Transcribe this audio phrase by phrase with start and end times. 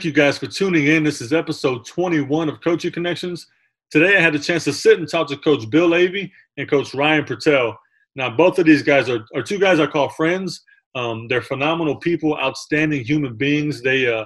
[0.00, 1.04] Thank you guys for tuning in.
[1.04, 3.48] This is episode 21 of Coaching Connections.
[3.90, 6.94] Today I had the chance to sit and talk to Coach Bill Avey and Coach
[6.94, 7.78] Ryan Purtell.
[8.16, 10.62] Now, both of these guys are, are two guys I call friends.
[10.94, 13.82] Um, they're phenomenal people, outstanding human beings.
[13.82, 14.24] They uh,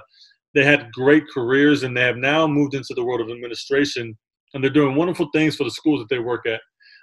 [0.53, 4.17] they had great careers and they have now moved into the world of administration
[4.53, 6.61] and they're doing wonderful things for the schools that they work at.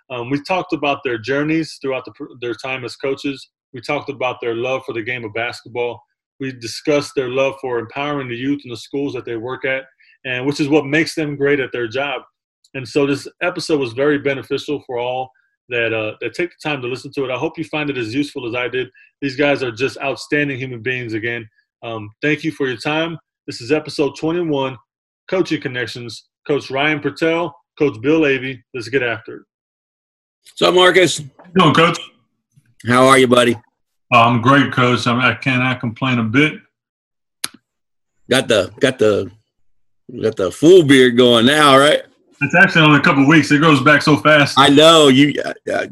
[0.08, 3.50] Um, we talked about their journeys throughout the, their time as coaches.
[3.74, 6.02] We talked about their love for the game of basketball.
[6.42, 9.84] We discussed their love for empowering the youth in the schools that they work at,
[10.24, 12.22] and which is what makes them great at their job.
[12.74, 15.30] And so this episode was very beneficial for all
[15.68, 17.30] that uh, that take the time to listen to it.
[17.30, 18.88] I hope you find it as useful as I did.
[19.20, 21.12] These guys are just outstanding human beings.
[21.12, 21.48] Again,
[21.84, 23.18] um, thank you for your time.
[23.46, 24.76] This is episode 21,
[25.28, 26.28] Coaching Connections.
[26.44, 28.60] Coach Ryan Purtell, Coach Bill Avey.
[28.74, 29.42] Let's get after it.
[30.44, 31.22] What's up, Marcus?
[31.56, 32.00] How Coach?
[32.84, 33.56] How are you, buddy?
[34.14, 35.06] Oh, I'm great, Coach.
[35.06, 36.60] I, mean, I cannot complain a bit.
[38.28, 39.30] Got the got the
[40.22, 42.02] got the full beard going now, right?
[42.42, 43.50] It's actually only a couple weeks.
[43.50, 44.58] It goes back so fast.
[44.58, 45.40] I know you.
[45.72, 45.86] Uh,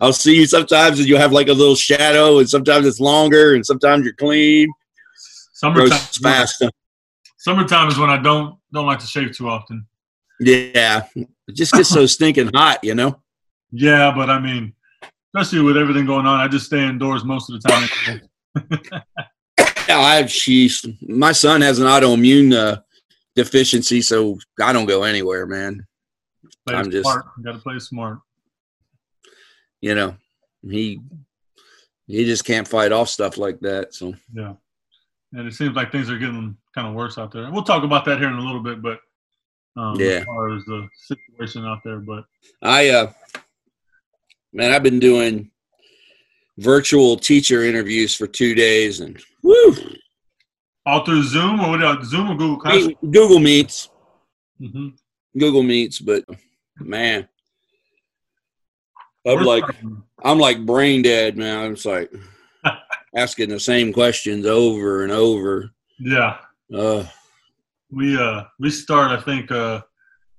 [0.00, 3.54] I'll see you sometimes, and you have like a little shadow, and sometimes it's longer,
[3.54, 4.68] and sometimes you're clean.
[5.52, 6.64] Summertime fast.
[7.38, 9.86] Summertime is when I don't don't like to shave too often.
[10.38, 13.20] Yeah, it just gets so stinking hot, you know.
[13.72, 14.74] Yeah, but I mean,
[15.34, 19.02] especially with everything going on, I just stay indoors most of the time.
[19.88, 20.32] I have.
[21.02, 22.80] My son has an autoimmune uh,
[23.34, 25.86] deficiency, so I don't go anywhere, man.
[26.66, 27.08] Play I'm just
[27.42, 28.18] got to play smart.
[29.80, 30.16] You know,
[30.62, 31.00] he
[32.06, 33.94] he just can't fight off stuff like that.
[33.94, 34.54] So yeah,
[35.32, 37.50] and it seems like things are getting kind of worse out there.
[37.50, 39.00] We'll talk about that here in a little bit, but
[39.76, 42.24] um, yeah, as far as the situation out there, but
[42.62, 43.12] I uh,
[44.52, 45.50] man, I've been doing
[46.58, 49.74] virtual teacher interviews for two days, and woo,
[50.86, 52.04] all through Zoom or what?
[52.04, 52.94] Zoom or Google Classroom?
[53.10, 53.88] Google Meets.
[54.60, 54.88] Mm-hmm.
[55.38, 56.24] Google Meets, but
[56.78, 57.28] man,
[59.26, 59.64] I'm like,
[60.22, 61.64] I'm like brain dead, man.
[61.64, 62.12] I'm just like
[63.16, 65.70] asking the same questions over and over.
[65.98, 66.38] Yeah.
[66.74, 67.04] Uh,
[67.90, 69.10] we uh we start.
[69.10, 69.82] I think uh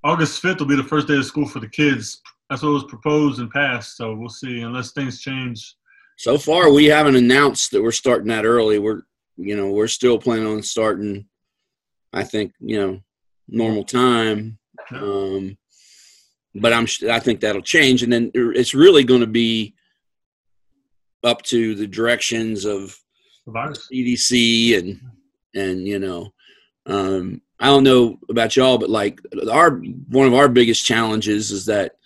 [0.02, 2.20] August fifth will be the first day of school for the kids.
[2.48, 3.96] That's what was proposed and passed.
[3.96, 5.74] So we'll see, unless things change.
[6.18, 8.78] So far, we haven't announced that we're starting that early.
[8.78, 9.02] We're
[9.36, 11.26] you know we're still planning on starting.
[12.12, 13.00] I think you know
[13.48, 14.58] normal time.
[14.90, 15.56] Um,
[16.54, 19.74] but I'm I think that'll change, and then it's really going to be
[21.24, 22.96] up to the directions of
[23.48, 25.00] CDC and
[25.54, 26.32] and you know,
[26.86, 29.72] um, I don't know about y'all, but like our
[30.08, 31.96] one of our biggest challenges is that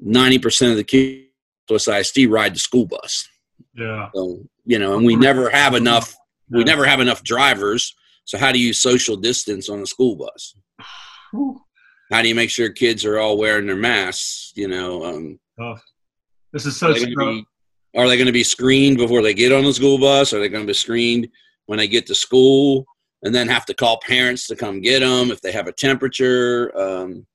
[0.00, 1.26] ninety percent of the kids
[1.68, 3.28] with ISD ride the school bus.
[3.74, 4.08] Yeah.
[4.14, 6.14] So you know, and we never have enough.
[6.50, 7.94] We never have enough drivers.
[8.24, 10.54] So how do you social distance on a school bus?
[12.12, 14.52] How do you make sure kids are all wearing their masks?
[14.54, 15.74] You know, um, oh,
[16.52, 17.02] this is such.
[17.96, 20.32] Are they going to be screened before they get on the school bus?
[20.32, 21.28] Are they going to be screened
[21.64, 22.84] when they get to school
[23.22, 26.76] and then have to call parents to come get them if they have a temperature?
[26.78, 27.26] Um,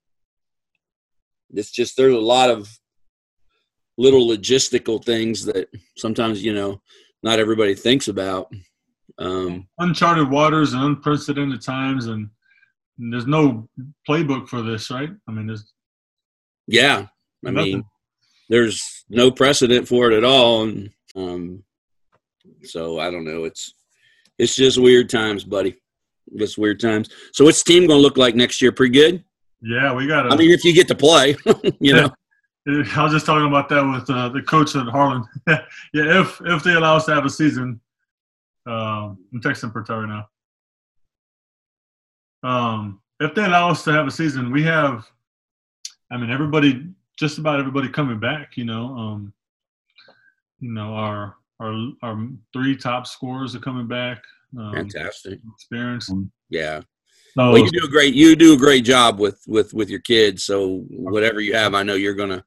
[1.53, 2.69] it's just there's a lot of
[3.97, 6.81] little logistical things that sometimes you know
[7.23, 8.51] not everybody thinks about.
[9.19, 12.29] Um, Uncharted waters and unprecedented times, and,
[12.97, 13.69] and there's no
[14.07, 15.11] playbook for this, right?
[15.28, 15.72] I mean, there's
[16.67, 17.07] yeah.
[17.45, 17.72] I nothing.
[17.72, 17.84] mean,
[18.50, 21.63] there's no precedent for it at all, and um,
[22.63, 23.44] so I don't know.
[23.44, 23.73] It's
[24.38, 25.78] it's just weird times, buddy.
[26.38, 27.09] Just weird times.
[27.34, 28.72] So what's the team going to look like next year?
[28.72, 29.23] Pretty good.
[29.61, 30.31] Yeah, we got.
[30.31, 31.35] I mean, if you get to play,
[31.79, 32.13] you know.
[32.67, 35.23] I was just talking about that with uh, the coach at Harlan.
[35.47, 35.61] yeah,
[35.93, 37.79] if if they allow us to have a season,
[38.67, 40.29] um, I'm texting Purtell now.
[42.43, 45.09] Um, if they allow us to have a season, we have.
[46.11, 46.87] I mean, everybody
[47.17, 48.58] just about everybody coming back.
[48.58, 49.34] You know, um,
[50.59, 54.23] you know our our our three top scorers are coming back.
[54.58, 56.11] Um, Fantastic experience.
[56.49, 56.81] Yeah.
[57.35, 60.43] Well, you do a great you do a great job with with with your kids.
[60.43, 62.43] So whatever you have, I know you're gonna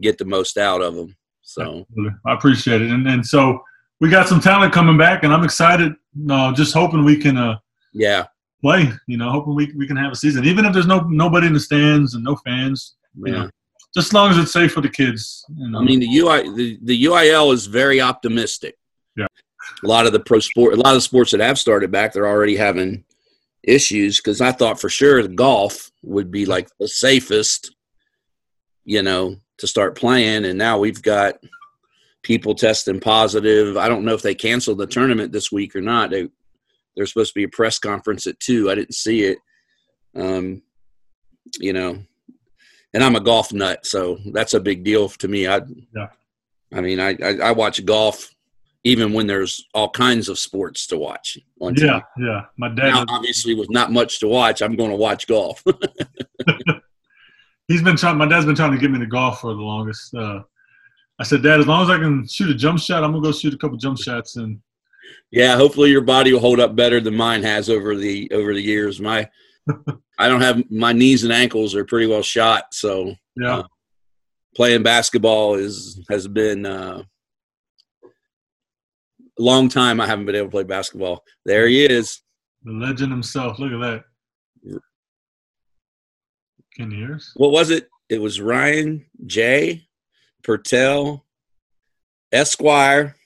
[0.00, 1.16] get the most out of them.
[1.42, 1.86] So
[2.26, 3.62] I appreciate it, and and so
[4.00, 5.92] we got some talent coming back, and I'm excited.
[6.28, 7.36] Uh, just hoping we can.
[7.36, 7.58] Uh,
[7.92, 8.26] yeah.
[8.62, 11.46] Play, you know, hoping we we can have a season, even if there's no nobody
[11.46, 12.96] in the stands and no fans.
[13.14, 13.26] Yeah.
[13.26, 13.50] You know,
[13.94, 15.44] just as long as it's safe for the kids.
[15.54, 15.78] You know.
[15.78, 18.76] I mean, the UI the, the UIL is very optimistic.
[19.14, 19.26] Yeah,
[19.84, 22.12] a lot of the pro sport, a lot of the sports that have started back,
[22.12, 23.04] they're already having
[23.66, 24.18] issues.
[24.18, 27.74] Because I thought for sure the golf would be like the safest,
[28.84, 31.36] you know, to start playing, and now we've got
[32.22, 33.76] people testing positive.
[33.76, 36.10] I don't know if they canceled the tournament this week or not.
[36.10, 36.28] They
[36.96, 38.70] there's supposed to be a press conference at two.
[38.70, 39.38] I didn't see it.
[40.14, 40.62] Um,
[41.60, 42.02] you know,
[42.94, 45.46] and I'm a golf nut, so that's a big deal to me.
[45.46, 45.60] I,
[45.94, 46.08] yeah.
[46.72, 48.34] I mean, I, I, I watch golf
[48.86, 53.04] even when there's all kinds of sports to watch on yeah, Yeah, My dad now,
[53.08, 55.62] obviously with not much to watch, I'm going to watch golf.
[57.68, 58.16] He's been trying.
[58.16, 60.14] My dad's been trying to get me to golf for the longest.
[60.14, 60.42] Uh,
[61.18, 63.32] I said, Dad, as long as I can shoot a jump shot, I'm gonna go
[63.32, 64.36] shoot a couple jump shots.
[64.36, 64.60] And
[65.32, 68.62] yeah, hopefully your body will hold up better than mine has over the over the
[68.62, 69.00] years.
[69.00, 69.28] My
[70.18, 73.56] I don't have my knees and ankles are pretty well shot, so yeah.
[73.56, 73.62] Uh,
[74.54, 77.02] playing basketball is has been uh,
[79.38, 80.00] long time.
[80.00, 81.24] I haven't been able to play basketball.
[81.44, 82.22] There he is,
[82.62, 83.58] the legend himself.
[83.58, 84.04] Look at that.
[86.74, 87.32] Can you hear us?
[87.36, 87.88] What was it?
[88.08, 89.86] It was Ryan J.
[90.42, 91.24] Purtell
[92.32, 93.16] Esquire,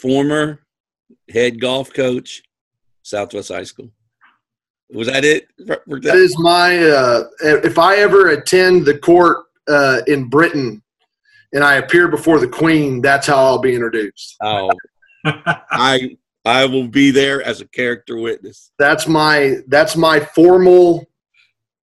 [0.00, 0.60] former
[1.28, 2.42] head golf coach,
[3.02, 3.90] Southwest High School.
[4.92, 5.48] Was that it?
[5.58, 6.78] That is my.
[6.78, 10.82] Uh, if I ever attend the court uh, in Britain
[11.52, 14.36] and I appear before the Queen, that's how I'll be introduced.
[14.42, 14.70] Oh,
[15.24, 18.72] I I will be there as a character witness.
[18.78, 21.06] That's my that's my formal.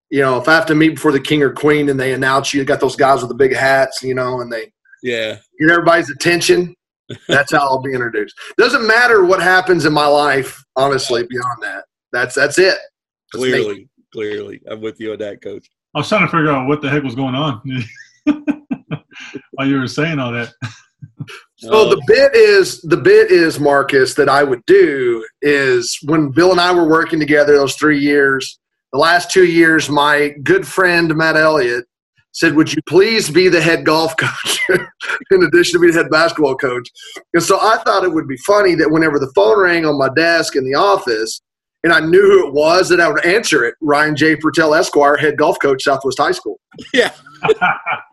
[0.09, 2.53] You know, if I have to meet before the King or Queen and they announce
[2.53, 4.71] you, got those guys with the big hats, you know, and they
[5.03, 6.75] yeah get everybody's attention.
[7.27, 8.35] That's how I'll be introduced.
[8.57, 11.25] Doesn't matter what happens in my life, honestly.
[11.25, 12.77] Beyond that, that's that's it.
[13.33, 13.89] That's clearly, me.
[14.11, 15.69] clearly, I'm with you on that, Coach.
[15.93, 17.61] I was trying to figure out what the heck was going on
[19.57, 20.53] while you were saying all that.
[21.59, 22.05] So the oh.
[22.05, 26.71] bit is the bit is Marcus that I would do is when Bill and I
[26.71, 28.59] were working together those three years.
[28.93, 31.85] The last two years, my good friend Matt Elliott
[32.31, 36.11] said, "Would you please be the head golf coach in addition to being the head
[36.11, 36.87] basketball coach?"
[37.33, 40.09] And so I thought it would be funny that whenever the phone rang on my
[40.15, 41.41] desk in the office,
[41.83, 43.73] and I knew who it was, that I would answer it.
[43.81, 44.35] Ryan J.
[44.35, 46.59] Purtell Esquire, head golf coach, Southwest High School.
[46.93, 47.11] Yeah,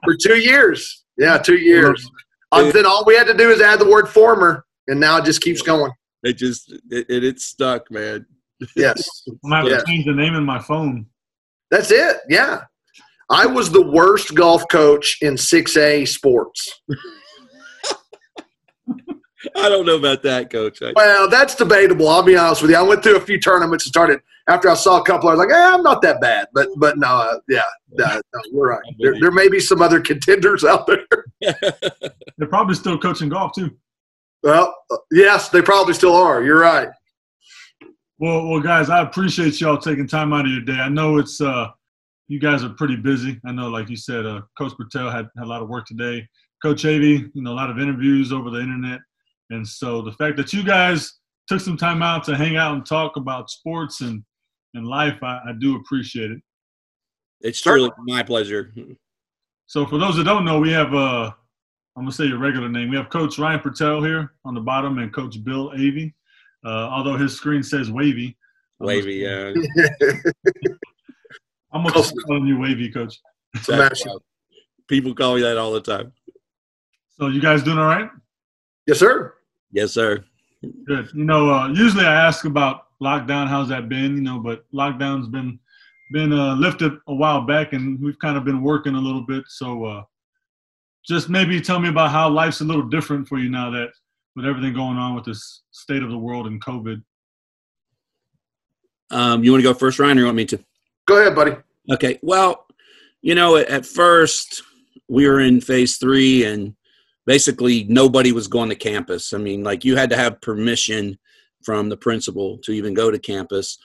[0.05, 1.04] for two years.
[1.17, 2.09] Yeah, two years.
[2.53, 5.25] Um, then all we had to do is add the word former, and now it
[5.25, 5.93] just keeps going.
[6.23, 8.27] It just it, it it's stuck, man.
[8.77, 9.83] Yes, I'm gonna have yes.
[9.83, 11.07] to change the name in my phone.
[11.71, 12.19] That's it.
[12.29, 12.63] Yeah,
[13.31, 16.81] I was the worst golf coach in 6A sports.
[19.57, 20.81] I don't know about that, coach.
[20.83, 22.09] I- well, that's debatable.
[22.09, 22.77] I'll be honest with you.
[22.77, 25.29] I went through a few tournaments and started after I saw a couple.
[25.29, 26.49] I was like, eh, I'm not that bad.
[26.53, 27.63] But but no, uh, yeah,
[27.93, 28.95] no, no, we're right.
[28.99, 31.07] There, there may be some other contenders out there.
[32.39, 33.71] They're probably still coaching golf too.
[34.43, 36.43] Well, uh, yes, they probably still are.
[36.43, 36.89] You're right.
[38.19, 40.79] Well, well, guys, I appreciate y'all taking time out of your day.
[40.79, 41.69] I know it's uh,
[42.29, 43.41] you guys are pretty busy.
[43.47, 46.27] I know, like you said, uh, Coach Purtell had, had a lot of work today.
[46.63, 49.01] Coach Avey, you know, a lot of interviews over the internet.
[49.51, 51.19] And so the fact that you guys
[51.49, 54.25] took some time out to hang out and talk about sports and,
[54.75, 56.41] and life, I, I do appreciate it.
[57.41, 58.73] It's truly my pleasure.
[59.67, 61.31] So for those that don't know, we have uh
[61.97, 62.91] I'm gonna say your regular name.
[62.91, 66.13] We have Coach Ryan Purtell here on the bottom and Coach Bill Avey.
[66.65, 68.37] Uh, although his screen says Wavy.
[68.81, 69.53] Wavy, yeah.
[71.73, 71.93] I'm gonna
[72.27, 73.21] calling you Wavy, Coach.
[74.89, 76.13] People call me that all the time.
[77.19, 78.11] So you guys doing all right?
[78.87, 79.35] Yes, sir.
[79.71, 80.25] Yes, sir.
[80.87, 81.11] Good.
[81.15, 83.49] You know, uh, usually I ask about lockdown.
[83.49, 84.17] How's that been?
[84.17, 85.59] You know, but lockdown's been
[86.13, 89.45] been uh, lifted a while back, and we've kind of been working a little bit.
[89.49, 90.03] So, uh,
[91.07, 93.91] just maybe tell me about how life's a little different for you now that
[94.37, 97.03] with everything going on with this state of the world and COVID.
[99.11, 100.65] Um, you want to go first, Ryan, or you want me to?
[101.07, 101.57] Go ahead, buddy.
[101.93, 102.19] Okay.
[102.23, 102.67] Well,
[103.23, 104.63] you know, at first
[105.09, 106.75] we were in phase three, and
[107.27, 109.33] basically nobody was going to campus.
[109.33, 111.19] I mean, like you had to have permission
[111.65, 113.79] from the principal to even go to campus.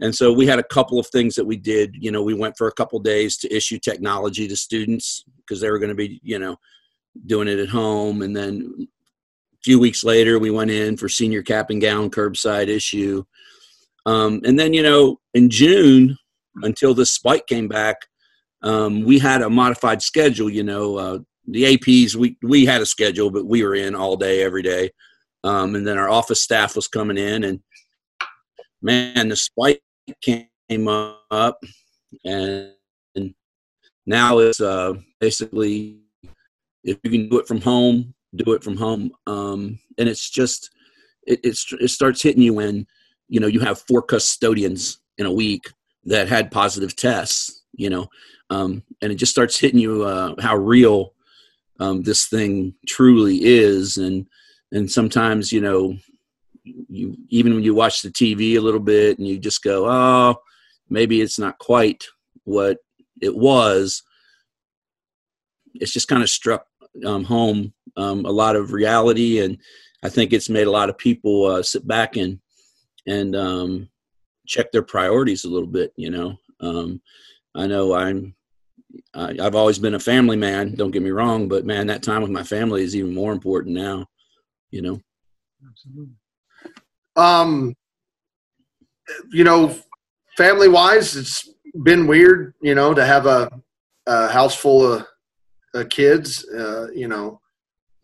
[0.00, 1.96] And so we had a couple of things that we did.
[1.98, 5.70] You know, we went for a couple days to issue technology to students because they
[5.70, 6.56] were going to be, you know,
[7.26, 8.22] doing it at home.
[8.22, 12.68] And then a few weeks later, we went in for senior cap and gown curbside
[12.68, 13.24] issue.
[14.06, 16.18] Um, and then, you know, in June,
[16.56, 18.08] until this spike came back,
[18.62, 20.50] um, we had a modified schedule.
[20.50, 24.16] You know, uh, the APs we we had a schedule, but we were in all
[24.16, 24.90] day every day.
[25.44, 27.60] Um, and then our office staff was coming in, and
[28.80, 29.82] man, the spike
[30.20, 31.58] came up,
[32.24, 32.72] and,
[34.04, 36.00] now it's uh, basically
[36.84, 39.12] if you can do it from home, do it from home.
[39.26, 40.70] Um, and it's just
[41.26, 42.86] it, it's, it starts hitting you when
[43.28, 45.70] you know you have four custodians in a week
[46.04, 48.08] that had positive tests, you know,
[48.50, 51.14] um, and it just starts hitting you uh, how real
[51.78, 54.26] um, this thing truly is and
[54.72, 55.96] and sometimes you know
[56.64, 60.36] you even when you watch the TV a little bit and you just go, oh,
[60.88, 62.04] maybe it's not quite
[62.44, 62.78] what
[63.20, 64.02] it was.
[65.74, 66.66] It's just kind of struck
[67.04, 69.58] um, home um, a lot of reality, and
[70.02, 72.40] I think it's made a lot of people uh, sit back and
[73.06, 73.88] and um,
[74.46, 75.92] check their priorities a little bit.
[75.96, 77.00] You know, um,
[77.54, 78.34] I know I'm
[79.14, 80.74] I, I've always been a family man.
[80.74, 83.74] Don't get me wrong, but man, that time with my family is even more important
[83.74, 84.06] now.
[84.72, 85.00] You know.
[85.68, 86.14] Absolutely.
[87.14, 87.74] Um,
[89.30, 89.76] you know,
[90.36, 91.48] family wise, it's
[91.84, 92.54] been weird.
[92.60, 93.48] You know, to have a,
[94.06, 95.06] a house full of
[95.74, 96.44] uh, kids.
[96.48, 97.40] Uh, you know,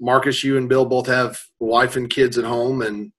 [0.00, 3.10] Marcus, you and Bill both have wife and kids at home, and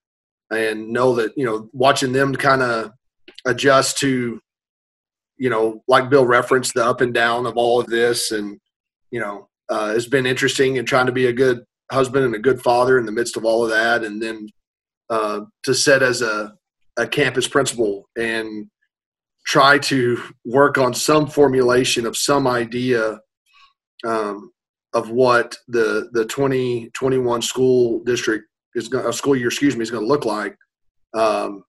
[0.52, 2.92] and know that you know watching them kind of
[3.46, 4.40] adjust to
[5.40, 8.60] you know, like Bill referenced, the up and down of all of this, and
[9.10, 12.40] you know, uh, has been interesting and trying to be a good husband and a
[12.40, 14.48] good father in the midst of all of that, and then
[15.10, 16.54] uh, to set as a,
[16.98, 18.68] a campus principal and
[19.46, 23.20] try to work on some formulation of some idea
[24.06, 24.52] um,
[24.94, 30.04] of what the the 2021 school district is going school year excuse me is going
[30.04, 30.56] to look like
[31.16, 31.64] um,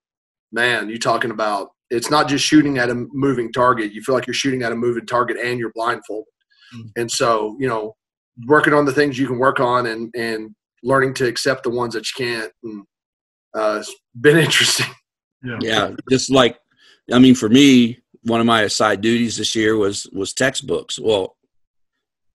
[0.53, 3.93] man you talking about it's not just shooting at a moving target.
[3.93, 6.33] You feel like you're shooting at a moving target and you're blindfolded.
[6.75, 6.89] Mm-hmm.
[6.97, 7.97] And so, you know,
[8.47, 11.94] working on the things you can work on and and learning to accept the ones
[11.94, 12.52] that you can't.
[12.62, 12.85] And,
[13.54, 14.87] uh, it's been interesting.
[15.42, 15.59] Yeah.
[15.61, 16.59] yeah, just like
[17.12, 20.99] I mean, for me, one of my side duties this year was was textbooks.
[20.99, 21.37] Well,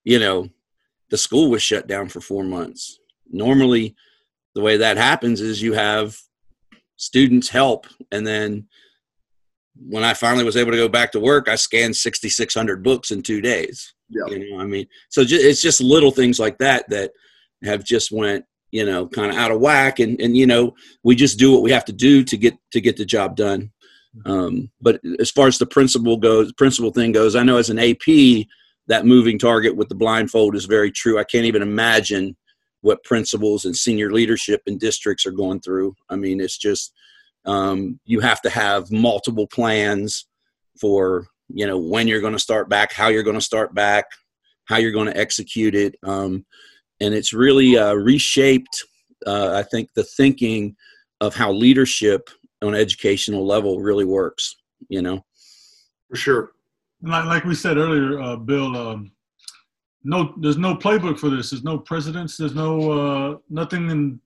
[0.03, 0.49] you know,
[1.09, 2.99] the school was shut down for four months.
[3.29, 3.95] Normally,
[4.53, 6.17] the way that happens is you have
[6.97, 8.67] students help, and then
[9.77, 13.21] when I finally was able to go back to work, I scanned 6,600 books in
[13.21, 13.93] two days.
[14.09, 14.25] Yeah.
[14.27, 17.11] You know, I mean, so it's just little things like that that
[17.63, 19.99] have just went, you know, kind of out of whack.
[19.99, 22.81] And, and, you know, we just do what we have to do to get, to
[22.81, 23.71] get the job done.
[24.25, 27.79] Um, but as far as the principal goes, principal thing goes, I know as an
[27.79, 28.45] AP,
[28.87, 31.19] that moving target with the blindfold is very true.
[31.19, 32.37] I can't even imagine
[32.81, 35.95] what principals and senior leadership in districts are going through.
[36.09, 36.93] I mean, it's just,
[37.45, 40.27] um, you have to have multiple plans
[40.79, 44.05] for you know when you're going to start back, how you're going to start back,
[44.65, 46.45] how you're going to execute it, um,
[46.99, 48.83] and it's really uh, reshaped.
[49.25, 50.75] Uh, I think the thinking
[51.21, 52.29] of how leadership
[52.61, 54.55] on educational level really works.
[54.89, 55.25] You know,
[56.09, 56.51] for sure.
[57.01, 58.75] Like, like we said earlier, uh, Bill.
[58.75, 59.11] Um,
[60.07, 61.49] no, there's no playbook for this.
[61.49, 62.37] There's no precedents.
[62.37, 64.19] There's no uh, nothing in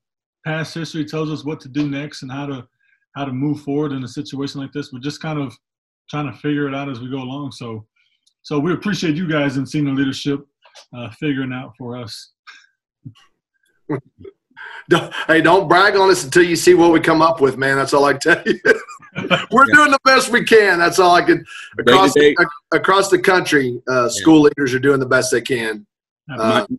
[0.46, 2.68] past history tells us what to do next and how to
[3.16, 4.92] how to move forward in a situation like this.
[4.92, 5.56] We're just kind of
[6.10, 7.52] trying to figure it out as we go along.
[7.52, 7.86] So,
[8.42, 10.46] so we appreciate you guys in senior leadership
[10.94, 12.32] uh, figuring out for us.
[14.90, 17.78] don't, hey, don't brag on us until you see what we come up with, man.
[17.78, 18.60] That's all I tell you.
[19.52, 19.76] We're yeah.
[19.76, 20.80] doing the best we can.
[20.80, 21.46] That's all I can.
[21.80, 24.52] Across, the, across the country, uh, school yeah.
[24.58, 25.86] leaders are doing the best they can.
[26.32, 26.78] Uh, my,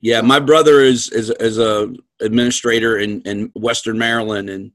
[0.00, 4.72] yeah, my brother is is is a administrator in in Western Maryland, and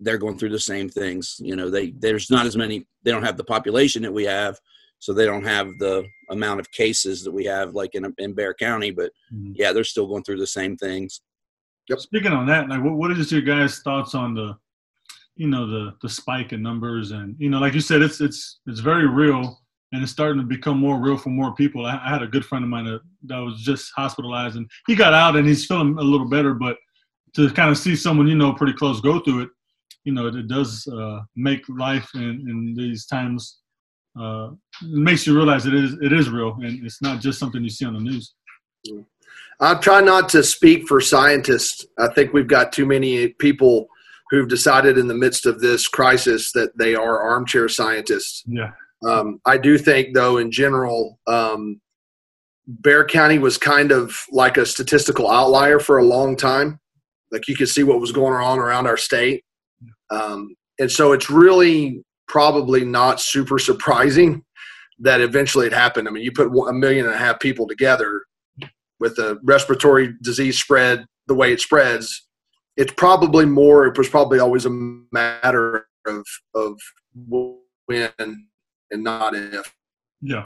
[0.00, 1.36] they're going through the same things.
[1.38, 2.86] You know, they there's not as many.
[3.02, 4.58] They don't have the population that we have,
[4.98, 8.54] so they don't have the amount of cases that we have, like in in Bexar
[8.54, 8.90] County.
[8.90, 9.52] But mm-hmm.
[9.54, 11.20] yeah, they're still going through the same things.
[11.88, 12.00] Yep.
[12.00, 14.54] Speaking on that, like, what, what is your guys' thoughts on the,
[15.36, 18.60] you know, the the spike in numbers, and you know, like you said, it's it's
[18.66, 19.58] it's very real,
[19.92, 21.86] and it's starting to become more real for more people.
[21.86, 24.94] I, I had a good friend of mine that, that was just hospitalized, and he
[24.94, 26.76] got out, and he's feeling a little better, but
[27.34, 29.50] to kind of see someone you know pretty close go through it
[30.04, 33.58] you know, it, does uh, make life in, in these times
[34.18, 34.50] uh,
[34.82, 37.84] makes you realize it is it is real and it's not just something you see
[37.84, 38.34] on the news.
[39.60, 41.86] I try not to speak for scientists.
[41.98, 43.88] I think we've got too many people
[44.30, 48.44] who've decided in the midst of this crisis that they are armchair scientists.
[48.46, 48.72] Yeah.
[49.06, 51.80] Um, I do think, though, in general, um,
[52.66, 56.78] Bexar County was kind of like a statistical outlier for a long time.
[57.32, 59.44] Like you could see what was going on around our state.
[60.10, 64.44] Um, and so it's really probably not super surprising
[65.00, 66.08] that eventually it happened.
[66.08, 68.22] I mean, you put a million and a half people together
[69.00, 72.26] with a respiratory disease spread the way it spreads.
[72.76, 73.86] It's probably more.
[73.86, 74.70] It was probably always a
[75.12, 76.24] matter of
[76.54, 76.78] of
[77.86, 79.74] when and not if.
[80.20, 80.44] Yeah.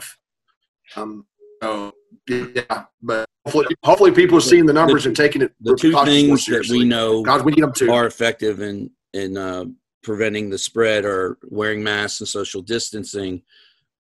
[0.95, 1.25] Um.
[1.61, 1.93] So
[2.27, 5.53] yeah, but hopefully, hopefully people are seeing the numbers the, and taking it.
[5.61, 7.91] The two things that we know God, we need them to.
[7.91, 9.65] are effective in in uh,
[10.03, 13.41] preventing the spread or wearing masks and social distancing.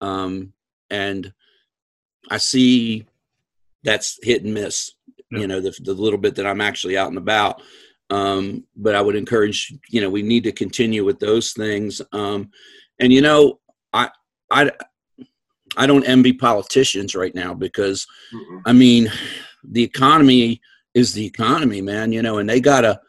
[0.01, 0.53] Um,
[0.89, 1.33] and
[2.29, 3.05] I see
[3.83, 4.93] that's hit and miss.
[5.31, 5.39] Yeah.
[5.39, 7.61] You know, the, the little bit that I'm actually out and about.
[8.09, 12.01] Um, but I would encourage, you know, we need to continue with those things.
[12.11, 12.51] Um,
[12.99, 13.59] and you know,
[13.93, 14.09] I,
[14.51, 14.71] I,
[15.77, 18.57] I don't envy politicians right now because, mm-hmm.
[18.65, 19.09] I mean,
[19.63, 20.59] the economy
[20.93, 22.11] is the economy, man.
[22.11, 22.99] You know, and they gotta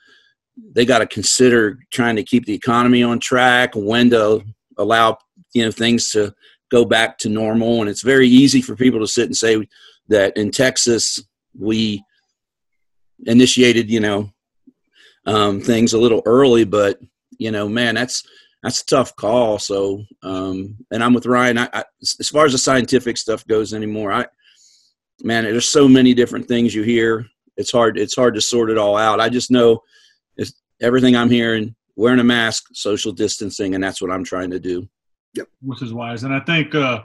[0.57, 4.43] they gotta consider trying to keep the economy on track, when to
[4.79, 5.19] allow
[5.55, 6.35] you know things to
[6.71, 7.81] go back to normal.
[7.81, 9.67] And it's very easy for people to sit and say
[10.09, 11.23] that in Texas
[11.59, 12.03] we
[13.25, 14.31] initiated, you know,
[15.27, 16.99] um, things a little early, but
[17.39, 18.25] you know, man, that's
[18.63, 19.59] that's a tough call.
[19.59, 21.59] So, um, and I'm with Ryan.
[21.59, 24.27] I, I, as far as the scientific stuff goes anymore, I,
[25.23, 27.27] man, there's so many different things you hear.
[27.57, 27.99] It's hard.
[27.99, 29.21] It's hard to sort it all out.
[29.21, 29.83] I just know
[30.37, 34.61] it's everything I'm hearing, wearing a mask, social distancing, and that's what I'm trying to
[34.61, 34.89] do.
[35.35, 35.49] Yep.
[35.63, 36.25] Which is wise.
[36.25, 37.03] And I think, uh,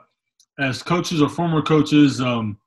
[0.60, 2.57] as coaches or former coaches, um,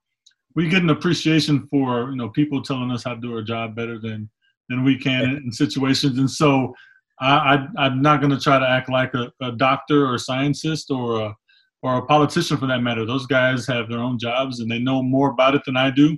[0.55, 3.75] we get an appreciation for, you know, people telling us how to do our job
[3.75, 4.31] better than,
[4.69, 6.19] than we can in situations.
[6.19, 6.75] And so,
[7.21, 10.19] I, I am not going to try to act like a, a doctor or a
[10.19, 11.35] scientist or a
[11.83, 13.07] or a politician for that matter.
[13.07, 16.17] Those guys have their own jobs and they know more about it than I do,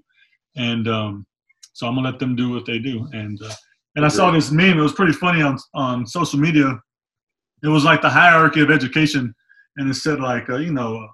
[0.57, 1.27] and um,
[1.73, 3.09] so I'm gonna let them do what they do.
[3.13, 3.53] And uh,
[3.97, 4.79] and I saw this meme.
[4.79, 6.79] It was pretty funny on on social media.
[7.63, 9.35] It was like the hierarchy of education,
[9.77, 11.09] and it said like uh, you know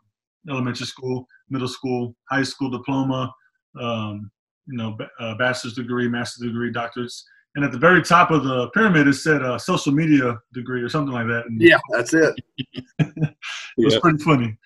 [0.48, 3.32] elementary school, middle school, high school diploma,
[3.80, 4.30] um,
[4.66, 7.22] you know uh, bachelor's degree, master's degree, doctorates
[7.54, 10.88] and at the very top of the pyramid it said a social media degree or
[10.88, 11.46] something like that.
[11.46, 12.34] And yeah, that's it.
[12.98, 13.34] it
[13.76, 14.00] was yeah.
[14.00, 14.56] pretty funny,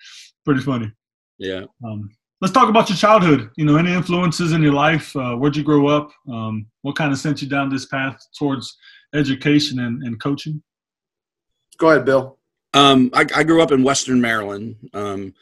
[0.45, 0.91] pretty funny.
[1.39, 1.63] Yeah.
[1.83, 2.09] Um,
[2.43, 3.49] let's talk about your childhood.
[3.55, 5.15] You know, any influences in your life?
[5.15, 6.11] Uh, where'd you grow up?
[6.29, 8.77] Um, what kind of sent you down this path towards
[9.15, 10.61] education and, and coaching?
[11.77, 12.37] Go ahead, Bill.
[12.73, 15.33] Um, I, I, grew up in Western Maryland, um,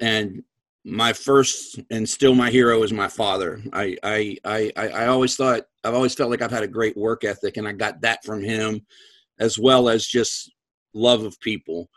[0.00, 0.44] and
[0.84, 3.60] my first and still my hero is my father.
[3.72, 7.24] I, I I I always thought I've always felt like I've had a great work
[7.24, 8.86] ethic, and I got that from him,
[9.40, 10.52] as well as just
[10.94, 11.88] love of people.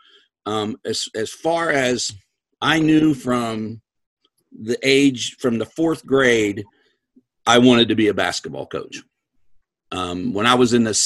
[0.46, 2.10] Um, as as far as
[2.60, 3.82] I knew from
[4.60, 6.64] the age from the fourth grade,
[7.46, 9.02] I wanted to be a basketball coach.
[9.90, 10.98] Um, when I was in the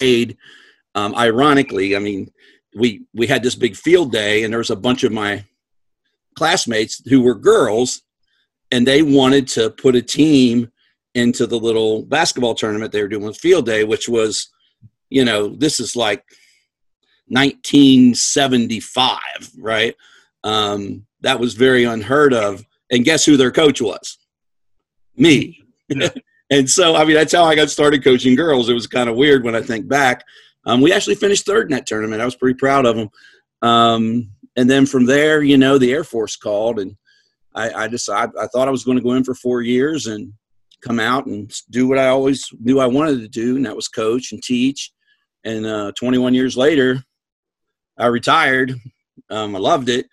[0.00, 0.36] grade,
[0.94, 2.30] um, ironically, I mean,
[2.76, 5.44] we we had this big field day, and there was a bunch of my
[6.34, 8.02] classmates who were girls
[8.70, 10.70] and they wanted to put a team
[11.14, 14.48] into the little basketball tournament they were doing with field day which was
[15.10, 16.24] you know this is like
[17.28, 19.18] 1975
[19.58, 19.94] right
[20.42, 22.64] um, that was very unheard of.
[22.90, 24.18] And guess who their coach was?
[25.16, 25.60] Me.
[25.90, 26.08] Yeah.
[26.50, 28.70] and so i mean that's how i got started coaching girls.
[28.70, 30.24] It was kind of weird when i think back.
[30.64, 32.22] Um, we actually finished third in that tournament.
[32.22, 33.10] I was pretty proud of them
[33.64, 36.96] um, and then from there, you know, the Air Force called, and
[37.54, 40.32] I, I decided I thought I was going to go in for four years and
[40.82, 43.88] come out and do what I always knew I wanted to do, and that was
[43.88, 44.92] coach and teach.
[45.44, 47.02] And uh, 21 years later,
[47.98, 48.74] I retired.
[49.30, 50.06] Um, I loved it,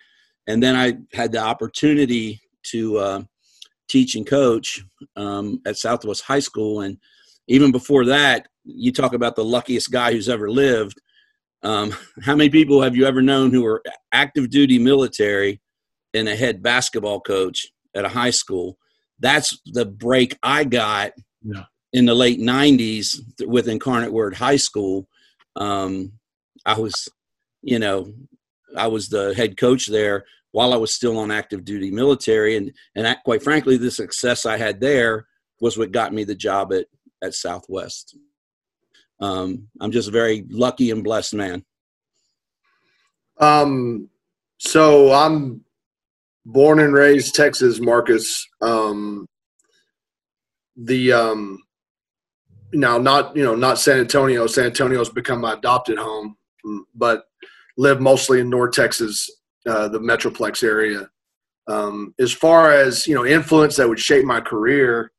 [0.51, 3.21] and then I had the opportunity to uh,
[3.87, 4.83] teach and coach
[5.15, 6.97] um, at Southwest High School, and
[7.47, 11.01] even before that, you talk about the luckiest guy who's ever lived.
[11.63, 15.61] Um, how many people have you ever known who were active duty military
[16.13, 18.77] and a head basketball coach at a high school?
[19.19, 21.63] That's the break I got yeah.
[21.93, 25.07] in the late 90s with Incarnate Word High School.
[25.55, 26.11] Um,
[26.65, 27.07] I was,
[27.61, 28.11] you know,
[28.77, 32.57] I was the head coach there while I was still on active duty military.
[32.57, 35.27] And, and that, quite frankly, the success I had there
[35.59, 36.85] was what got me the job at,
[37.23, 38.15] at Southwest
[39.21, 41.63] um, I'm just a very lucky and blessed man.
[43.39, 44.09] Um,
[44.57, 45.63] so I'm
[46.45, 48.47] born and raised Texas, Marcus.
[48.61, 49.27] Um,
[50.75, 51.59] the um,
[52.73, 54.47] now not you know not San Antonio.
[54.47, 56.35] San Antonio's become my adopted home,
[56.95, 57.25] but
[57.77, 59.29] live mostly in North Texas,
[59.67, 61.09] uh, the Metroplex area.
[61.67, 65.11] Um, as far as you know, influence that would shape my career.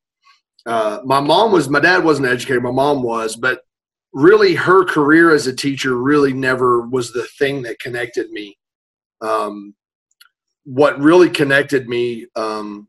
[0.66, 2.60] Uh, my mom was my dad wasn't an educator.
[2.60, 3.60] My mom was, but
[4.12, 8.58] really her career as a teacher really never was the thing that connected me.
[9.20, 9.74] Um,
[10.64, 12.88] what really connected me um,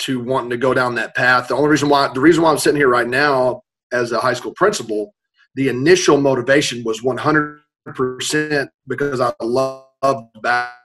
[0.00, 2.58] to wanting to go down that path, the only reason why the reason why I'm
[2.58, 5.14] sitting here right now as a high school principal,
[5.54, 9.86] the initial motivation was 100% because I love
[10.42, 10.79] basketball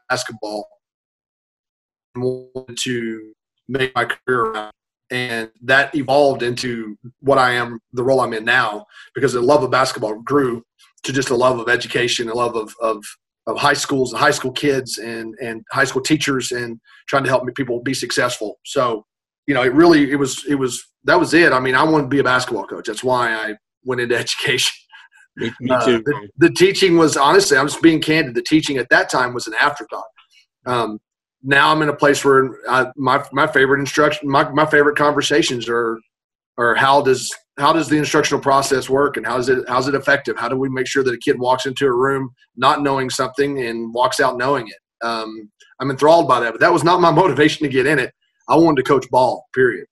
[2.16, 3.34] and wanted to
[3.68, 4.72] make my career around
[5.12, 9.64] and that evolved into what I am, the role I'm in now, because the love
[9.64, 10.64] of basketball grew
[11.04, 13.04] to just a love of education, a love of of,
[13.46, 17.30] of high schools, and high school kids, and and high school teachers, and trying to
[17.30, 18.58] help people be successful.
[18.66, 19.06] So,
[19.46, 21.54] you know, it really it was it was that was it.
[21.54, 22.88] I mean, I wanted to be a basketball coach.
[22.88, 24.72] That's why I went into education.
[25.38, 26.04] Me, me uh, too.
[26.06, 28.36] the, the, teaching was honestly, I'm just being candid.
[28.36, 30.06] The teaching at that time was an afterthought.
[30.66, 31.00] Um,
[31.44, 35.68] now I'm in a place where I, my my favorite instruction, my, my favorite conversations
[35.70, 36.00] are,
[36.58, 39.96] are how does how does the instructional process work and how is it how's it
[39.96, 40.38] effective?
[40.38, 43.62] How do we make sure that a kid walks into a room not knowing something
[43.62, 45.06] and walks out knowing it?
[45.06, 48.12] Um, I'm enthralled by that, but that was not my motivation to get in it.
[48.50, 49.46] I wanted to coach ball.
[49.54, 49.86] Period.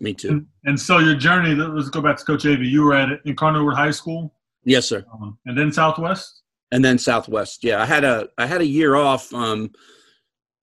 [0.00, 0.28] Me too.
[0.28, 1.54] And, and so your journey.
[1.54, 2.68] Let's go back to Coach Avey.
[2.68, 4.34] You were at Incarnate Word High School.
[4.64, 5.04] Yes, sir.
[5.12, 6.42] Um, and then Southwest.
[6.70, 7.64] And then Southwest.
[7.64, 9.32] Yeah, I had a I had a year off.
[9.34, 9.70] Um,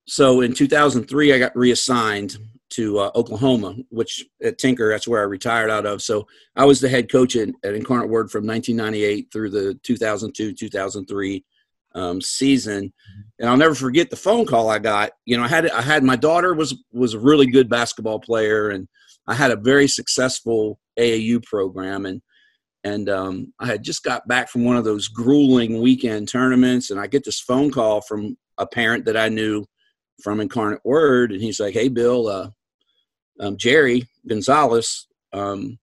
[0.08, 2.38] so in 2003, I got reassigned
[2.72, 6.02] to uh, Oklahoma, which at Tinker, that's where I retired out of.
[6.02, 10.54] So I was the head coach at, at Incarnate Word from 1998 through the 2002
[10.54, 11.46] 2003
[11.96, 12.94] um, season.
[13.40, 15.12] And I'll never forget the phone call I got.
[15.26, 18.70] You know, I had I had my daughter was was a really good basketball player,
[18.70, 18.88] and
[19.30, 22.22] I had a very successful AAU program, and
[22.84, 27.00] and um, I had just got back from one of those grueling weekend tournaments, and
[27.00, 29.66] I get this phone call from a parent that I knew
[30.24, 32.50] from Incarnate Word, and he's like, "Hey, Bill, uh,
[33.40, 35.78] um, Jerry Gonzalez um,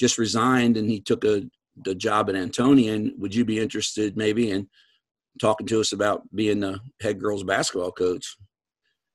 [0.00, 1.42] just resigned, and he took a
[1.84, 3.10] the job at Antonian.
[3.18, 4.68] Would you be interested, maybe, in
[5.38, 8.38] talking to us about being the head girls basketball coach?"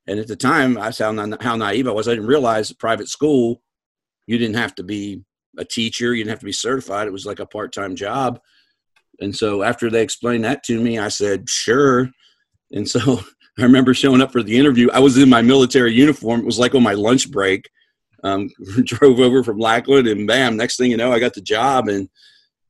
[0.10, 2.08] And at the time, I saw how naive I was.
[2.08, 3.62] I didn't realize private school,
[4.26, 5.22] you didn't have to be
[5.60, 7.08] a teacher, you didn't have to be certified.
[7.08, 8.40] It was like a part time job.
[9.20, 12.10] And so after they explained that to me, I said, sure.
[12.72, 13.20] And so
[13.60, 14.90] I remember showing up for the interview.
[14.92, 16.40] I was in my military uniform.
[16.40, 17.70] It was like on my lunch break.
[18.24, 18.50] Um,
[18.84, 20.58] drove over from Lackland, and bam!
[20.58, 22.10] Next thing you know, I got the job, and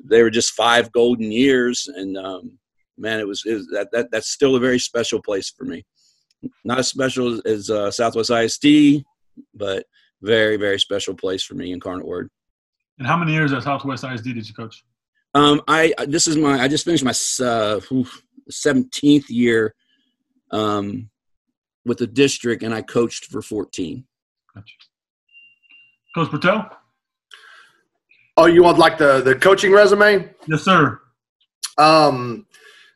[0.03, 1.87] they were just five golden years.
[1.95, 2.59] And um,
[2.97, 5.85] man, it was, it was that, that that's still a very special place for me.
[6.63, 9.03] Not as special as uh, Southwest ISD,
[9.53, 9.85] but
[10.21, 12.29] very very special place for me Incarnate Word.
[12.97, 14.83] And how many years at Southwest ISD did you coach?
[15.33, 17.79] Um, I this is my I just finished my uh,
[18.49, 19.75] seventeenth year
[20.51, 21.09] um,
[21.85, 24.05] with the district, and I coached for 14.
[24.55, 24.73] Gotcha.
[26.15, 26.69] Coach Purtell?
[28.37, 30.29] Oh, you want like the, the coaching resume?
[30.47, 30.99] Yes, sir.
[31.77, 32.45] Um,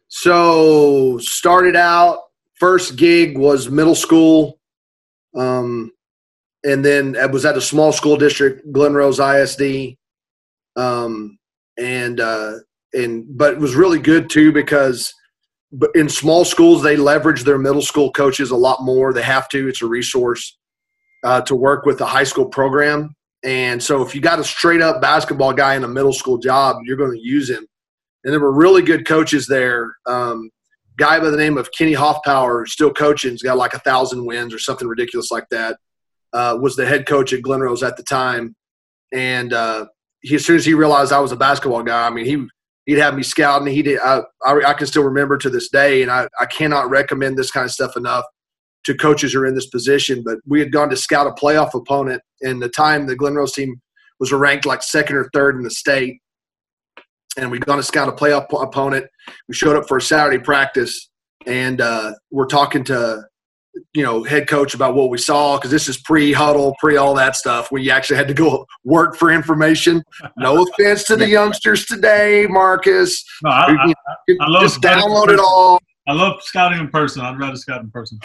[0.07, 2.19] so started out,
[2.63, 4.57] first gig was middle school.
[5.35, 5.91] Um,
[6.63, 9.97] and then I was at a small school district, Glen Rose ISD.
[10.77, 11.37] Um,
[11.77, 12.53] and, uh,
[12.93, 15.13] and, but it was really good too because
[15.93, 19.67] in small schools they leverage their middle school coaches a lot more they have to
[19.67, 20.57] it's a resource
[21.25, 24.81] uh, to work with the high school program and so if you got a straight
[24.81, 27.65] up basketball guy in a middle school job you're going to use him
[28.23, 30.51] and there were really good coaches there um,
[30.97, 34.53] guy by the name of kenny hoffpower still coaching he's got like a thousand wins
[34.53, 35.77] or something ridiculous like that
[36.33, 38.55] uh, was the head coach at glen rose at the time
[39.11, 39.85] and uh,
[40.21, 42.47] he, as soon as he realized i was a basketball guy i mean he
[42.85, 43.73] he'd have me scouting.
[43.73, 43.99] He did.
[43.99, 47.51] I, I, I, can still remember to this day, and I, I cannot recommend this
[47.51, 48.25] kind of stuff enough
[48.85, 50.23] to coaches who are in this position.
[50.23, 53.53] But we had gone to scout a playoff opponent, and the time the Glen Rose
[53.53, 53.81] team
[54.19, 56.19] was ranked like second or third in the state,
[57.37, 59.05] and we'd gone to scout a playoff opponent.
[59.47, 61.09] We showed up for a Saturday practice,
[61.45, 63.23] and uh, we're talking to
[63.93, 67.13] you know head coach about what we saw because this is pre Hudl pre all
[67.15, 67.71] that stuff.
[67.71, 70.03] We actually had to go work for information.
[70.37, 73.23] No offense to the youngsters today marcus.
[73.43, 73.93] No, I, I,
[74.41, 75.79] I, love just download it all.
[76.07, 77.21] I love scouting in person.
[77.21, 78.19] I'd rather scout in person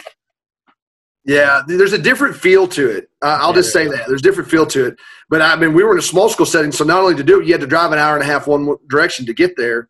[1.29, 4.49] yeah there's a different feel to it uh, i'll just say that there's a different
[4.49, 4.95] feel to it
[5.29, 7.39] but i mean we were in a small school setting so not only to do
[7.39, 9.89] it you had to drive an hour and a half one direction to get there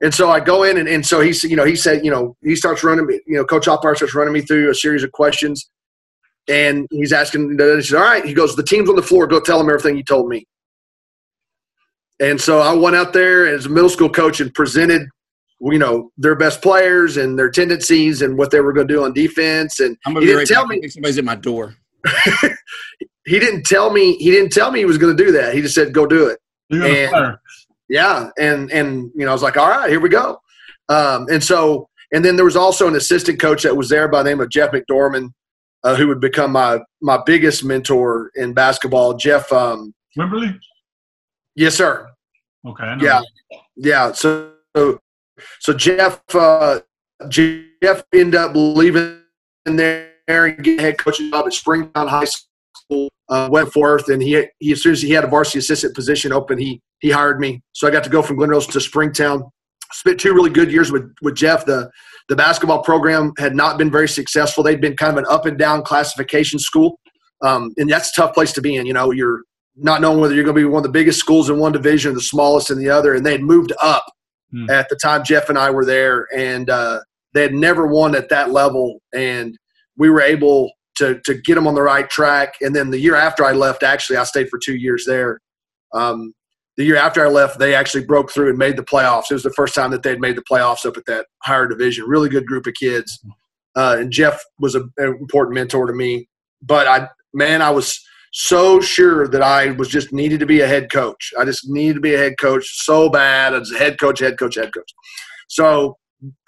[0.00, 2.36] and so I go in, and, and so he's, you know, he said, you know,
[2.42, 5.12] he starts running me, you know, Coach Hoffpower starts running me through a series of
[5.12, 5.70] questions.
[6.48, 8.24] And he's asking, he says, all right.
[8.24, 9.26] He goes, the team's on the floor.
[9.26, 10.46] Go tell them everything you told me.
[12.20, 15.08] And so I went out there as a middle school coach and presented,
[15.60, 19.04] you know, their best players and their tendencies and what they were going to do
[19.04, 19.80] on defense.
[19.80, 20.80] And I'm he didn't right tell back.
[20.80, 21.74] me somebody's at my door.
[23.24, 24.16] he didn't tell me.
[24.16, 25.54] He didn't tell me he was going to do that.
[25.54, 26.38] He just said, "Go do it."
[26.70, 27.38] And,
[27.88, 30.40] yeah, and and you know I was like, all right, here we go.
[30.88, 34.22] Um, and so and then there was also an assistant coach that was there by
[34.22, 35.30] the name of Jeff McDorman,
[35.84, 39.14] uh, who would become my my biggest mentor in basketball.
[39.14, 40.58] Jeff um, Wimberly.
[41.54, 42.08] Yes, sir.
[42.66, 42.96] Okay.
[43.00, 43.22] Yeah,
[43.76, 44.12] yeah.
[44.12, 44.98] So so
[45.74, 46.80] Jeff uh,
[47.28, 49.20] Jeff ended up leaving
[49.64, 54.46] there and getting head coaching job at Springtown High School, uh, went forth, and he,
[54.58, 57.62] he as soon as he had a varsity assistant position open, he he hired me.
[57.72, 59.44] So I got to go from Glen Rose to Springtown.
[59.92, 61.64] Spent two really good years with, with Jeff.
[61.64, 61.88] The,
[62.28, 64.64] the basketball program had not been very successful.
[64.64, 66.98] They'd been kind of an up and down classification school.
[67.42, 68.86] Um, and that's a tough place to be in.
[68.86, 69.42] You know, you're
[69.76, 72.10] not knowing whether you're going to be one of the biggest schools in one division
[72.10, 73.14] or the smallest in the other.
[73.14, 74.04] And they had moved up
[74.50, 74.70] hmm.
[74.70, 77.00] at the time Jeff and I were there, and uh,
[77.34, 79.00] they had never won at that level.
[79.14, 79.56] And
[79.96, 82.54] we were able to to get them on the right track.
[82.60, 85.40] And then the year after I left, actually, I stayed for two years there.
[85.94, 86.32] Um,
[86.76, 89.30] the year after I left, they actually broke through and made the playoffs.
[89.30, 92.04] It was the first time that they'd made the playoffs up at that higher division.
[92.06, 93.18] Really good group of kids.
[93.74, 96.28] Uh, and Jeff was a, an important mentor to me.
[96.62, 97.98] But I, man, I was
[98.32, 101.32] so sure that I was just needed to be a head coach.
[101.38, 104.38] I just needed to be a head coach so bad as a head coach, head
[104.38, 104.90] coach, head coach.
[105.48, 105.96] So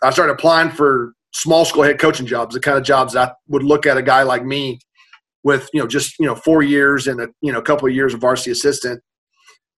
[0.03, 3.63] I started applying for small school head coaching jobs, the kind of jobs I would
[3.63, 4.79] look at a guy like me
[5.45, 7.95] with, you know, just, you know, four years and a, you know, a couple of
[7.95, 9.03] years of varsity assistant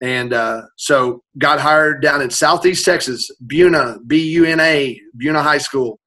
[0.01, 5.43] and uh, so got hired down in Southeast Texas, Buna, B U N A, Buna
[5.43, 5.99] High School.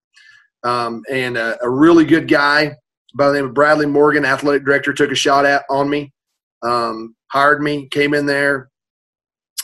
[0.63, 2.73] Um, and a, a, really good guy
[3.13, 6.11] by the name of Bradley Morgan, athletic director, took a shot at on me,
[6.63, 8.69] um, hired me, came in there.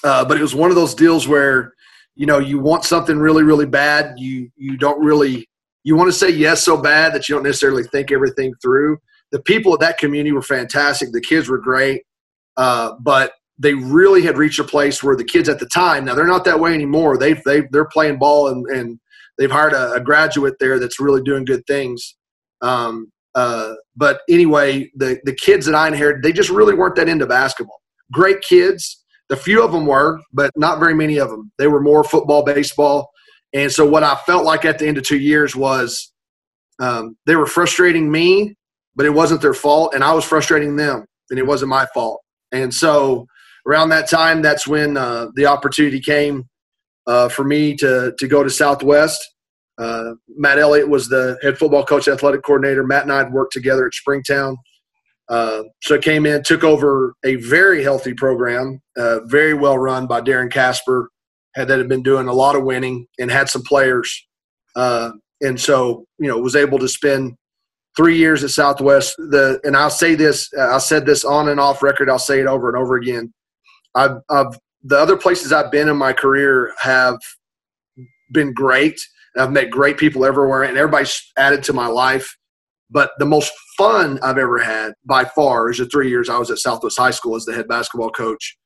[0.04, 1.74] Uh, but it was one of those deals where,
[2.16, 4.18] you know, you want something really, really bad.
[4.18, 5.48] You you don't really
[5.84, 8.98] you want to say yes so bad that you don't necessarily think everything through.
[9.32, 11.12] The people at that community were fantastic.
[11.12, 12.04] The kids were great,
[12.58, 16.16] uh, but they really had reached a place where the kids at the time now
[16.16, 19.00] they're not that way anymore they've they they're playing ball and and
[19.38, 22.16] they've hired a, a graduate there that's really doing good things
[22.62, 27.10] um, uh, but anyway the the kids that i inherited they just really weren't that
[27.10, 27.82] into basketball.
[28.12, 29.04] Great kids.
[29.30, 32.44] The few of them were but not very many of them they were more football
[32.44, 33.10] baseball.
[33.54, 36.12] And so what i felt like at the end of two years was
[36.80, 38.56] um, they were frustrating me
[38.96, 42.22] but it wasn't their fault and i was frustrating them and it wasn't my fault.
[42.52, 43.28] And so
[43.68, 46.46] around that time, that's when uh, the opportunity came
[47.08, 49.24] uh, for me to to go to Southwest.
[49.80, 52.84] Uh, Matt Elliott was the head football coach, athletic coordinator.
[52.86, 54.58] Matt and I had worked together at Springtown.
[55.30, 60.20] Uh, so came in, took over a very healthy program, uh, very well run by
[60.20, 61.10] Darren Casper,
[61.56, 64.28] had that had been doing a lot of winning and had some players.
[64.76, 65.12] Uh,
[65.42, 67.36] and so, you know, was able to spend
[67.96, 69.16] three years at Southwest.
[69.18, 72.10] The and I'll say this, I said this on and off record.
[72.10, 73.32] I'll say it over and over again.
[73.96, 77.20] I've, I've the other places I've been in my career have
[78.32, 79.00] been great.
[79.38, 82.36] I've met great people everywhere, and everybody's added to my life.
[82.92, 86.50] But the most fun I've ever had by far is the three years I was
[86.50, 88.58] at Southwest High School as the head basketball coach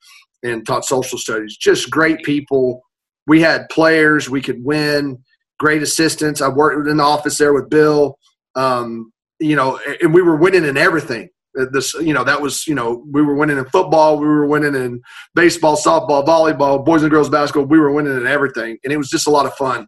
[0.43, 1.57] and taught social studies.
[1.57, 2.81] Just great people.
[3.27, 5.21] We had players we could win.
[5.59, 6.41] Great assistants.
[6.41, 8.17] I worked in the office there with Bill.
[8.55, 11.29] Um, you know, and we were winning in everything.
[11.59, 14.47] Uh, this you know that was you know we were winning in football we were
[14.47, 14.99] winning in
[15.35, 19.07] baseball softball volleyball boys and girls basketball we were winning in everything and it was
[19.07, 19.85] just a lot of fun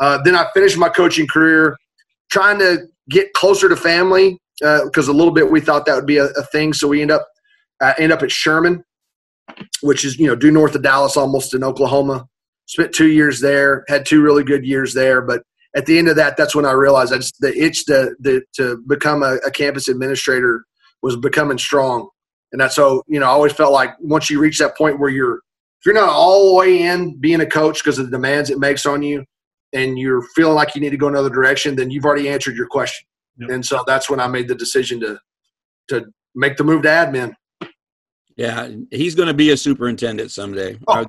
[0.00, 1.76] uh, then i finished my coaching career
[2.30, 2.78] trying to
[3.08, 6.26] get closer to family because uh, a little bit we thought that would be a,
[6.26, 6.72] a thing.
[6.72, 7.26] So we end up
[7.80, 8.84] uh, end up at sherman
[9.82, 12.26] which is you know due north of dallas almost in oklahoma.
[12.66, 15.20] Spent two years there had two really good years there.
[15.20, 15.42] But
[15.76, 18.42] at the end of that that's when i realized i just the itch to, the,
[18.54, 20.64] to become a, a campus administrator
[21.02, 22.08] was becoming strong.
[22.52, 25.10] And that's so, you know, I always felt like once you reach that point where
[25.10, 28.48] you're, if you're not all the way in being a coach because of the demands
[28.48, 29.24] it makes on you
[29.74, 32.66] and you're feeling like you need to go another direction, then you've already answered your
[32.66, 33.06] question.
[33.38, 33.50] Yep.
[33.50, 35.18] And so that's when I made the decision to,
[35.88, 37.34] to make the move to admin.
[38.36, 40.78] Yeah, he's going to be a superintendent someday.
[40.88, 41.04] Oh,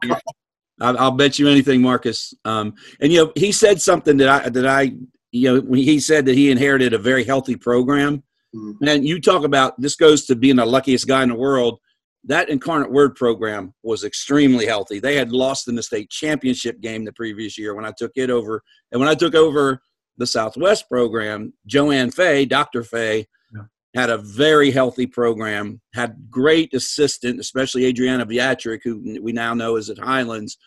[0.82, 2.34] I'll, I'll, bet you anything, Marcus.
[2.44, 4.94] Um, and you know, he said something that I that I
[5.32, 8.22] you know when he said that he inherited a very healthy program,
[8.56, 8.88] Mm-hmm.
[8.88, 11.80] And you talk about this goes to being the luckiest guy in the world.
[12.28, 15.00] That incarnate word program was extremely healthy.
[15.00, 18.30] They had lost in the state championship game the previous year when I took it
[18.30, 18.64] over.
[18.92, 19.82] And when I took over
[20.18, 22.84] the Southwest program, Joanne Fay, Dr.
[22.84, 23.62] Fay, yeah.
[23.94, 29.76] had a very healthy program, had great assistant, especially Adriana Beatrick, who we now know
[29.76, 30.58] is at Highlands.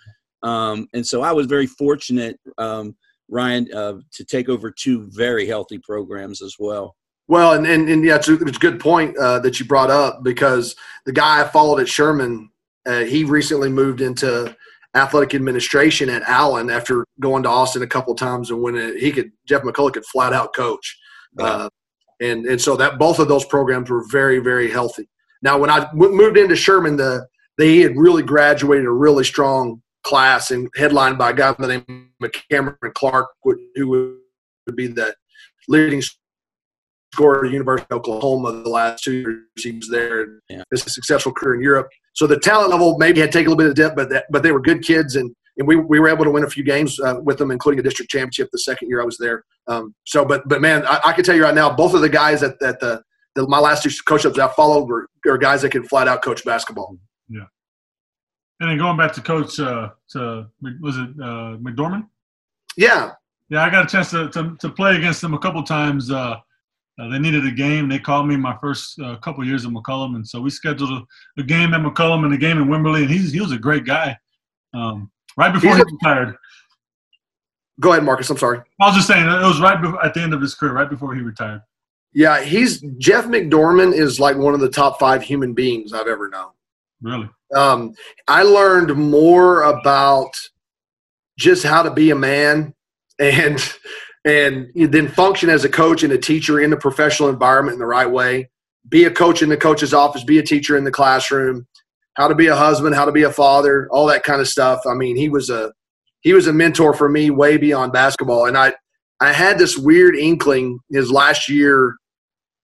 [0.43, 2.97] Um, and so I was very fortunate, um,
[3.29, 6.95] Ryan, uh, to take over two very healthy programs as well.
[7.29, 9.91] Well, and, and, and yeah, it's a, it's a good point uh, that you brought
[9.91, 12.51] up because the guy I followed at Sherman,
[12.87, 14.57] uh, he recently moved into
[14.95, 18.97] athletic administration at Allen after going to Austin a couple of times and when it,
[18.97, 20.99] he could Jeff McCullough could flat out coach,
[21.39, 21.69] uh,
[22.21, 25.09] and and so that both of those programs were very very healthy.
[25.43, 27.27] Now, when I w- moved into Sherman, the
[27.59, 31.85] they had really graduated a really strong class and headlined by a guy by the
[31.87, 33.29] name of Cameron Clark,
[33.75, 35.15] who would be the
[35.69, 36.03] leading
[37.13, 40.41] scored at University of Oklahoma the last two years he was there.
[40.49, 40.63] Yeah.
[40.71, 41.89] It's a successful career in Europe.
[42.15, 44.43] So the talent level maybe had taken a little bit of dip, but that, but
[44.43, 47.01] they were good kids, and and we, we were able to win a few games
[47.01, 49.45] uh, with them, including a district championship the second year I was there.
[49.67, 52.09] Um, so, but but man, I, I, can tell you right now, both of the
[52.09, 53.03] guys at, at the
[53.35, 56.23] the, my last two coach ups I followed were, are guys that can flat out
[56.23, 56.97] coach basketball.
[57.29, 57.45] Yeah.
[58.61, 60.49] And then going back to coach, uh, to
[60.81, 62.09] was it uh, McDorman?
[62.77, 63.13] Yeah.
[63.49, 66.11] Yeah, I got a chance to, to, to play against them a couple times.
[66.11, 66.37] Uh,
[66.99, 67.89] uh, they needed a game.
[67.89, 71.41] They called me my first uh, couple years at McCollum, and so we scheduled a,
[71.41, 73.03] a, game at McCollum and a game in Wimberley.
[73.03, 74.17] And he's he was a great guy.
[74.75, 76.37] Um, right before he's he retired.
[77.81, 78.29] Go ahead, Marcus.
[78.29, 78.61] I'm sorry.
[78.81, 80.91] I was just saying it was right before, at the end of his career, right
[80.91, 81.63] before he retired.
[82.13, 86.29] Yeah, he's Jeff McDorman is like one of the top five human beings I've ever
[86.29, 86.51] known.
[87.01, 87.29] Really?
[87.55, 87.95] Um,
[88.27, 90.37] I learned more about
[91.39, 92.75] just how to be a man
[93.21, 93.59] and
[94.25, 97.87] and then function as a coach and a teacher in the professional environment in the
[97.87, 98.51] right way.
[98.89, 100.25] Be a coach in the coach's office.
[100.25, 101.67] Be a teacher in the classroom.
[102.15, 102.95] How to be a husband.
[102.95, 103.89] How to be a father.
[103.91, 104.81] All that kind of stuff.
[104.89, 105.73] I mean, he was a
[106.21, 108.47] he was a mentor for me way beyond basketball.
[108.47, 108.75] And I
[109.21, 111.97] I had this weird inkling his last year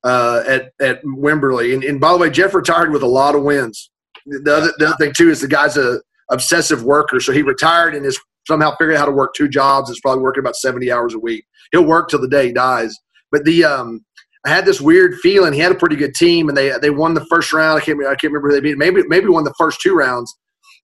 [0.02, 1.74] uh, at at Wimberley.
[1.74, 3.90] And, and, by the way, Jeff retired with a lot of wins.
[4.26, 7.94] The other, the other thing too is the guy's a obsessive worker, so he retired
[7.94, 9.90] and is somehow figured out how to work two jobs.
[9.90, 11.44] It's probably working about seventy hours a week.
[11.72, 12.96] He'll work till the day he dies.
[13.30, 14.04] But the um,
[14.46, 15.52] I had this weird feeling.
[15.52, 17.80] He had a pretty good team, and they they won the first round.
[17.80, 18.78] I can't I can't remember who they beat.
[18.78, 20.34] Maybe maybe won the first two rounds,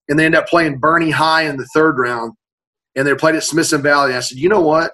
[0.09, 2.33] and they end up playing Boerne High in the third round
[2.97, 4.15] and they played at Smithson Valley.
[4.15, 4.93] I said, you know what?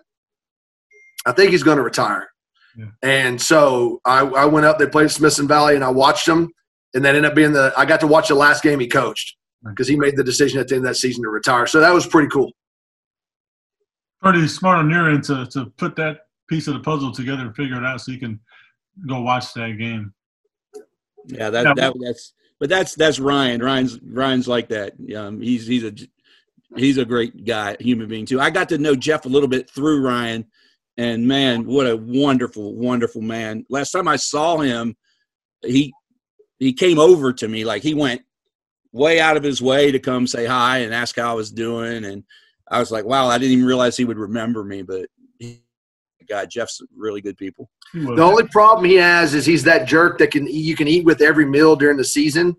[1.24, 2.29] I think he's going to retire.
[2.76, 2.87] Yeah.
[3.02, 4.79] And so I, I, went up.
[4.79, 6.50] They played Smithson Valley, and I watched them.
[6.94, 7.72] And that ended up being the.
[7.76, 10.68] I got to watch the last game he coached because he made the decision at
[10.68, 11.66] the end of that season to retire.
[11.66, 12.52] So that was pretty cool.
[14.33, 17.55] Pretty smart on your end to to put that piece of the puzzle together and
[17.55, 18.41] figure it out so you can
[19.09, 20.12] go watch that game.
[21.27, 21.75] Yeah, that, yeah.
[21.75, 23.62] that that's but that's that's Ryan.
[23.62, 24.95] Ryan's Ryan's like that.
[25.17, 25.93] Um, he's he's a
[26.77, 28.41] he's a great guy, human being too.
[28.41, 30.47] I got to know Jeff a little bit through Ryan,
[30.97, 33.65] and man, what a wonderful, wonderful man.
[33.69, 34.97] Last time I saw him,
[35.65, 35.93] he
[36.59, 38.23] he came over to me like he went
[38.93, 42.05] way out of his way to come say hi and ask how I was doing,
[42.05, 42.25] and
[42.70, 45.07] I was like, wow, I didn't even realize he would remember me, but.
[46.29, 47.70] God, Jeff's really good people.
[47.94, 51.22] The only problem he has is he's that jerk that can you can eat with
[51.22, 52.57] every meal during the season,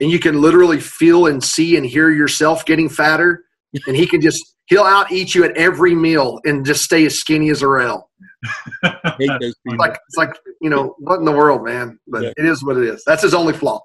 [0.00, 3.44] and you can literally feel and see and hear yourself getting fatter,
[3.86, 7.18] and he can just he'll out eat you at every meal and just stay as
[7.18, 8.08] skinny as a rail.
[8.84, 11.98] it's like it's like you know what in the world, man.
[12.06, 12.32] But yeah.
[12.36, 13.02] it is what it is.
[13.04, 13.80] That's his only flaw.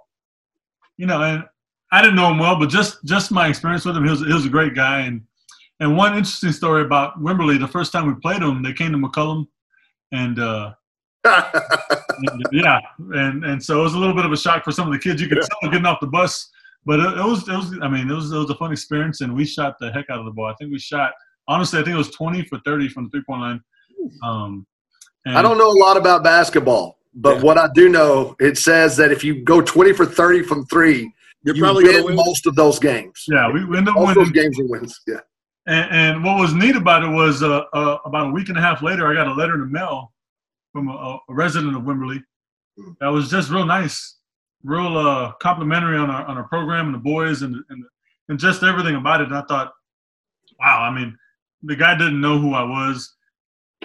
[0.98, 1.44] You know, and
[1.92, 4.34] I didn't know him well, but just just my experience with him, he was he
[4.34, 5.02] was a great guy.
[5.02, 5.24] And
[5.80, 8.98] and one interesting story about Wimberley, the first time we played them, they came to
[8.98, 9.48] McCollum
[10.12, 10.74] and uh,
[12.52, 12.80] yeah,
[13.14, 15.00] and and so it was a little bit of a shock for some of the
[15.00, 15.22] kids.
[15.22, 15.48] You could yeah.
[15.62, 16.52] tell getting off the bus,
[16.86, 17.78] but it, it, was it was.
[17.82, 20.20] I mean, it was it was a fun experience, and we shot the heck out
[20.20, 20.46] of the ball.
[20.46, 21.14] I think we shot
[21.48, 21.80] honestly.
[21.80, 23.62] I think it was twenty for thirty from the three point line.
[24.24, 24.68] Um,
[25.26, 27.44] I don't know a lot about basketball, but yeah.
[27.44, 31.12] what I do know, it says that if you go twenty for thirty from three,
[31.44, 33.26] you're you probably win, win most of those games.
[33.28, 35.02] Yeah, we end up winning those games and wins.
[35.08, 35.22] Yeah.
[35.68, 38.62] And, and, what was neat about it was uh, uh, about a week and a
[38.62, 40.14] half later, I got a letter in the mail
[40.72, 42.22] from a, a resident of Wimberley.
[43.00, 44.18] That was just real nice,
[44.64, 47.84] real uh, complimentary on our on our program and the boys and and
[48.30, 49.28] and just everything about it.
[49.28, 49.72] And I thought,
[50.60, 51.18] wow, I mean,
[51.64, 53.16] the guy didn't know who I was.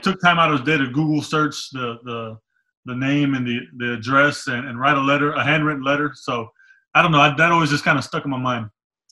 [0.03, 2.39] Took time out of his day to Google search the the
[2.87, 6.13] the name and the the address and, and write a letter, a handwritten letter.
[6.15, 6.51] So
[6.95, 7.21] I don't know.
[7.21, 8.69] I, that always just kind of stuck in my mind.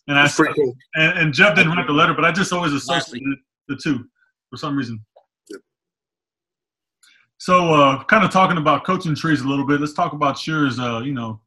[0.08, 0.74] And That's I cool.
[0.94, 4.04] and, and Jeff didn't write the letter, but I just always associated the two
[4.50, 5.04] for some reason.
[7.36, 9.80] So, uh, kind of talking about coaching trees a little bit.
[9.80, 10.80] Let's talk about yours.
[10.80, 11.40] Uh, you know,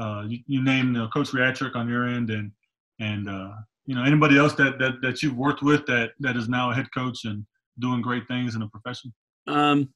[0.00, 2.50] uh, you, you, named uh, Coach Riatrick on your end, and
[2.98, 3.52] and uh,
[3.84, 6.74] you know anybody else that, that that you've worked with that that is now a
[6.74, 7.46] head coach and
[7.78, 9.12] doing great things in the profession.
[9.46, 9.90] Um,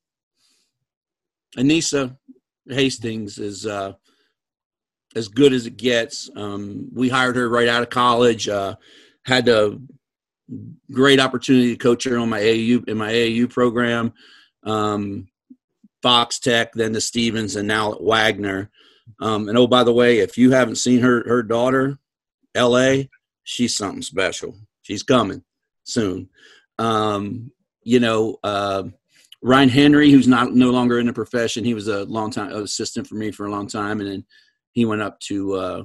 [1.57, 2.17] Anissa
[2.69, 3.95] Hastings is uh,
[5.15, 6.31] as good as it gets.
[6.37, 8.49] Um, we hired her right out of college.
[8.49, 8.77] Uh,
[9.25, 9.79] had a
[10.91, 14.13] great opportunity to coach her on my AAU in my AAU program.
[14.65, 15.29] Um,
[16.03, 18.71] Fox Tech, then to Stevens, and now at Wagner.
[19.21, 21.99] Um, and oh, by the way, if you haven't seen her her daughter,
[22.55, 23.11] L.A.,
[23.45, 24.57] she's something special.
[24.83, 25.43] She's coming
[25.85, 26.29] soon.
[26.79, 27.53] Um,
[27.83, 28.85] you know, uh,
[29.43, 33.07] Ryan Henry, who's not no longer in the profession, he was a long time assistant
[33.07, 34.25] for me for a long time, and then
[34.73, 35.83] he went up to uh,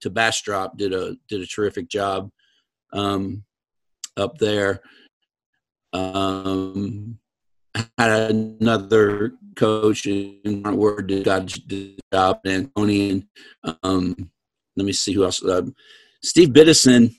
[0.00, 2.30] to Bastrop, did a did a terrific job
[2.92, 3.44] um,
[4.16, 4.80] up there.
[5.92, 7.18] Um,
[7.96, 12.40] had another coach in my Word did got the job
[12.76, 13.26] Tony
[13.82, 14.30] um,
[14.76, 15.42] let me see who else.
[15.42, 15.62] Uh,
[16.22, 17.14] Steve Biddison,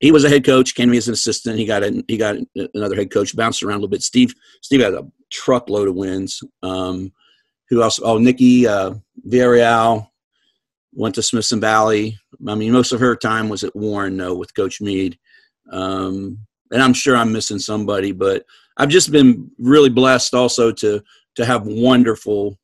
[0.00, 1.58] he was a head coach, came to me as an assistant.
[1.58, 2.36] He got a, he got
[2.74, 4.02] another head coach, bounced around a little bit.
[4.02, 6.42] Steve Steve had a truckload of wins.
[6.62, 7.12] Um,
[7.70, 8.00] who else?
[8.02, 8.94] Oh, Nikki uh,
[9.26, 10.08] Villarreal
[10.94, 12.18] went to Smithson Valley.
[12.46, 15.18] I mean, most of her time was at Warren, though, with Coach Mead.
[15.70, 16.38] Um,
[16.70, 18.44] and I'm sure I'm missing somebody, but
[18.76, 21.02] I've just been really blessed also to
[21.36, 22.58] to have wonderful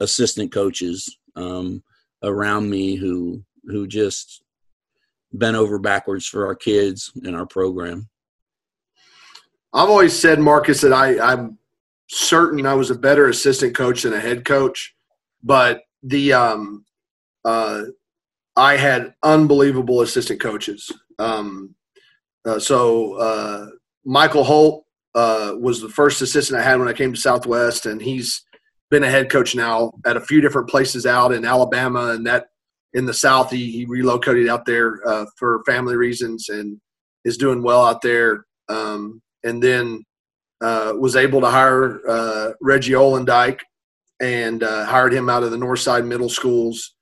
[0.00, 1.82] assistant coaches um,
[2.22, 4.42] around me who who just
[5.32, 8.08] bent over backwards for our kids and our program.
[9.74, 11.58] I've always said, Marcus, that I, I'm
[12.08, 14.94] certain I was a better assistant coach than a head coach,
[15.42, 16.86] but the um,
[17.44, 17.82] uh,
[18.56, 20.90] I had unbelievable assistant coaches.
[21.18, 21.76] Um,
[22.44, 23.66] uh, so uh,
[24.04, 24.84] Michael Holt
[25.14, 28.44] uh, was the first assistant I had when I came to Southwest, and he's
[28.90, 32.46] been a head coach now at a few different places out in Alabama and that
[32.94, 33.50] in the South.
[33.50, 36.80] He, he relocated out there uh, for family reasons and
[37.24, 38.44] is doing well out there.
[38.68, 40.04] Um, and then
[40.62, 43.60] uh, was able to hire Reggie Olendike
[44.20, 46.94] and hired him out of the Northside Middle Schools.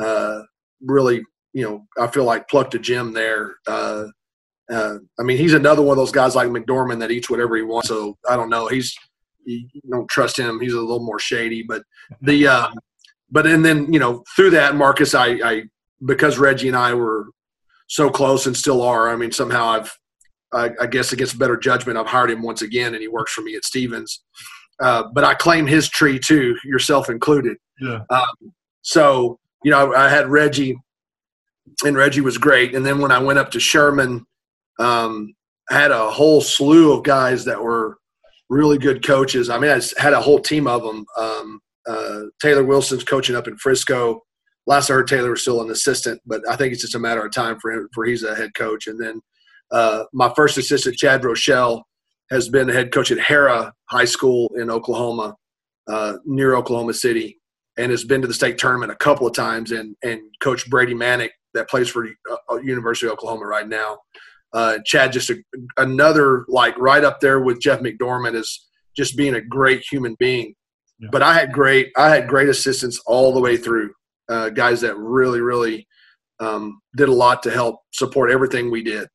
[0.00, 0.42] Uh,
[0.82, 1.22] really,
[1.52, 3.56] you know, I feel like plucked a gem there.
[3.66, 4.04] Uh,
[4.72, 7.62] uh, I mean, he's another one of those guys like McDorman that eats whatever he
[7.62, 7.88] wants.
[7.88, 8.68] So I don't know.
[8.68, 8.94] He's
[9.44, 10.60] you don't trust him.
[10.60, 11.82] He's a little more shady, but
[12.22, 12.70] the
[13.30, 15.62] but and then you know through that, Marcus, I, I
[16.04, 17.26] because Reggie and I were
[17.88, 19.10] so close and still are.
[19.10, 19.92] I mean, somehow I've
[20.52, 23.42] I, I, guess against better judgment, I've hired him once again, and he works for
[23.42, 24.22] me at Stevens.
[24.82, 27.56] Uh, but I claim his tree too, yourself included.
[27.80, 28.00] Yeah.
[28.10, 30.76] Um, so you know, I had Reggie,
[31.84, 32.74] and Reggie was great.
[32.74, 34.24] And then when I went up to Sherman,
[34.78, 35.34] um,
[35.70, 37.98] I had a whole slew of guys that were
[38.48, 39.48] really good coaches.
[39.48, 41.04] I mean, I had a whole team of them.
[41.16, 44.20] Um, uh, Taylor Wilson's coaching up in Frisco.
[44.66, 47.24] Last I heard, Taylor was still an assistant, but I think it's just a matter
[47.24, 48.86] of time for him for he's a head coach.
[48.86, 49.20] And then
[49.70, 51.84] uh, my first assistant, Chad Rochelle,
[52.30, 55.34] has been the head coach at Harrah High School in Oklahoma,
[55.88, 57.39] uh, near Oklahoma City,
[57.78, 59.72] and has been to the state tournament a couple of times.
[59.72, 63.98] And and Coach Brady Manick, that plays for uh, University of Oklahoma right now.
[64.52, 65.36] Uh, Chad, just a,
[65.76, 70.54] another like right up there with Jeff McDorman, is just being a great human being.
[70.98, 71.08] Yeah.
[71.12, 73.92] But I had great, I had great assistants all the way through.
[74.28, 75.88] Uh, guys that really, really
[76.38, 79.08] um, did a lot to help support everything we did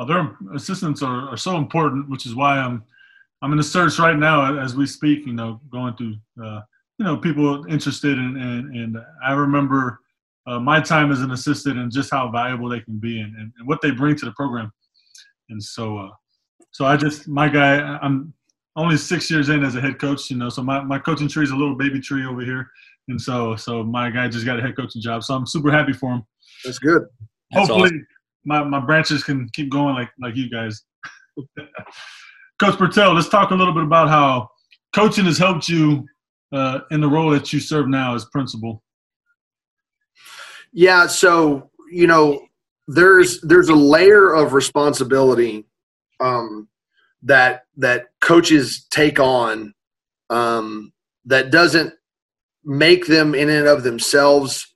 [0.00, 2.82] uh, their assistants are, are so important, which is why I'm
[3.42, 5.26] I'm in the search right now as we speak.
[5.26, 6.60] You know, going through uh,
[6.98, 10.00] you know people interested in, and and I remember
[10.46, 13.52] uh, my time as an assistant and just how valuable they can be and, and,
[13.58, 14.72] and what they bring to the program.
[15.50, 16.08] And so, uh,
[16.70, 18.32] so I just my guy, I'm
[18.76, 20.30] only six years in as a head coach.
[20.30, 22.70] You know, so my, my coaching tree is a little baby tree over here.
[23.08, 25.24] And so, so my guy just got a head coaching job.
[25.24, 26.22] So I'm super happy for him.
[26.64, 27.02] That's good.
[27.52, 28.06] Hopefully, awesome
[28.44, 30.82] my, my branches can keep going like like you guys.
[32.60, 34.50] Coach Purtell, let's talk a little bit about how
[34.94, 36.06] coaching has helped you
[36.52, 38.82] uh, in the role that you serve now as principal.
[40.72, 42.46] Yeah, so you know,
[42.86, 45.64] there's there's a layer of responsibility
[46.20, 46.68] um,
[47.22, 49.72] that that coaches take on
[50.28, 50.92] um,
[51.24, 51.94] that doesn't
[52.62, 54.74] make them in and of themselves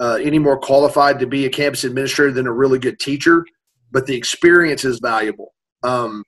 [0.00, 3.44] uh, any more qualified to be a campus administrator than a really good teacher,
[3.92, 5.52] but the experience is valuable.
[5.82, 6.24] Um,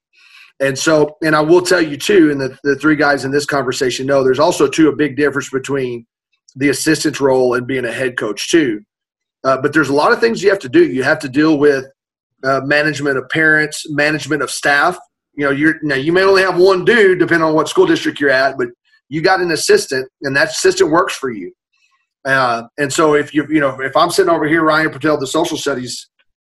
[0.61, 3.47] and so, and I will tell you too, and the, the three guys in this
[3.47, 6.07] conversation know there's also too a big difference between
[6.57, 8.83] the assistant role and being a head coach too.
[9.45, 10.85] Uh, but there's a lot of things you have to do.
[10.85, 11.85] You have to deal with
[12.43, 14.99] uh, management of parents, management of staff.
[15.35, 18.19] You know, you're now you may only have one dude depending on what school district
[18.19, 18.69] you're at, but
[19.09, 21.53] you got an assistant, and that assistant works for you.
[22.25, 25.27] Uh, and so if you you know if I'm sitting over here, Ryan Purtell, the
[25.27, 26.09] social studies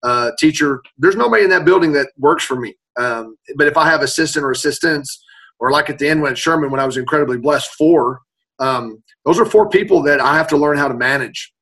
[0.04, 2.76] uh, teacher, there's nobody in that building that works for me.
[2.98, 5.24] Um, but if I have assistant or assistants,
[5.60, 8.22] or like at the end when Sherman, when I was incredibly blessed, four,
[8.60, 11.54] um, those are four people that I have to learn how to manage.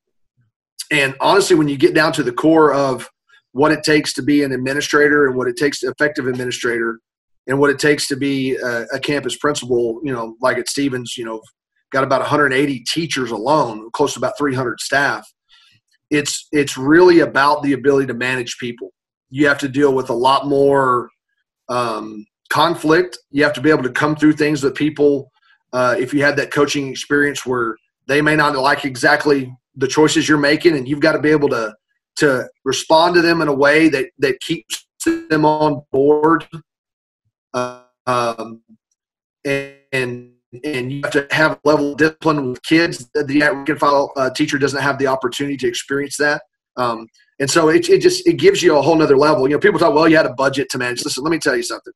[0.91, 3.09] And honestly, when you get down to the core of
[3.53, 6.99] what it takes to be an administrator and what it takes to effective administrator
[7.47, 11.17] and what it takes to be a, a campus principal, you know, like at Stevens,
[11.17, 11.41] you know,
[11.91, 15.27] got about 180 teachers alone, close to about 300 staff.
[16.11, 18.91] It's it's really about the ability to manage people.
[19.29, 21.09] You have to deal with a lot more
[21.69, 23.17] um, conflict.
[23.31, 25.31] You have to be able to come through things with people.
[25.73, 30.27] Uh, if you had that coaching experience where they may not like exactly the choices
[30.27, 31.73] you're making, and you've got to be able to
[32.17, 34.85] to respond to them in a way that that keeps
[35.29, 36.45] them on board.
[37.53, 38.61] Uh, um,
[39.45, 40.31] and, and
[40.63, 43.09] and you have to have a level of discipline with kids.
[43.13, 46.41] That the rank file uh, teacher doesn't have the opportunity to experience that.
[46.77, 47.07] Um,
[47.39, 49.47] and so it, it just it gives you a whole nother level.
[49.47, 51.03] You know, people talk, well, you had a budget to manage.
[51.03, 51.93] Listen, let me tell you something.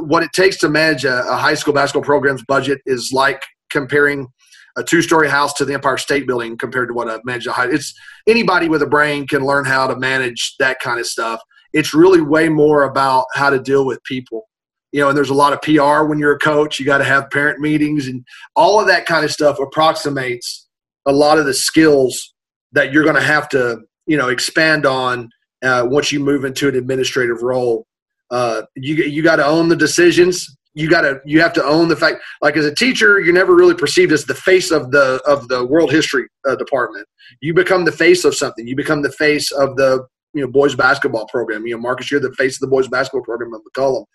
[0.00, 4.28] what it takes to manage a, a high school basketball program's budget is like comparing
[4.76, 7.68] a two-story house to the Empire State Building compared to what a manage a high.
[7.68, 7.94] It's
[8.26, 11.40] anybody with a brain can learn how to manage that kind of stuff.
[11.72, 14.48] It's really way more about how to deal with people.
[14.92, 16.78] You know, and there's a lot of PR when you're a coach.
[16.78, 18.24] You got to have parent meetings and
[18.54, 20.68] all of that kind of stuff approximates
[21.06, 22.34] a lot of the skills
[22.72, 25.30] that you're going to have to, you know, expand on
[25.62, 27.86] uh, once you move into an administrative role.
[28.30, 30.56] Uh, you you got to own the decisions.
[30.74, 33.54] You got to you have to own the fact like as a teacher you're never
[33.54, 37.06] really perceived as the face of the of the world history uh, department.
[37.42, 38.66] You become the face of something.
[38.66, 41.66] You become the face of the you know boys basketball program.
[41.66, 44.06] You know marcus you're the face of the boys basketball program at McCollum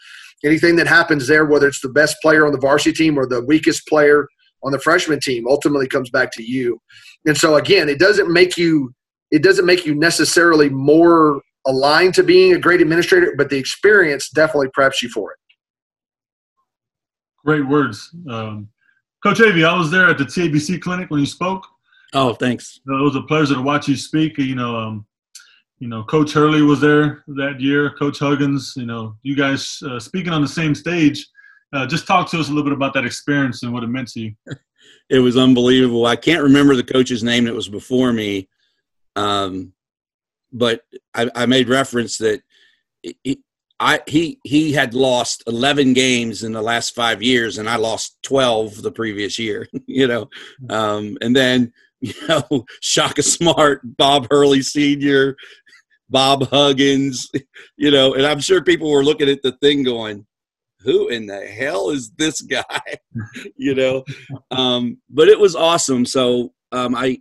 [0.46, 3.44] anything that happens there whether it's the best player on the varsity team or the
[3.44, 4.28] weakest player
[4.64, 6.80] on the freshman team ultimately comes back to you
[7.26, 8.94] and so again it doesn't make you
[9.32, 14.30] it doesn't make you necessarily more aligned to being a great administrator but the experience
[14.30, 15.38] definitely preps you for it
[17.48, 18.14] Great words.
[18.30, 18.68] Um,
[19.24, 21.66] Coach Avey, I was there at the TABC clinic when you spoke.
[22.12, 22.82] Oh, thanks.
[22.90, 24.38] Uh, it was a pleasure to watch you speak.
[24.38, 25.06] You know, um,
[25.80, 27.92] you know, Coach Hurley was there that year.
[27.92, 28.74] Coach Huggins.
[28.76, 31.28] You know, you guys uh, speaking on the same stage.
[31.74, 34.08] Uh, just talk to us a little bit about that experience and what it meant
[34.10, 34.36] to you.
[35.10, 36.06] it was unbelievable.
[36.06, 38.48] I can't remember the coach's name that was before me,
[39.16, 39.74] um,
[40.52, 40.82] but
[41.14, 42.42] I, I, made reference that
[43.04, 43.40] it,
[43.80, 48.18] I he he had lost 11 games in the last 5 years and I lost
[48.24, 50.30] 12 the previous year, you know.
[50.70, 55.36] Um, and then, you know, Shaka Smart, Bob Hurley senior,
[56.10, 57.30] Bob Huggins,
[57.78, 60.26] you know, and I'm sure people were looking at the thing going,
[60.82, 62.82] who in the hell is this guy?
[63.58, 64.04] you know.
[64.52, 66.06] Um, but it was awesome.
[66.06, 67.20] So um, I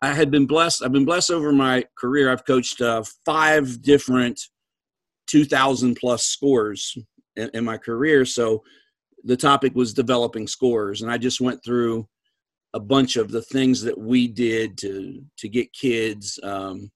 [0.00, 0.82] I had been blessed.
[0.82, 2.30] I've been blessed over my career.
[2.30, 4.40] I've coached uh, five different
[5.26, 6.96] 2,000 plus scores
[7.36, 8.24] in, in, my career.
[8.24, 8.62] So
[9.24, 12.06] the topic was developing scores, and I just went through
[12.74, 16.90] a bunch of the things that we did to to get kids um,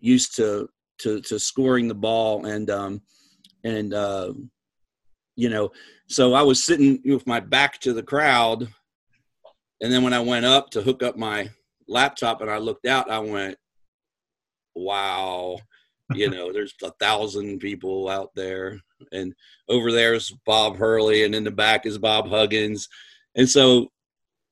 [0.00, 0.68] used to,
[0.98, 3.02] to to scoring the ball and um,
[3.64, 4.32] and uh,
[5.36, 5.70] you know.
[6.08, 8.68] So I was sitting with my back to the crowd,
[9.80, 11.50] and then when I went up to hook up my
[11.88, 13.56] laptop and I looked out, I went,
[14.74, 15.58] "Wow."
[16.14, 18.80] you know, there's a thousand people out there,
[19.12, 19.34] and
[19.68, 22.88] over there is Bob Hurley, and in the back is Bob Huggins,
[23.34, 23.88] and so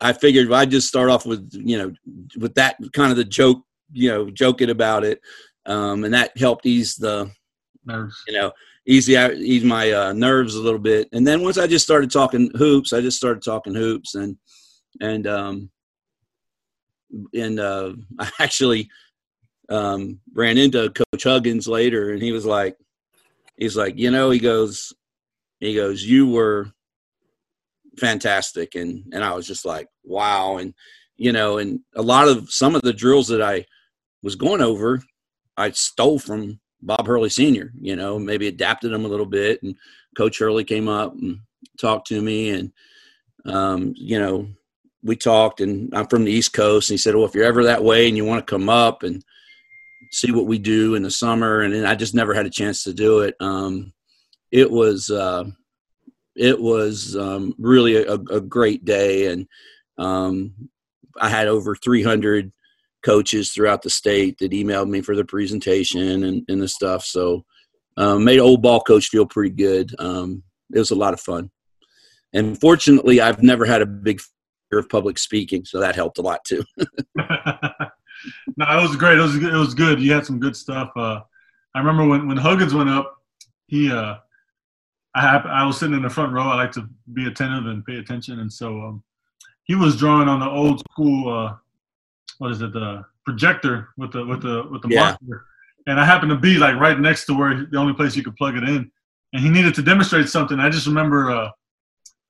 [0.01, 1.92] I figured if I'd just start off with you know
[2.38, 3.62] with that kind of the joke,
[3.93, 5.20] you know, joking about it,
[5.66, 7.30] um, and that helped ease the
[7.85, 8.53] nerves, you know,
[8.87, 12.11] ease the, ease my uh, nerves a little bit, and then once I just started
[12.11, 14.37] talking hoops, I just started talking hoops, and
[15.01, 15.70] and um,
[17.35, 18.89] and uh, I actually
[19.68, 22.76] um, ran into Coach Huggins later, and he was like,
[23.57, 24.93] he's like, you know, he goes,
[25.61, 26.70] he goes, you were
[27.99, 30.74] fantastic, and and I was just like, wow, and
[31.17, 33.67] you know, and a lot of some of the drills that I
[34.23, 35.03] was going over,
[35.57, 37.73] I stole from Bob Hurley Senior.
[37.81, 39.77] You know, maybe adapted them a little bit, and
[40.17, 41.39] Coach Hurley came up and
[41.81, 42.73] talked to me, and
[43.47, 44.49] um, you know,
[45.03, 47.65] we talked, and I'm from the East Coast, and he said, well, if you're ever
[47.65, 49.23] that way and you want to come up and
[50.11, 52.95] see what we do in the summer, and I just never had a chance to
[52.95, 53.35] do it.
[53.41, 53.93] Um,
[54.51, 55.45] it was uh,
[56.37, 59.47] it was um, really a, a, great day, and
[59.99, 60.55] um,
[61.21, 62.53] I had over 300
[63.03, 67.05] coaches throughout the state that emailed me for the presentation and, and the stuff.
[67.05, 67.45] So
[67.97, 69.95] um, made old ball coach feel pretty good.
[69.99, 70.43] Um,
[70.73, 71.51] it was a lot of fun,
[72.33, 74.21] and fortunately, I've never had a big
[74.71, 76.65] fear of public speaking, so that helped a lot too.
[77.17, 79.19] no, it was great.
[79.19, 80.01] It was it was good.
[80.01, 80.91] You had some good stuff.
[80.97, 81.21] Uh,
[81.75, 83.15] I remember when when Huggins went up,
[83.67, 84.17] he uh,
[85.15, 86.43] I I was sitting in the front row.
[86.43, 89.05] I like to be attentive and pay attention, and so um,
[89.65, 91.33] he was drawing on the old school.
[91.33, 91.57] Uh,
[92.39, 92.73] what is it?
[92.73, 95.17] The projector with the with the with the yeah.
[95.23, 95.47] marker.
[95.87, 98.37] And I happened to be like right next to where the only place you could
[98.37, 98.91] plug it in,
[99.33, 100.59] and he needed to demonstrate something.
[100.61, 101.31] I just remember.
[101.31, 101.51] Uh,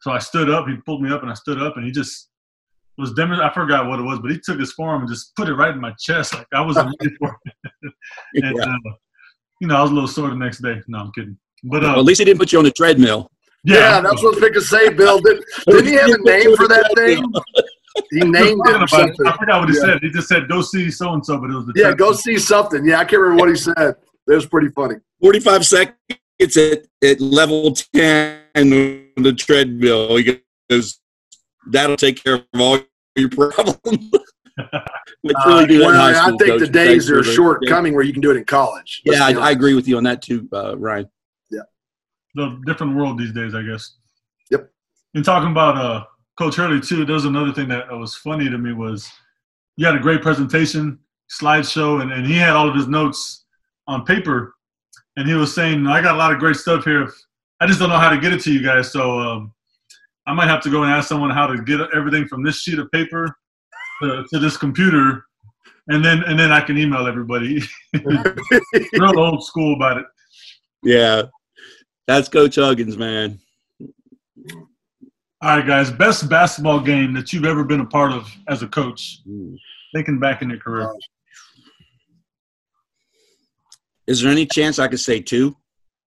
[0.00, 0.66] so I stood up.
[0.66, 2.28] He pulled me up, and I stood up, and he just
[2.98, 3.42] was Denver.
[3.42, 5.72] I forgot what it was, but he took his forearm and just put it right
[5.72, 6.34] in my chest.
[6.34, 7.72] Like I wasn't ready for it.
[8.34, 8.64] and, yeah.
[8.64, 8.92] uh,
[9.60, 10.80] you know, I was a little sore the next day.
[10.88, 11.38] No, I'm kidding.
[11.64, 13.30] But uh, well, at least he didn't put you on the treadmill.
[13.64, 15.20] Yeah, yeah that's what I was say, Bill.
[15.20, 17.24] Did, didn't he have a name for that thing?
[18.10, 18.88] He named it.
[18.88, 19.26] Something.
[19.26, 19.80] I forgot what he yeah.
[19.82, 20.02] said.
[20.02, 22.38] He just said, "Go see so and so," but it was the yeah, go see
[22.38, 22.84] something.
[22.84, 23.96] Yeah, I can't remember what he said.
[24.26, 24.96] It was pretty funny.
[25.20, 25.96] Forty-five seconds
[26.56, 30.16] at at level ten on the treadmill.
[30.16, 31.00] He goes,
[31.66, 32.80] that'll take care of all
[33.16, 33.78] your problems.
[35.46, 38.36] really uh, well, I think the days are short coming where you can do it
[38.36, 39.02] in college.
[39.04, 41.08] Yeah, I, I, agree with you on that too, uh, Ryan.
[42.34, 43.96] The different world these days, I guess.
[44.50, 44.70] Yep.
[45.14, 46.04] And talking about uh,
[46.36, 49.10] Coach Hurley too, there's another thing that was funny to me was
[49.76, 50.98] you had a great presentation,
[51.40, 53.44] slideshow, and, and he had all of his notes
[53.86, 54.54] on paper,
[55.16, 57.12] and he was saying, "I got a lot of great stuff here.
[57.60, 59.52] I just don't know how to get it to you guys, so um,
[60.26, 62.78] I might have to go and ask someone how to get everything from this sheet
[62.78, 63.36] of paper
[64.02, 65.24] to, to this computer."
[65.88, 67.62] And then, and then I can email everybody.
[68.02, 70.06] Real old school about it.
[70.82, 71.24] Yeah,
[72.06, 73.38] that's Coach Huggins, man.
[75.42, 75.90] All right, guys.
[75.90, 79.20] Best basketball game that you've ever been a part of as a coach,
[79.94, 80.90] thinking back in your career.
[84.06, 85.56] Is there any chance I could say two?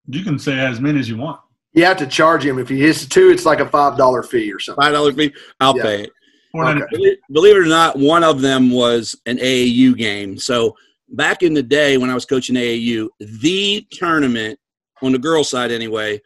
[0.07, 1.39] You can say as many as you want.
[1.73, 3.29] You have to charge him if he hits two.
[3.29, 4.81] It's like a five dollar fee or something.
[4.81, 5.33] Five dollar fee.
[5.59, 5.83] I'll Yeah.
[5.83, 6.11] pay it.
[6.55, 6.81] Okay.
[6.91, 10.37] Believe, believe it or not, one of them was an AAU game.
[10.37, 10.75] So
[11.09, 14.57] back in the day when I was coaching AAU, the tournament
[15.01, 16.21] on the girls' side anyway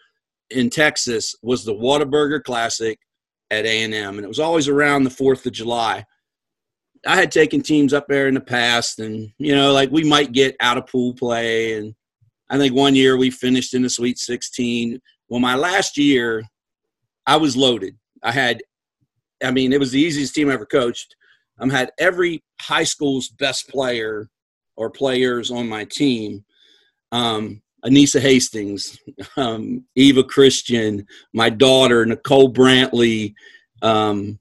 [0.50, 3.00] in Texas was the Whataburger Classic
[3.50, 6.06] at A&M, and it was always around the Fourth of July.
[7.06, 10.34] I had taken teams up there in the past, and you know, like we might
[10.34, 11.96] get out of pool play, and
[12.50, 15.00] I think one year we finished in the Sweet 16.
[15.30, 16.44] Well, my last year,
[17.26, 17.98] I was loaded.
[18.24, 18.62] I had
[19.44, 21.16] I mean, it was the easiest team I ever coached.
[21.60, 24.30] I um, had every high school's best player
[24.76, 26.46] or players on my team.
[27.12, 29.00] Um, Anissa Hastings,
[29.38, 33.34] um, Eva Christian, my daughter Nicole Brantley,
[33.82, 34.40] um,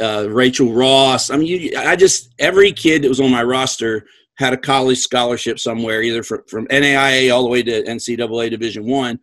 [0.00, 1.30] uh, Rachel Ross.
[1.30, 4.06] I mean, you, I just every kid that was on my roster
[4.36, 8.84] had a college scholarship somewhere, either from, from NAIA all the way to NCAA Division
[8.84, 9.18] One,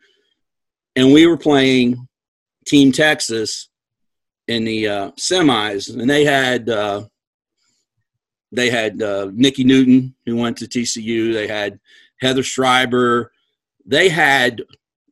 [0.95, 2.07] and we were playing
[2.65, 3.69] Team Texas
[4.47, 7.03] in the uh, semis, and they had uh,
[8.51, 11.33] they had uh, Nikki Newton who went to TCU.
[11.33, 11.79] They had
[12.19, 13.31] Heather Schreiber.
[13.86, 14.61] They had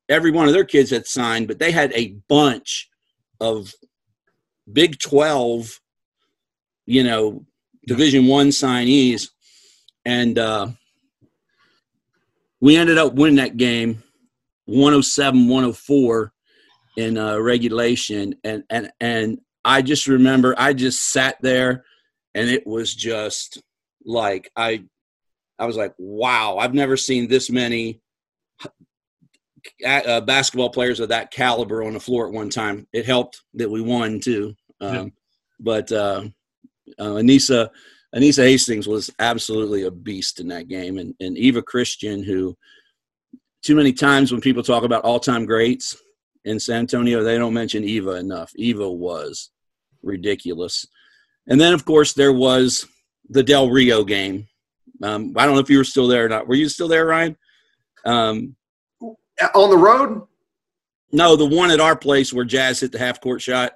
[0.09, 2.89] every one of their kids had signed, but they had a bunch
[3.39, 3.73] of
[4.71, 5.79] Big Twelve,
[6.85, 7.45] you know,
[7.87, 9.29] Division One signees,
[10.05, 10.67] and uh,
[12.59, 14.03] we ended up winning that game,
[14.69, 16.29] 107-104
[16.97, 21.85] in uh, regulation, and and and I just remember I just sat there,
[22.35, 23.61] and it was just
[24.05, 24.83] like I,
[25.57, 28.01] I was like, wow, I've never seen this many
[29.85, 32.87] uh, basketball players of that caliber on the floor at one time.
[32.93, 35.05] It helped that we won too, um, yeah.
[35.59, 36.23] but uh,
[36.99, 37.69] uh, Anissa
[38.15, 42.57] Anissa Hastings was absolutely a beast in that game, and and Eva Christian, who
[43.63, 45.95] too many times when people talk about all time greats
[46.45, 48.51] in San Antonio, they don't mention Eva enough.
[48.55, 49.51] Eva was
[50.01, 50.85] ridiculous.
[51.47, 52.87] And then, of course, there was
[53.29, 54.47] the Del Rio game.
[55.03, 56.47] Um, I don't know if you were still there or not.
[56.47, 57.37] Were you still there, Ryan?
[58.05, 58.55] Um,
[59.55, 60.23] On the road?
[61.11, 63.73] No, the one at our place where Jazz hit the half court shot.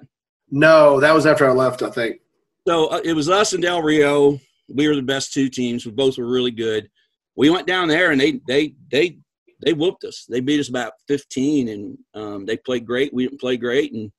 [0.50, 2.20] No, that was after I left, I think.
[2.66, 4.40] So uh, it was us and Del Rio.
[4.68, 5.84] We were the best two teams.
[5.84, 6.88] We both were really good.
[7.36, 9.18] We went down there and they they they
[9.64, 10.26] they whooped us.
[10.28, 13.12] They beat us about 15, and um, they played great.
[13.14, 14.10] We didn't play great, and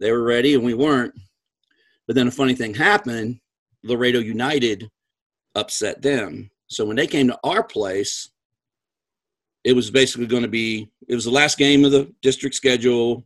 [0.00, 1.14] they were ready, and we weren't.
[2.06, 3.38] But then a funny thing happened.
[3.84, 4.90] Laredo United
[5.54, 6.50] upset them.
[6.66, 8.30] So when they came to our place,
[9.64, 13.24] it was basically going to be it was the last game of the district schedule,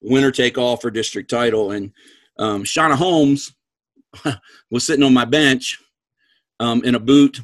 [0.00, 1.92] winner take all for district title, and
[2.38, 3.54] um, Shauna Holmes
[4.70, 5.78] was sitting on my bench
[6.60, 7.40] um, in a boot.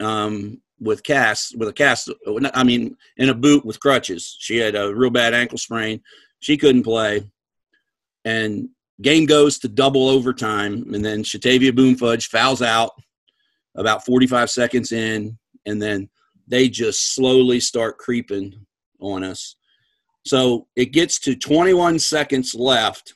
[0.00, 2.10] Um, with cast with a cast
[2.54, 4.36] i mean in a boot with crutches.
[4.40, 6.00] She had a real bad ankle sprain.
[6.40, 7.30] She couldn't play.
[8.24, 8.70] And
[9.02, 12.92] game goes to double overtime and then shatavia boomfudge fouls out
[13.74, 16.08] about 45 seconds in and then
[16.50, 18.66] they just slowly start creeping
[19.00, 19.56] on us
[20.26, 23.14] so it gets to 21 seconds left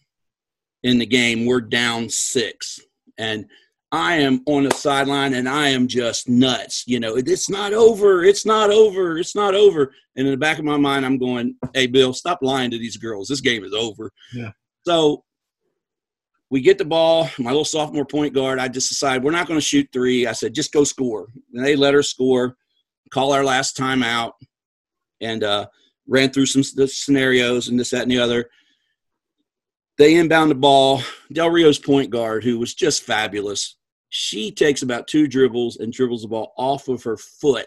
[0.83, 2.81] in the game we're down six
[3.19, 3.47] and
[3.95, 6.83] I am on the sideline and I am just nuts.
[6.85, 8.25] You know, it's not over.
[8.25, 9.19] It's not over.
[9.19, 9.93] It's not over.
[10.17, 12.97] And in the back of my mind, I'm going, hey, Bill, stop lying to these
[12.97, 13.29] girls.
[13.29, 14.11] This game is over.
[14.33, 14.51] Yeah.
[14.85, 15.23] So
[16.51, 17.31] we get the ball.
[17.39, 20.27] My little sophomore point guard, I just decided we're not going to shoot three.
[20.27, 21.29] I said, just go score.
[21.53, 22.57] And they let her score,
[23.11, 24.35] call our last time out
[25.21, 25.67] and uh,
[26.07, 28.49] ran through some scenarios and this, that, and the other.
[29.97, 31.03] They inbound the ball.
[31.33, 33.77] Del Rio's point guard, who was just fabulous,
[34.09, 37.67] she takes about two dribbles and dribbles the ball off of her foot.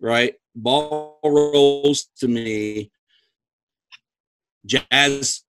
[0.00, 0.34] Right?
[0.54, 2.90] Ball rolls to me.
[4.66, 5.42] Jazz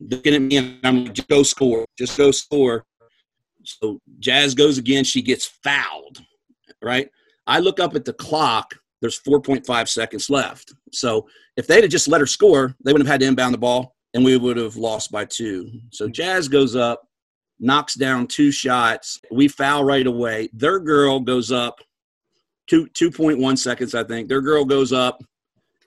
[0.00, 1.86] looking at me and I'm like, go score.
[1.98, 2.84] Just go score.
[3.62, 5.04] So Jazz goes again.
[5.04, 6.22] She gets fouled.
[6.82, 7.08] Right?
[7.46, 8.74] I look up at the clock.
[9.00, 10.72] there's 4.5 seconds left.
[10.92, 13.58] So if they'd have just let her score, they would have had to inbound the
[13.58, 15.70] ball and we would have lost by two.
[15.90, 17.02] So Jazz goes up,
[17.58, 19.20] knocks down two shots.
[19.30, 20.48] We foul right away.
[20.52, 21.80] Their girl goes up
[22.66, 24.28] two 2.1 seconds, I think.
[24.28, 25.22] Their girl goes up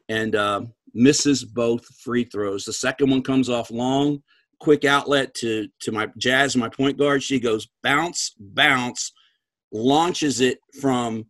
[0.10, 0.62] and uh,
[0.94, 2.66] misses both free throws.
[2.66, 4.22] The second one comes off long,
[4.60, 7.24] quick outlet to to my Jazz, my point guard.
[7.24, 9.12] She goes bounce, bounce,
[9.72, 11.26] launches it from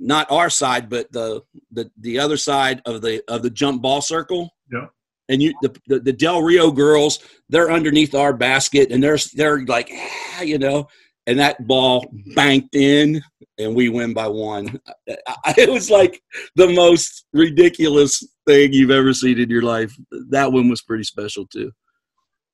[0.00, 4.00] not our side, but the the the other side of the of the jump ball
[4.00, 4.50] circle.
[4.72, 4.86] Yeah.
[5.28, 9.64] And you the, the, the Del Rio girls, they're underneath our basket and they're they're
[9.64, 10.88] like, ah, you know,
[11.26, 13.22] and that ball banked in
[13.58, 14.80] and we win by one.
[15.56, 16.22] It was like
[16.56, 19.94] the most ridiculous thing you've ever seen in your life.
[20.30, 21.70] That one was pretty special too.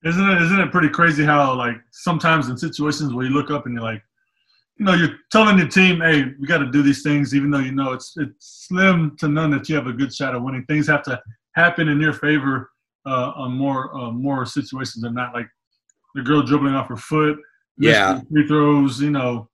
[0.05, 0.43] Isn't it?
[0.43, 3.83] Isn't it pretty crazy how like sometimes in situations where you look up and you're
[3.83, 4.03] like,
[4.79, 7.61] you know, you're telling your team, "Hey, we got to do these things," even though
[7.61, 10.65] you know it's it's slim to none that you have a good shot of winning.
[10.67, 11.21] Things have to
[11.55, 12.71] happen in your favor
[13.07, 15.33] uh, on more uh, more situations than not.
[15.33, 15.49] Like
[16.15, 17.39] the girl dribbling off her foot,
[17.79, 19.49] yeah, free throws, you know,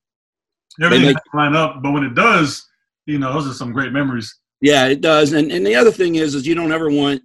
[0.82, 1.82] everything make, line up.
[1.82, 2.66] But when it does,
[3.06, 4.34] you know, those are some great memories.
[4.60, 5.32] Yeah, it does.
[5.34, 7.22] And and the other thing is, is you don't ever want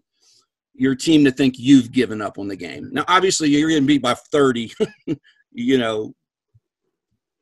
[0.76, 2.90] your team to think you've given up on the game.
[2.92, 4.72] Now, obviously, you're going to beat by 30,
[5.52, 6.14] you know,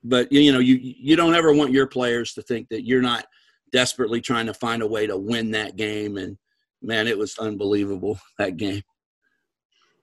[0.05, 3.25] but you know, you you don't ever want your players to think that you're not
[3.71, 6.17] desperately trying to find a way to win that game.
[6.17, 6.37] And
[6.81, 8.83] man, it was unbelievable that game.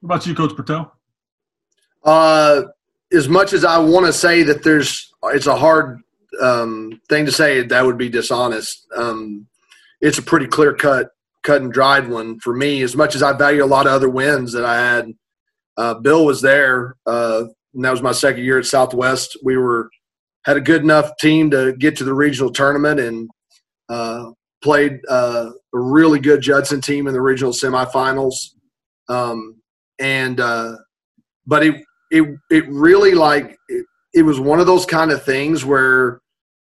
[0.00, 0.92] What about you, Coach Purtell?
[2.05, 2.64] Uh,
[3.12, 6.00] as much as I want to say that there's, it's a hard
[6.40, 7.62] um, thing to say.
[7.62, 8.88] That would be dishonest.
[8.96, 9.46] Um,
[10.00, 11.11] it's a pretty clear cut,
[11.44, 12.82] cut and dried one for me.
[12.82, 15.12] As much as I value a lot of other wins that I had,
[15.76, 17.44] uh, Bill was there, uh,
[17.75, 19.37] and that was my second year at Southwest.
[19.43, 19.91] We were
[20.45, 23.31] had a good enough team to get to the regional tournament and
[23.89, 24.31] uh,
[24.62, 28.35] played uh, a really good Judson team in the regional semifinals.
[29.09, 29.61] Um,
[30.01, 30.77] and uh,
[31.47, 35.64] but it it it really like it, it was one of those kind of things
[35.64, 36.20] where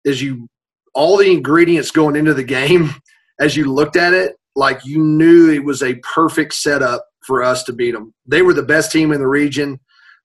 [0.06, 0.48] as you
[0.94, 2.90] all the ingredients going into the game
[3.40, 7.64] as you looked at it like you knew it was a perfect setup for us
[7.64, 9.78] to beat them they were the best team in the region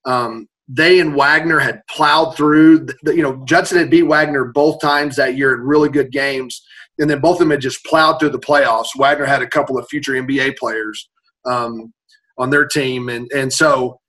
[0.06, 4.80] um, they and wagner had plowed through the, you know judson had beat wagner both
[4.80, 6.62] times that year in really good games
[7.00, 9.78] and then both of them had just plowed through the playoffs wagner had a couple
[9.78, 11.10] of future nba players
[11.46, 11.92] um,
[12.38, 14.00] on their team and and so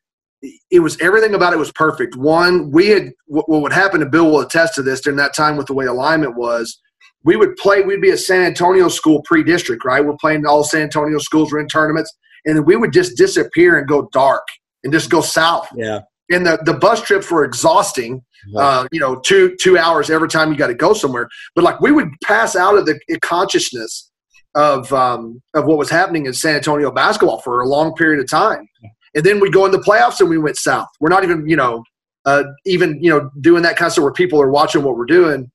[0.71, 2.17] it was everything about it was perfect.
[2.17, 5.35] One, we had what, what would happen, and Bill will attest to this during that
[5.35, 6.81] time with the way alignment was.
[7.23, 7.83] We would play.
[7.83, 10.05] We'd be a San Antonio school pre-district, right?
[10.05, 12.15] We're playing all San Antonio schools were in tournaments,
[12.47, 14.47] and then we would just disappear and go dark
[14.83, 15.69] and just go south.
[15.77, 16.01] Yeah.
[16.31, 18.22] And the, the bus trips were exhausting.
[18.57, 21.28] Uh, you know, two two hours every time you got to go somewhere.
[21.55, 24.11] But like we would pass out of the consciousness
[24.55, 28.31] of um, of what was happening in San Antonio basketball for a long period of
[28.31, 28.66] time
[29.14, 30.89] and then we'd go in the playoffs and we went south.
[31.01, 31.85] We're not even, you know,
[32.26, 35.07] uh, even you know doing that kind of stuff where people are watching what we're
[35.07, 35.51] doing.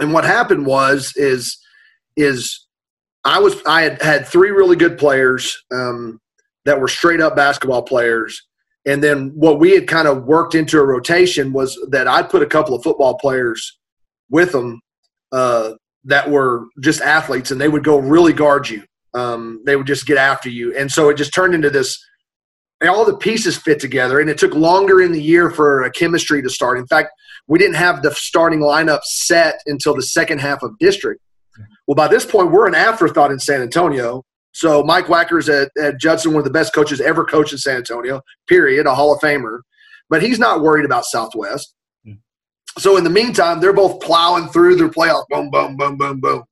[0.00, 1.58] And what happened was is
[2.16, 2.66] is
[3.24, 6.20] I was I had had three really good players um,
[6.64, 8.42] that were straight up basketball players.
[8.86, 12.42] And then what we had kind of worked into a rotation was that I put
[12.42, 13.78] a couple of football players
[14.30, 14.80] with them
[15.32, 15.72] uh,
[16.04, 18.84] that were just athletes, and they would go really guard you.
[19.12, 21.98] Um, they would just get after you, and so it just turned into this
[22.84, 26.42] all the pieces fit together, and it took longer in the year for a chemistry
[26.42, 26.78] to start.
[26.78, 27.10] In fact,
[27.46, 31.20] we didn't have the starting lineup set until the second half of district.
[31.86, 34.24] Well, by this point, we're an afterthought in San Antonio.
[34.56, 37.76] So Mike Wacker's at, at Judson, one of the best coaches ever coached in San
[37.76, 39.58] Antonio, period, a Hall of Famer.
[40.08, 41.74] But he's not worried about Southwest.
[42.78, 46.44] So in the meantime, they're both plowing through their playoffs, boom, boom, boom, boom, boom.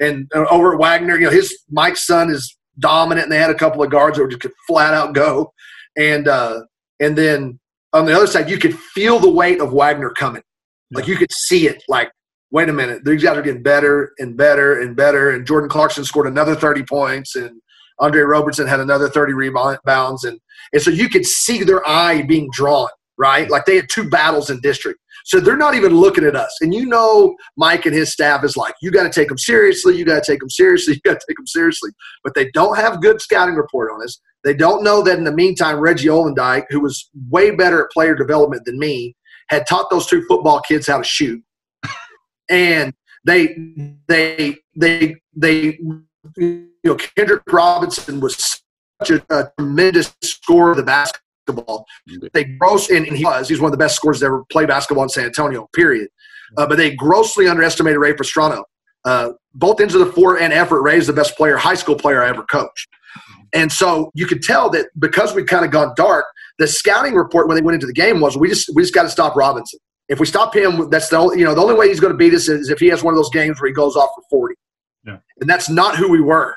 [0.00, 3.50] And uh, over at Wagner, you know, his Mike's son is dominant, and they had
[3.50, 5.52] a couple of guards that would just flat out go.
[5.98, 6.62] And uh,
[7.00, 7.60] and then
[7.92, 10.42] on the other side, you could feel the weight of Wagner coming.
[10.90, 11.82] Like you could see it.
[11.88, 12.10] Like,
[12.52, 15.30] wait a minute, these guys are getting better and better and better.
[15.30, 17.60] And Jordan Clarkson scored another 30 points, and
[17.98, 20.38] Andre Roberson had another 30 rebounds, and
[20.72, 22.88] and so you could see their eye being drawn.
[23.18, 24.98] Right, like they had two battles in district.
[25.24, 26.56] So they're not even looking at us.
[26.60, 29.96] And you know, Mike and his staff is like, you got to take them seriously.
[29.96, 30.94] You got to take them seriously.
[31.04, 31.90] You got to take them seriously.
[32.24, 34.18] But they don't have good scouting report on us.
[34.44, 38.16] They don't know that in the meantime, Reggie Olendike, who was way better at player
[38.16, 39.14] development than me,
[39.48, 41.40] had taught those two football kids how to shoot.
[42.52, 42.92] And
[43.24, 43.56] they,
[44.06, 45.78] they, they, they,
[46.36, 48.60] you know, Kendrick Robinson was
[49.02, 51.86] such a, a tremendous scorer of the basketball.
[52.32, 55.02] They gross and, he was he's one of the best scorers to ever play basketball
[55.02, 55.68] in San Antonio.
[55.74, 56.08] Period.
[56.56, 58.62] Uh, but they grossly underestimated Ray Pastrano.
[59.04, 60.82] uh, both ends of the floor and effort.
[60.82, 62.88] Ray is the best player, high school player I ever coached.
[63.52, 66.24] And so you could tell that because we kind of gone dark,
[66.58, 69.02] the scouting report when they went into the game was we just we just got
[69.02, 69.78] to stop Robinson.
[70.12, 72.16] If we stop him, that's the only, you know the only way he's going to
[72.16, 74.22] beat us is if he has one of those games where he goes off for
[74.30, 74.54] forty.
[75.04, 75.18] Yeah.
[75.40, 76.56] And that's not who we were.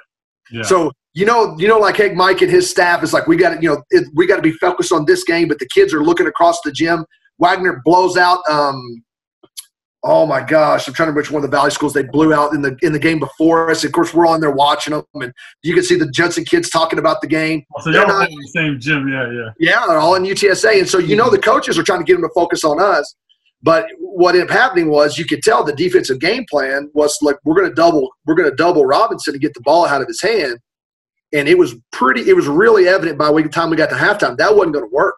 [0.52, 0.64] Yeah.
[0.64, 3.56] So you know, you know, like hey, Mike and his staff is like we got
[3.56, 5.94] to, you know, it, we got to be focused on this game, but the kids
[5.94, 7.06] are looking across the gym.
[7.40, 8.40] Wagner blows out.
[8.50, 9.04] Um,
[10.04, 12.34] oh my gosh, I'm trying to remember which one of the Valley schools they blew
[12.34, 13.84] out in the in the game before us.
[13.84, 15.34] Of course, we're all in there watching them, and
[15.64, 17.64] you can see the Judson kids talking about the game.
[17.82, 20.88] so y'all not, in the same gym, yeah, yeah, yeah, they're all in UTSA, and
[20.88, 23.16] so you know the coaches are trying to get them to focus on us.
[23.62, 27.38] But what ended up happening was you could tell the defensive game plan was like
[27.44, 30.08] we're going to double we're going to double Robinson to get the ball out of
[30.08, 30.60] his hand,
[31.34, 34.38] and it was pretty it was really evident by the time we got to halftime
[34.38, 35.16] that wasn't going to work.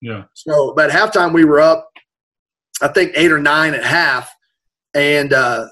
[0.00, 0.24] Yeah.
[0.34, 1.88] So, but halftime we were up,
[2.80, 4.32] I think eight or nine at half,
[4.94, 5.66] and uh,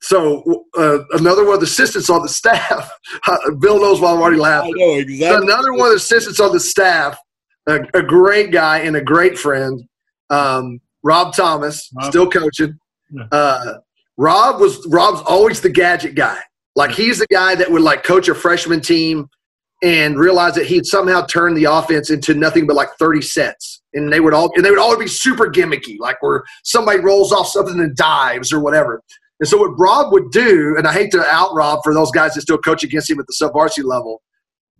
[0.00, 2.90] so uh, another one of the assistants on the staff,
[3.60, 4.72] Bill knows why I'm already laughing.
[4.76, 5.46] I know exactly.
[5.46, 7.18] Another one of the assistants on the staff,
[7.66, 9.82] a, a great guy and a great friend,
[10.30, 12.10] um, Rob Thomas, Rob.
[12.10, 12.78] still coaching.
[13.32, 13.74] Uh,
[14.16, 16.38] Rob was Rob's always the gadget guy.
[16.76, 19.28] Like he's the guy that would like coach a freshman team
[19.82, 23.80] and realize that he'd somehow turned the offense into nothing but like 30 sets.
[23.94, 27.32] And they would all and they would all be super gimmicky, like where somebody rolls
[27.32, 29.02] off something and dives or whatever.
[29.40, 32.34] And so what Rob would do, and I hate to out Rob for those guys
[32.34, 34.20] that still coach against him at the sub varsity level,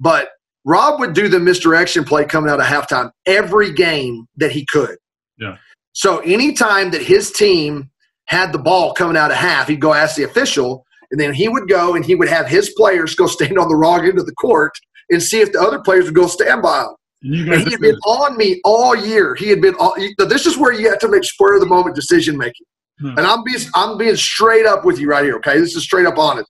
[0.00, 0.30] but
[0.64, 4.96] Rob would do the misdirection play coming out of halftime every game that he could.
[5.38, 5.56] Yeah.
[5.92, 7.90] So anytime that his team
[8.26, 11.48] had the ball coming out of half, he'd go ask the official, and then he
[11.48, 14.26] would go and he would have his players go stand on the wrong end of
[14.26, 14.72] the court
[15.10, 16.94] and see if the other players would go stand by him.
[17.22, 19.34] And, and he had been on me all year.
[19.34, 19.74] He had been.
[19.74, 22.66] All, this is where you have to make spur of the moment decision making.
[23.00, 23.18] Hmm.
[23.18, 25.36] And I'm being I'm being straight up with you right here.
[25.36, 26.48] Okay, this is straight up honest.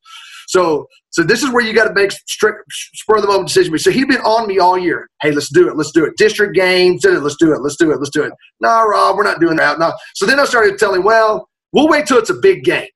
[0.49, 3.77] So so this is where you got to make straight, spur of the moment decision.
[3.79, 5.09] So he'd been on me all year.
[5.21, 5.77] Hey, let's do it.
[5.77, 6.17] Let's do it.
[6.17, 7.05] District games.
[7.05, 7.61] Let's do it.
[7.61, 7.99] Let's do it.
[7.99, 8.33] Let's do it.
[8.61, 9.79] No, Rob, we're not doing that.
[9.79, 9.93] No.
[10.15, 12.89] So then I started telling, well, we'll wait till it's a big game.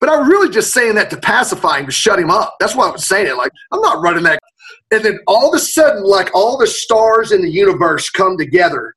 [0.00, 2.56] But I'm really just saying that to pacify him, to shut him up.
[2.58, 3.36] That's why I was saying it.
[3.36, 4.40] Like, I'm not running that.
[4.90, 8.94] And then all of a sudden, like all the stars in the universe come together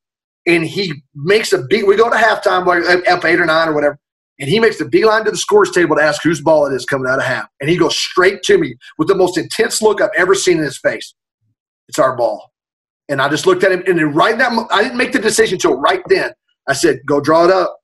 [0.47, 1.87] and he makes a beat.
[1.87, 3.97] We go to halftime, like up eight or nine or whatever.
[4.39, 6.85] And he makes the beeline to the scores table to ask whose ball it is
[6.85, 7.47] coming out of half.
[7.61, 10.63] And he goes straight to me with the most intense look I've ever seen in
[10.63, 11.13] his face.
[11.87, 12.51] It's our ball.
[13.07, 15.55] And I just looked at him, and then right that I didn't make the decision
[15.55, 16.31] until right then.
[16.67, 17.77] I said, "Go draw it up."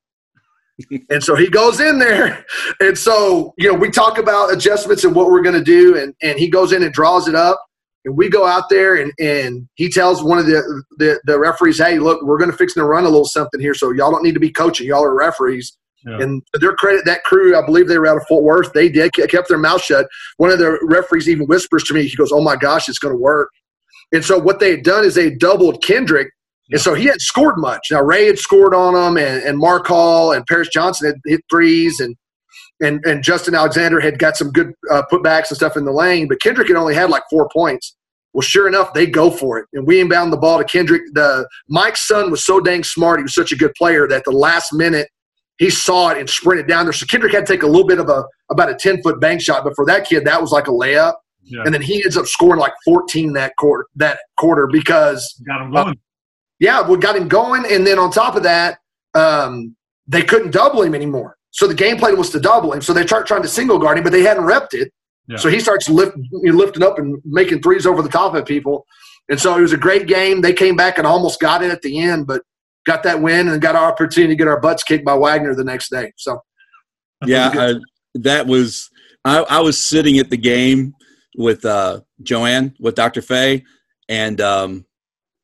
[1.11, 2.43] and so he goes in there,
[2.79, 6.15] and so you know we talk about adjustments and what we're going to do, and
[6.23, 7.63] and he goes in and draws it up,
[8.03, 11.77] and we go out there, and and he tells one of the the, the referees,
[11.77, 14.23] "Hey, look, we're going to fix and run a little something here, so y'all don't
[14.23, 16.21] need to be coaching, y'all are referees." Yeah.
[16.21, 18.73] And to their credit, that crew, I believe they were out of Fort Worth.
[18.73, 20.07] They did kept their mouth shut.
[20.37, 23.13] One of the referees even whispers to me, he goes, "Oh my gosh, it's going
[23.13, 23.49] to work."
[24.11, 26.29] And so what they had done is they doubled Kendrick,
[26.69, 26.75] yeah.
[26.75, 27.87] and so he had scored much.
[27.91, 31.41] Now Ray had scored on him, and, and Mark Hall and Paris Johnson had hit
[31.49, 32.15] threes, and
[32.81, 36.27] and and Justin Alexander had got some good uh, putbacks and stuff in the lane,
[36.27, 37.95] but Kendrick had only had like four points.
[38.33, 41.01] Well, sure enough, they go for it, and we inbound the ball to Kendrick.
[41.13, 44.31] The Mike's son was so dang smart; he was such a good player that the
[44.31, 45.09] last minute
[45.61, 46.93] he saw it and sprinted down there.
[46.93, 49.41] So Kendrick had to take a little bit of a about a ten foot bank
[49.41, 51.13] shot, but for that kid, that was like a layup.
[51.43, 51.61] Yeah.
[51.63, 55.71] And then he ends up scoring like 14 that quarter that quarter because got him
[55.71, 55.89] going.
[55.89, 55.93] Uh,
[56.59, 58.79] yeah, we got him going, and then on top of that,
[59.13, 59.75] um,
[60.07, 61.37] they couldn't double him anymore.
[61.51, 62.81] So the game plan was to double him.
[62.81, 64.91] So they start trying to single guard him, but they hadn't repped it.
[65.27, 65.37] Yeah.
[65.37, 68.87] So he starts lift, lifting up and making threes over the top of people.
[69.29, 70.41] And so it was a great game.
[70.41, 72.41] They came back and almost got it at the end, but
[72.85, 75.63] got that win and got our opportunity to get our butts kicked by Wagner the
[75.63, 76.11] next day.
[76.17, 76.41] So,
[77.25, 77.73] yeah, I,
[78.15, 78.89] that was
[79.25, 80.95] I, I, was sitting at the game
[81.37, 83.21] with uh, Joanne with Dr.
[83.21, 83.63] Fay
[84.09, 84.85] and um,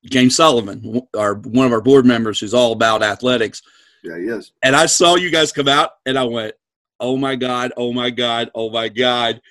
[0.05, 3.61] James Sullivan, our one of our board members who's all about athletics.
[4.03, 4.51] Yeah, he is.
[4.63, 6.55] And I saw you guys come out, and I went,
[6.99, 7.73] "Oh my god!
[7.77, 8.49] Oh my god!
[8.55, 9.41] Oh my god!"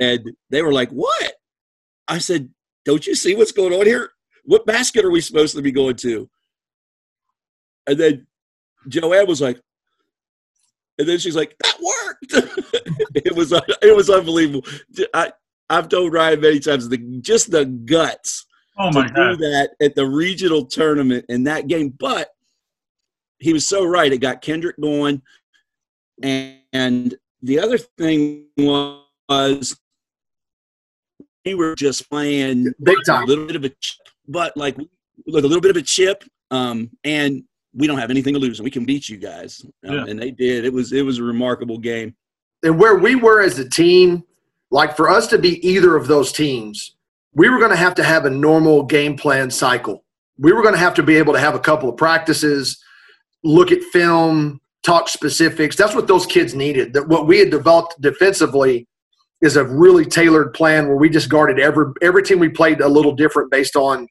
[0.00, 1.34] And they were like, "What?"
[2.08, 2.50] I said,
[2.84, 4.10] "Don't you see what's going on here?
[4.44, 6.28] What basket are we supposed to be going to?"
[7.86, 8.26] And then
[8.88, 9.60] Joanne was like,
[10.98, 12.32] and then she's like, "That worked."
[13.14, 14.66] it was it was unbelievable.
[15.12, 15.32] I
[15.68, 18.46] I've told Ryan many times the just the guts
[18.78, 19.30] oh my to God.
[19.30, 21.90] do that at the regional tournament in that game.
[21.98, 22.30] But
[23.38, 25.22] he was so right; it got Kendrick going,
[26.22, 29.78] and, and the other thing was
[31.44, 34.76] we were just playing big time, a little bit of a chip, but like
[35.26, 37.44] like a little bit of a chip, um, and
[37.76, 39.64] we don't have anything to lose and we can beat you guys.
[39.86, 40.04] Um, yeah.
[40.06, 40.64] And they did.
[40.64, 42.14] It was it was a remarkable game.
[42.62, 44.24] and where we were as a team,
[44.70, 46.96] like for us to be either of those teams,
[47.34, 50.04] we were going to have to have a normal game plan cycle.
[50.38, 52.82] We were going to have to be able to have a couple of practices,
[53.44, 55.76] look at film, talk specifics.
[55.76, 56.92] That's what those kids needed.
[56.94, 58.86] That what we had developed defensively
[59.42, 62.88] is a really tailored plan where we just guarded every every team we played a
[62.88, 64.08] little different based on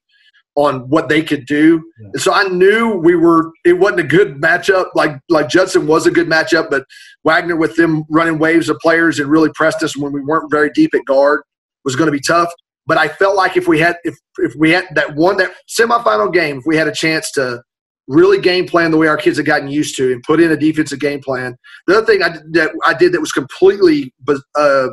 [0.55, 1.83] on what they could do.
[1.99, 2.07] Yeah.
[2.13, 6.07] And so I knew we were it wasn't a good matchup like like Judson was
[6.07, 6.85] a good matchup, but
[7.23, 10.71] Wagner with them running waves of players and really pressed us when we weren't very
[10.71, 11.41] deep at guard
[11.83, 12.51] was going to be tough.
[12.87, 16.33] But I felt like if we had if if we had that one that semifinal
[16.33, 17.61] game, if we had a chance to
[18.07, 20.57] really game plan the way our kids had gotten used to and put in a
[20.57, 21.55] defensive game plan.
[21.87, 24.13] The other thing I, that I did that was completely
[24.55, 24.87] uh,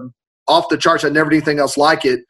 [0.48, 1.04] off the charts.
[1.04, 2.20] I never did anything else like it.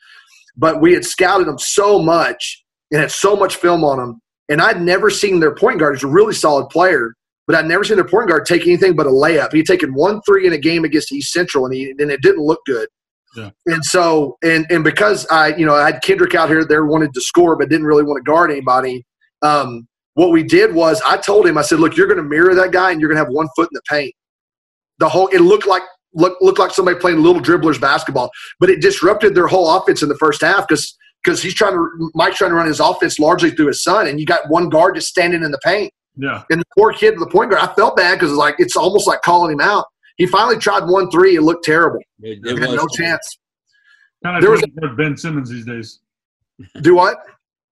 [0.57, 2.62] But we had scouted them so much
[2.93, 4.21] and had so much film on them.
[4.49, 5.97] And I'd never seen their point guard.
[5.97, 7.15] He's a really solid player,
[7.47, 9.53] but I'd never seen their point guard take anything but a layup.
[9.53, 12.43] He'd taken one three in a game against East Central, and, he, and it didn't
[12.43, 12.89] look good.
[13.35, 13.51] Yeah.
[13.67, 17.15] And so, and and because I, you know, I had Kendrick out here there wanted
[17.15, 19.07] to score, but didn't really want to guard anybody.
[19.41, 22.55] Um, what we did was I told him, I said, look, you're going to mirror
[22.55, 24.15] that guy, and you're going to have one foot in the paint.
[24.99, 25.83] The whole it looked like
[26.15, 28.31] look, looked like somebody playing little dribblers basketball,
[28.61, 32.11] but it disrupted their whole offense in the first half because because he's trying to
[32.15, 34.95] Mike's trying to run his offense largely through his son, and you got one guard
[34.95, 35.93] just standing in the paint.
[36.17, 36.43] Yeah.
[36.51, 39.07] And the poor kid, the point guard, I felt bad because it's like it's almost
[39.07, 39.87] like calling him out.
[40.17, 41.37] He finally tried one three.
[41.37, 42.01] It looked terrible.
[42.21, 43.39] It, it had no chance.
[44.23, 46.01] Kind of there was a, Ben Simmons these days.
[46.83, 47.19] Do what?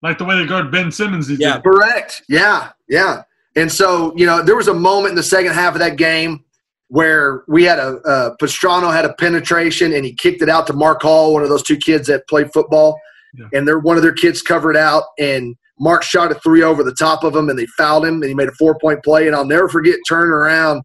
[0.03, 1.55] Like the way they guard Ben Simmons these yeah.
[1.55, 1.62] days.
[1.62, 2.22] Correct.
[2.28, 2.70] Yeah.
[2.88, 3.22] Yeah.
[3.57, 6.44] And so, you know, there was a moment in the second half of that game
[6.88, 10.72] where we had a uh, Pastrano had a penetration and he kicked it out to
[10.72, 12.99] Mark Hall, one of those two kids that played football,
[13.35, 13.47] yeah.
[13.53, 16.95] and they're one of their kids covered out, and Mark shot a three over the
[16.95, 19.37] top of him, and they fouled him, and he made a four point play, and
[19.37, 20.83] I'll never forget turning around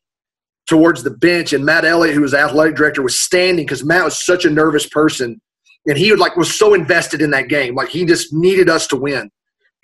[0.67, 4.25] towards the bench, and Matt Elliott, who was athletic director, was standing because Matt was
[4.25, 5.41] such a nervous person,
[5.87, 8.95] and he like was so invested in that game, like he just needed us to
[8.95, 9.29] win,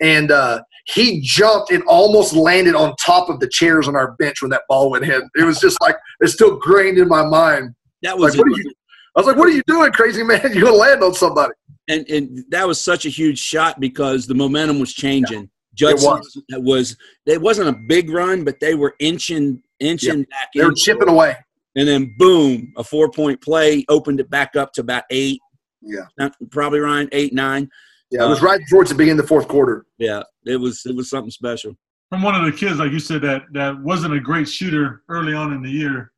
[0.00, 4.42] and uh, he jumped and almost landed on top of the chairs on our bench
[4.42, 5.28] when that ball went in.
[5.36, 7.74] It was just like it's still grained in my mind.
[8.02, 8.72] That was like, you,
[9.16, 10.40] I was like, "What are you doing, crazy man?
[10.54, 11.52] You're gonna land on somebody."
[11.90, 15.42] And and that was such a huge shot because the momentum was changing.
[15.42, 15.46] Yeah.
[15.74, 16.62] Judson it was.
[16.62, 20.24] was it wasn't a big run, but they were inching inching yeah.
[20.30, 20.48] back.
[20.54, 21.36] They were chipping away.
[21.76, 25.40] And then boom, a four point play opened it back up to about eight.
[25.82, 27.70] Yeah, Not, probably Ryan eight nine.
[28.10, 29.86] Yeah, it was uh, right towards the beginning of the fourth quarter.
[29.98, 31.76] Yeah, it was it was something special.
[32.10, 35.32] From one of the kids, like you said, that that wasn't a great shooter early
[35.32, 36.12] on in the year,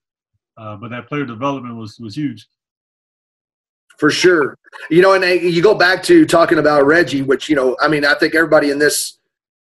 [0.57, 2.47] uh, but that player development was was huge.
[4.03, 4.59] For sure,
[4.91, 8.05] you know, and you go back to talking about Reggie, which you know, I mean,
[8.05, 9.17] I think everybody in this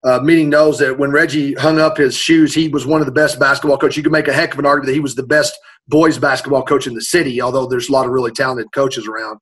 [0.03, 3.13] uh, meeting knows that when Reggie hung up his shoes, he was one of the
[3.13, 3.95] best basketball coaches.
[3.95, 5.57] You could make a heck of an argument that he was the best
[5.87, 9.39] boys basketball coach in the city, although there's a lot of really talented coaches around.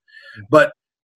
[0.52, 0.72] But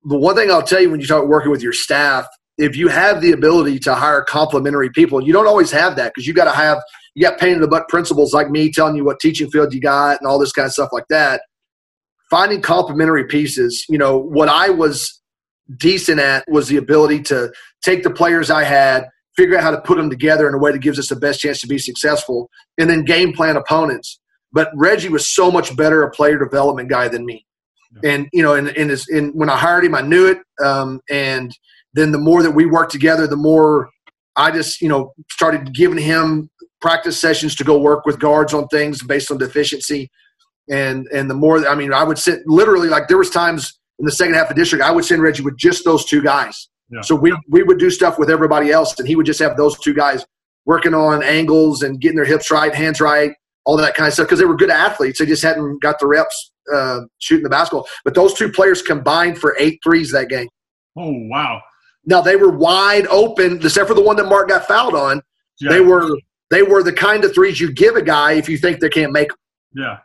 [0.06, 2.26] the one thing I'll tell you when you start working with your staff,
[2.58, 6.26] if you have the ability to hire complementary people, you don't always have that because
[6.26, 6.82] you got to have
[7.14, 9.82] you got pain in the butt principals like me telling you what teaching field you
[9.82, 11.42] got and all this kind of stuff like that.
[12.30, 15.22] Finding complementary pieces, you know, what I was
[15.78, 17.52] decent at was the ability to
[17.84, 20.72] take the players I had, figure out how to put them together in a way
[20.72, 24.20] that gives us the best chance to be successful, and then game plan opponents.
[24.52, 27.46] But Reggie was so much better a player development guy than me
[28.04, 30.40] and you know, and and, and when I hired him, I knew it.
[30.64, 31.56] Um, and
[31.94, 33.90] then the more that we worked together, the more
[34.36, 36.50] I just you know started giving him
[36.82, 40.10] practice sessions to go work with guards on things based on deficiency.
[40.70, 44.06] And and the more I mean, I would sit literally like there was times in
[44.06, 46.70] the second half of district I would send Reggie with just those two guys.
[46.90, 47.02] Yeah.
[47.02, 49.78] So we we would do stuff with everybody else, and he would just have those
[49.80, 50.26] two guys
[50.66, 53.32] working on angles and getting their hips right, hands right,
[53.66, 55.20] all that kind of stuff because they were good athletes.
[55.20, 57.88] They just hadn't got the reps uh, shooting the basketball.
[58.04, 60.48] But those two players combined for eight threes that game.
[60.98, 61.62] Oh wow!
[62.06, 65.22] Now they were wide open, except for the one that Mark got fouled on.
[65.60, 65.72] Yeah.
[65.72, 66.10] They were
[66.50, 69.12] they were the kind of threes you give a guy if you think they can't
[69.12, 69.38] make them.
[69.76, 69.98] Yeah,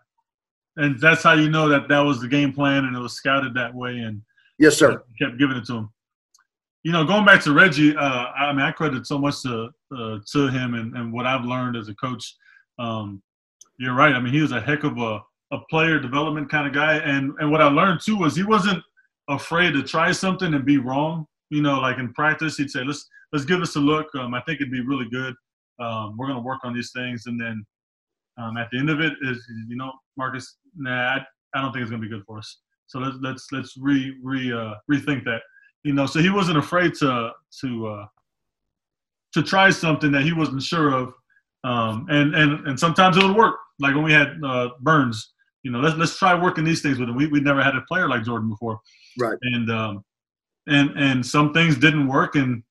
[0.77, 3.55] and that's how you know that that was the game plan and it was scouted
[3.55, 3.99] that way.
[3.99, 4.23] And
[4.59, 5.91] yes, sir, kept giving it to him.
[6.83, 10.19] You know, going back to Reggie, uh, I mean, I credit so much to uh,
[10.33, 12.35] to him and, and what I've learned as a coach.
[12.79, 13.23] Um,
[13.79, 14.15] you're right.
[14.15, 15.21] I mean, he was a heck of a
[15.53, 16.97] a player development kind of guy.
[16.97, 18.83] And and what I learned too was he wasn't
[19.29, 21.27] afraid to try something and be wrong.
[21.51, 24.09] You know, like in practice, he'd say, "Let's let's give this a look.
[24.15, 25.35] Um, I think it'd be really good.
[25.79, 27.65] Um, we're gonna work on these things." And then
[28.39, 31.19] um, at the end of it, is you know, Marcus, nah,
[31.55, 32.59] I, don't think it's gonna be good for us.
[32.87, 35.43] So let's let's let's re re uh, rethink that.
[35.85, 38.07] You know, so he wasn't afraid to to uh,
[39.35, 41.15] to try something that he wasn't sure of,
[41.65, 43.57] um, and and and sometimes it would work.
[43.81, 47.09] Like when we had uh, Burns, you know, let's let's try working these things with
[47.09, 47.17] him.
[47.17, 48.81] We we never had a player like Jordan before,
[49.19, 49.39] right?
[49.43, 50.05] And um,
[50.67, 52.63] and and some things didn't work, and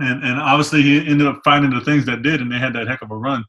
[0.00, 2.88] and and obviously he ended up finding the things that did, and they had that
[2.88, 3.44] heck of a run.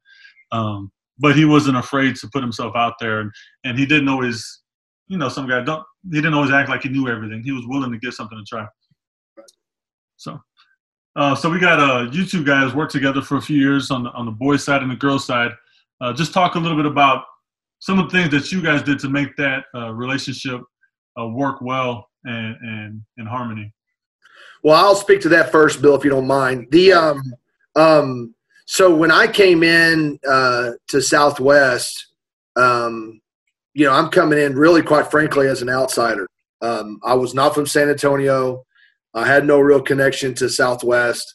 [0.52, 3.32] Um, but he wasn't afraid to put himself out there, and
[3.64, 4.62] and he didn't always,
[5.08, 7.44] you know, some guy don't he didn't always act like he knew everything.
[7.44, 8.66] He was willing to give something a try.
[10.18, 10.40] So.
[11.16, 14.04] Uh, so we got uh, you two guys worked together for a few years on
[14.04, 15.52] the on the boys side and the girls side.
[16.00, 17.26] Uh, just talk a little bit about
[17.80, 20.62] some of the things that you guys did to make that uh, relationship
[21.20, 23.74] uh, work well and, and in harmony.
[24.64, 26.68] Well, I'll speak to that first, Bill, if you don't mind.
[26.72, 27.22] The um,
[27.76, 28.36] um,
[28.72, 32.06] so when I came in uh, to Southwest,
[32.56, 33.20] um,
[33.74, 36.28] you know, I'm coming in really, quite frankly, as an outsider.
[36.62, 38.64] Um, I was not from San Antonio.
[39.16, 41.34] I had no real connection to Southwest,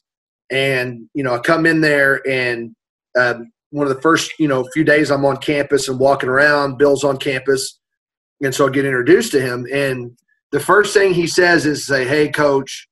[0.52, 2.72] and you know, I come in there, and
[3.18, 6.78] um, one of the first, you know, few days I'm on campus and walking around.
[6.78, 7.80] Bill's on campus,
[8.44, 10.16] and so I get introduced to him, and
[10.52, 12.88] the first thing he says is, "Say, hey, coach."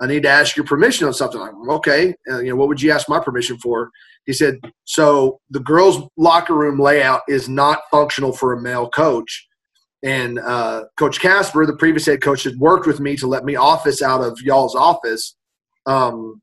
[0.00, 1.40] I need to ask your permission on something.
[1.40, 2.14] I'm okay.
[2.30, 3.90] Uh, you know, what would you ask my permission for?
[4.26, 9.46] He said, so the girls' locker room layout is not functional for a male coach.
[10.04, 13.56] And uh, Coach Casper, the previous head coach, had worked with me to let me
[13.56, 15.34] office out of y'all's office.
[15.86, 16.40] Um,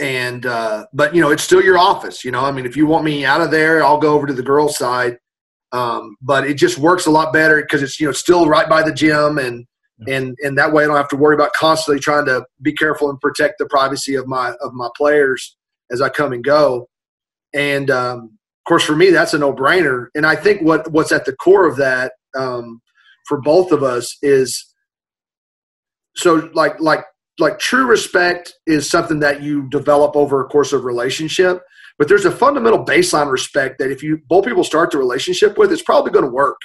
[0.00, 2.24] and uh, but you know, it's still your office.
[2.24, 4.32] You know, I mean, if you want me out of there, I'll go over to
[4.32, 5.16] the girls' side.
[5.72, 8.82] Um, but it just works a lot better because it's you know still right by
[8.82, 9.66] the gym and
[10.08, 13.10] and and that way I don't have to worry about constantly trying to be careful
[13.10, 15.56] and protect the privacy of my of my players
[15.90, 16.88] as I come and go.
[17.54, 20.06] And um, of course, for me, that's a no brainer.
[20.14, 22.80] And I think what what's at the core of that um,
[23.26, 24.72] for both of us is
[26.16, 27.04] so like like
[27.38, 31.62] like true respect is something that you develop over a course of relationship.
[31.98, 35.72] But there's a fundamental baseline respect that if you both people start the relationship with,
[35.72, 36.58] it's probably going to work.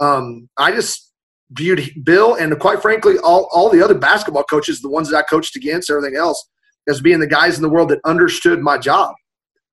[0.00, 1.05] Um, I just
[1.50, 5.22] viewed Bill and quite frankly all, all the other basketball coaches, the ones that I
[5.22, 6.44] coached against, everything else,
[6.88, 9.14] as being the guys in the world that understood my job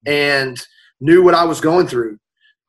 [0.06, 0.62] and
[1.00, 2.18] knew what I was going through.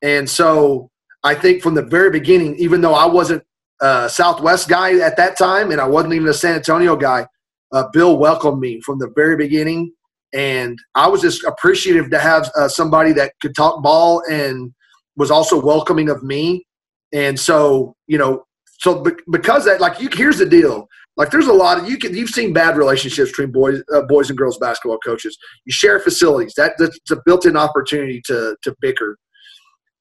[0.01, 0.89] And so
[1.23, 3.43] I think from the very beginning, even though I wasn't
[3.81, 7.27] a Southwest guy at that time and I wasn't even a San Antonio guy,
[7.71, 9.91] uh, Bill welcomed me from the very beginning.
[10.33, 14.73] And I was just appreciative to have uh, somebody that could talk ball and
[15.15, 16.65] was also welcoming of me.
[17.13, 18.43] And so, you know,
[18.85, 20.87] so because that, like, you here's the deal.
[21.17, 24.29] Like, there's a lot of you can you've seen bad relationships between boys, uh, boys
[24.29, 25.35] and girls basketball coaches.
[25.65, 26.53] You share facilities.
[26.55, 29.17] That that's a built-in opportunity to to bicker.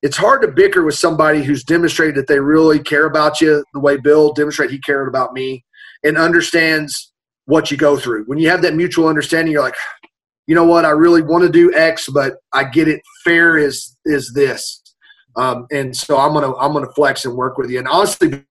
[0.03, 3.81] It's hard to bicker with somebody who's demonstrated that they really care about you the
[3.81, 5.65] way Bill demonstrated he cared about me
[6.03, 7.11] and understands
[7.47, 8.25] what you go through.
[8.25, 9.77] When you have that mutual understanding, you're like,
[10.47, 13.01] you know what, I really want to do X, but I get it.
[13.25, 14.83] Fair is is this,
[15.37, 17.79] um, and so I'm gonna I'm gonna flex and work with you.
[17.79, 18.45] And honestly,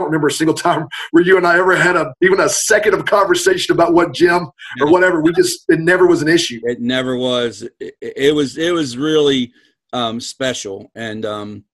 [0.00, 2.94] don't remember a single time where you and I ever had a even a second
[2.94, 4.48] of conversation about what gym
[4.80, 5.20] or whatever.
[5.20, 6.60] We just it never was an issue.
[6.64, 7.66] It never was.
[7.78, 9.52] It, it was it was really
[9.92, 11.64] um, special, and um,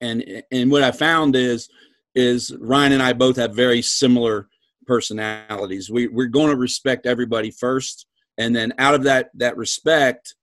[0.00, 1.68] and and what I found is
[2.14, 4.48] is Ryan and I both have very similar
[4.86, 5.90] personalities.
[5.90, 8.06] We we're going to respect everybody first,
[8.38, 10.34] and then out of that that respect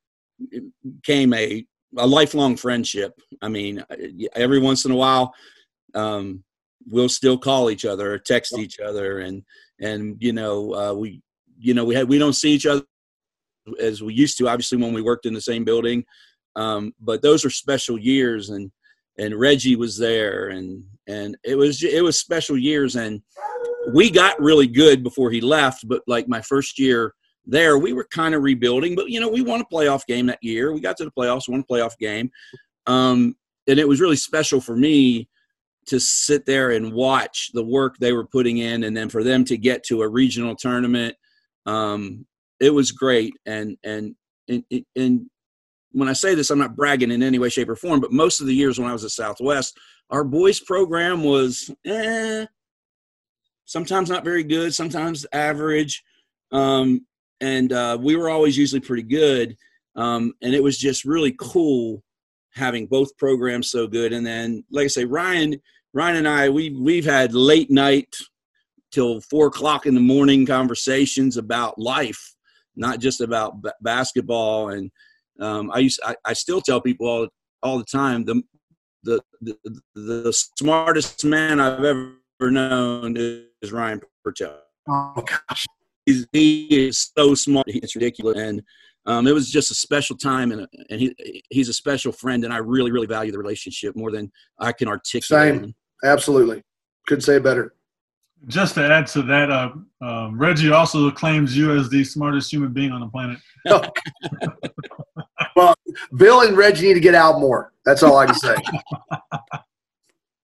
[1.04, 1.66] came a
[1.98, 3.20] a lifelong friendship.
[3.42, 3.84] I mean,
[4.34, 5.34] every once in a while,
[5.94, 6.44] um,
[6.88, 9.44] we'll still call each other or text each other and
[9.80, 11.22] and you know uh, we
[11.60, 12.84] you know we had we don't see each other
[13.80, 16.04] as we used to obviously when we worked in the same building.
[16.56, 18.72] Um, but those are special years and
[19.18, 23.22] and Reggie was there and and it was it was special years and
[23.94, 27.14] we got really good before he left but like my first year
[27.46, 30.40] there we were kind of rebuilding but you know we won a playoff game that
[30.42, 30.74] year.
[30.74, 32.30] We got to the playoffs won a playoff game.
[32.88, 33.36] Um,
[33.68, 35.30] and it was really special for me
[35.88, 39.44] to sit there and watch the work they were putting in and then for them
[39.44, 41.16] to get to a regional tournament
[41.66, 42.26] um,
[42.60, 44.16] it was great and and
[44.48, 44.64] and,
[44.96, 45.30] and
[45.92, 48.40] when I say this, I'm not bragging in any way, shape, or form, but most
[48.40, 49.78] of the years when I was at Southwest,
[50.10, 52.46] our boys program was eh,
[53.66, 56.04] sometimes not very good, sometimes average.
[56.52, 57.06] Um,
[57.40, 59.56] and uh, we were always usually pretty good.
[59.96, 62.04] Um, and it was just really cool
[62.54, 64.14] having both programs so good.
[64.14, 65.62] And then, like I say, Ryan,
[65.94, 68.16] Ryan and I, we we've had late night
[68.92, 72.36] till four o'clock in the morning conversations about life,
[72.76, 74.70] not just about b- basketball.
[74.70, 74.92] And
[75.40, 77.28] um, I used, I, I, still tell people all
[77.64, 78.42] all the time the,
[79.04, 79.58] the the
[79.96, 84.60] the smartest man I've ever known is Ryan Purtell.
[84.90, 85.66] Oh gosh,
[86.06, 87.66] He's, he is so smart.
[87.68, 88.38] It's ridiculous.
[88.40, 88.62] And
[89.06, 92.54] um, it was just a special time, and and he he's a special friend, and
[92.54, 95.56] I really really value the relationship more than I can articulate.
[95.56, 96.64] Same, absolutely,
[97.08, 97.74] couldn't say better.
[98.48, 99.72] Just to add to that, uh,
[100.02, 103.38] um, Reggie also claims you as the smartest human being on the planet.
[105.56, 105.76] well,
[106.18, 107.72] Bill and Reggie need to get out more.
[107.86, 108.56] That's all I can say.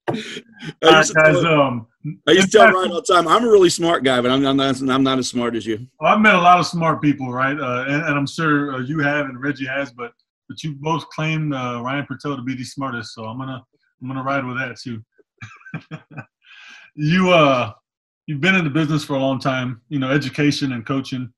[0.08, 1.86] I used, guys, tell, um,
[2.26, 4.44] I used to tell Ryan all the time, I'm a really smart guy, but I'm,
[4.46, 5.86] I'm, not, I'm not as smart as you.
[6.00, 7.58] Well, I've met a lot of smart people, right?
[7.58, 10.12] Uh, and, and, I'm sure uh, you have and Reggie has, but
[10.48, 13.62] but you both claim uh, Ryan Purtell to be the smartest, so I'm gonna
[14.00, 15.02] I'm gonna ride with that too.
[16.94, 17.72] you uh
[18.26, 21.30] you've been in the business for a long time, you know, education and coaching.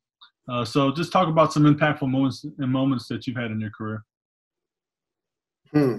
[0.49, 3.71] Uh, so just talk about some impactful moments and moments that you've had in your
[3.71, 4.05] career.
[5.73, 5.99] Hmm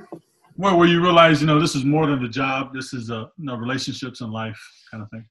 [0.55, 2.73] where, where you realize, you know, this is more than the job.
[2.73, 4.59] This is, a, you know, relationships and life
[4.89, 5.25] kind of thing.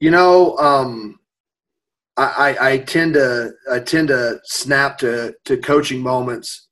[0.00, 1.18] You know, um,
[2.16, 6.68] I, I, I tend to I tend to snap to to coaching moments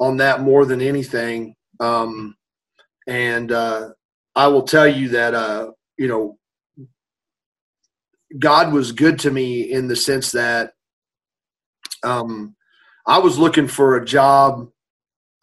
[0.00, 1.54] on that more than anything.
[1.80, 2.36] Um,
[3.06, 3.90] and uh,
[4.34, 6.38] I will tell you that uh, you know
[8.38, 10.72] God was good to me in the sense that
[12.02, 12.54] um,
[13.06, 14.68] I was looking for a job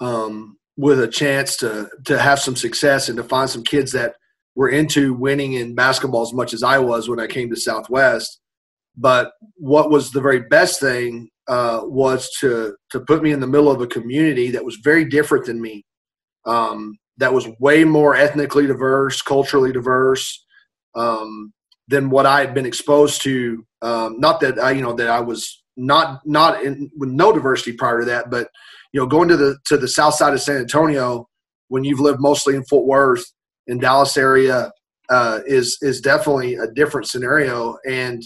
[0.04, 4.16] um, with a chance to to have some success and to find some kids that
[4.56, 8.40] were into winning in basketball as much as I was when I came to Southwest.
[8.96, 13.48] But what was the very best thing uh, was to to put me in the
[13.48, 15.86] middle of a community that was very different than me,
[16.46, 20.46] um, that was way more ethnically diverse, culturally diverse
[20.96, 21.54] um,
[21.88, 23.66] than what I had been exposed to.
[23.82, 27.74] Um, not that I, you know, that I was not not in, with no diversity
[27.74, 28.50] prior to that, but
[28.92, 31.28] you know, going to the to the south side of San Antonio
[31.70, 33.26] when you've lived mostly in Fort Worth
[33.68, 34.72] in Dallas area
[35.10, 37.78] uh, is is definitely a different scenario.
[37.88, 38.24] And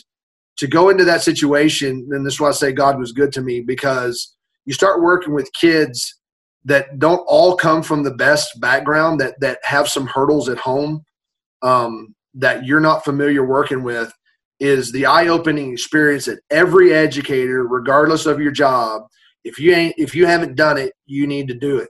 [0.58, 3.42] to go into that situation, and this is why I say God was good to
[3.42, 6.20] me because you start working with kids
[6.66, 11.04] that don't all come from the best background that that have some hurdles at home
[11.62, 14.12] um, that you're not familiar working with
[14.60, 19.04] is the eye-opening experience that every educator regardless of your job
[19.48, 21.90] if you ain't if you haven't done it, you need to do it.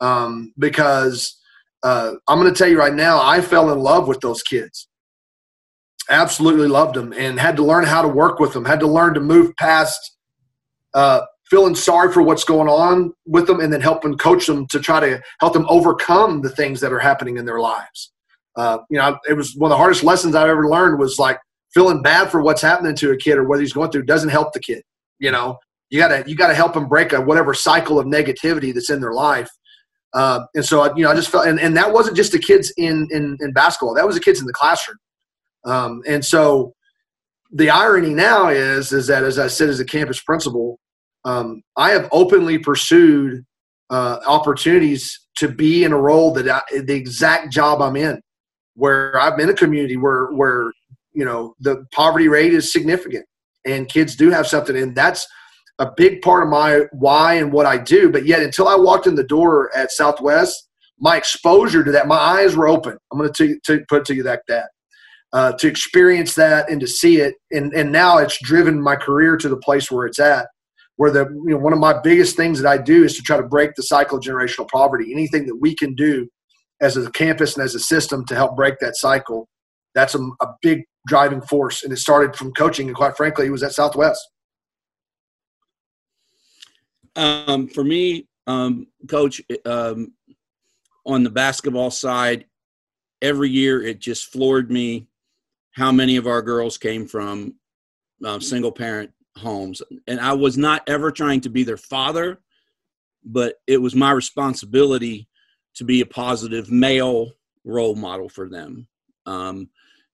[0.00, 1.38] Um, because
[1.82, 4.88] uh, I'm going to tell you right now, I fell in love with those kids.
[6.10, 8.64] Absolutely loved them, and had to learn how to work with them.
[8.64, 10.16] Had to learn to move past
[10.94, 14.80] uh, feeling sorry for what's going on with them, and then helping coach them to
[14.80, 18.12] try to help them overcome the things that are happening in their lives.
[18.56, 21.38] Uh, you know, it was one of the hardest lessons I've ever learned was like
[21.72, 24.52] feeling bad for what's happening to a kid or what he's going through doesn't help
[24.52, 24.82] the kid.
[25.18, 25.58] You know,
[25.90, 29.12] you gotta you gotta help them break a whatever cycle of negativity that's in their
[29.12, 29.50] life.
[30.12, 32.72] Uh, and so you know, I just felt, and, and that wasn't just the kids
[32.76, 33.94] in, in in basketball.
[33.94, 34.98] That was the kids in the classroom.
[35.64, 36.74] Um, and so
[37.52, 40.78] the irony now is is that as I said as a campus principal,
[41.24, 43.44] um, I have openly pursued
[43.90, 48.20] uh, opportunities to be in a role that I, the exact job I'm in,
[48.74, 50.72] where I'm in a community where where
[51.12, 53.24] you know the poverty rate is significant
[53.66, 55.26] and kids do have something, and that's
[55.78, 58.10] a big part of my why and what I do.
[58.10, 60.68] But yet, until I walked in the door at Southwest,
[60.98, 62.96] my exposure to that, my eyes were open.
[63.12, 64.70] I'm going to, to put it to you like that.
[65.32, 69.36] Uh, to experience that and to see it, and and now it's driven my career
[69.36, 70.46] to the place where it's at.
[70.96, 73.36] Where the you know one of my biggest things that I do is to try
[73.36, 75.12] to break the cycle of generational poverty.
[75.12, 76.28] Anything that we can do
[76.80, 79.48] as a campus and as a system to help break that cycle,
[79.94, 81.82] that's a, a big driving force.
[81.82, 84.20] And it started from coaching, and quite frankly, it was at Southwest.
[87.16, 90.12] Um, for me, um, coach, um,
[91.06, 92.44] on the basketball side,
[93.22, 95.06] every year it just floored me
[95.72, 97.54] how many of our girls came from
[98.24, 99.82] uh, single parent homes.
[100.06, 102.40] And I was not ever trying to be their father,
[103.24, 105.28] but it was my responsibility
[105.74, 107.32] to be a positive male
[107.64, 108.88] role model for them.
[109.26, 109.68] Um,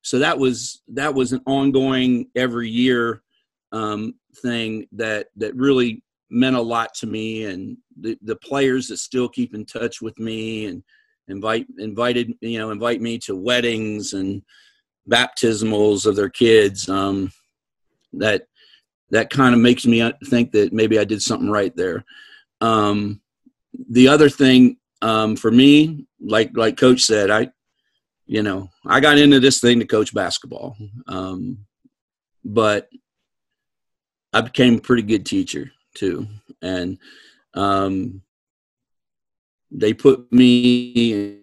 [0.07, 3.23] so that was that was an ongoing every year
[3.73, 6.01] um, thing that that really
[6.31, 10.17] meant a lot to me and the, the players that still keep in touch with
[10.21, 10.85] me and
[11.27, 14.43] invite invited you know invite me to weddings and
[15.11, 17.33] baptismals of their kids um,
[18.13, 18.47] that
[19.11, 22.05] that kind of makes me think that maybe I did something right there.
[22.61, 23.21] Um,
[23.91, 27.51] the other thing um, for me, like like Coach said, I
[28.27, 30.77] you know I got into this thing to coach basketball,
[31.07, 31.67] um,
[32.45, 32.89] but
[34.33, 36.27] I became a pretty good teacher too,
[36.63, 36.99] and
[37.55, 38.23] um,
[39.71, 41.41] they put me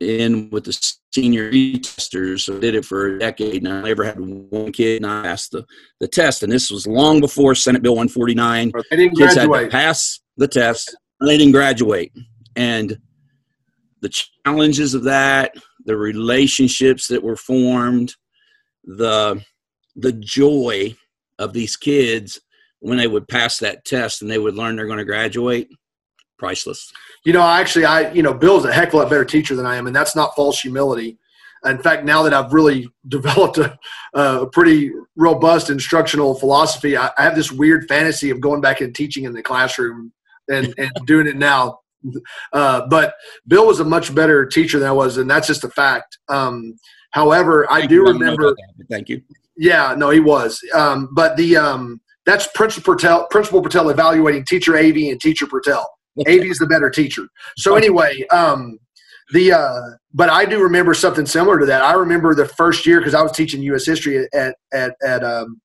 [0.00, 2.44] in with the senior testers.
[2.44, 3.64] So I did it for a decade.
[3.64, 5.64] And I never had one kid not pass the,
[6.00, 6.42] the test.
[6.42, 8.72] And this was long before Senate Bill 149.
[8.90, 10.96] They didn't Kids had to pass the test.
[11.20, 12.12] And they didn't graduate.
[12.56, 12.98] And
[14.00, 14.10] the
[14.44, 15.52] challenges of that,
[15.84, 18.14] the relationships that were formed,
[18.84, 19.42] the
[19.96, 20.94] the joy
[21.38, 22.40] of these kids
[22.80, 25.68] when they would pass that test and they would learn they're going to graduate,
[26.38, 26.90] priceless.
[27.24, 29.66] You know, actually, I you know, Bill's a heck of a lot better teacher than
[29.66, 31.18] I am, and that's not false humility.
[31.64, 33.78] In fact, now that I've really developed a,
[34.14, 38.94] a pretty robust instructional philosophy, I, I have this weird fantasy of going back and
[38.94, 40.12] teaching in the classroom
[40.48, 41.80] and, and doing it now.
[42.52, 43.14] Uh, but
[43.46, 46.18] Bill was a much better teacher than I was, and that's just a fact.
[46.28, 46.74] Um,
[47.10, 48.04] however, I Thank do you.
[48.06, 48.50] don't remember.
[48.50, 49.22] that, Thank you.
[49.56, 50.60] Yeah, no, he was.
[50.74, 55.86] Um, but the um, that's Principal Purtell, Principal Purtell evaluating Teacher Avey and Teacher Purtell.
[56.26, 57.26] Avey is the better teacher.
[57.56, 58.78] So anyway, um,
[59.32, 59.80] the uh,
[60.12, 61.82] but I do remember something similar to that.
[61.82, 63.86] I remember the first year because I was teaching U.S.
[63.86, 65.60] history at at at um,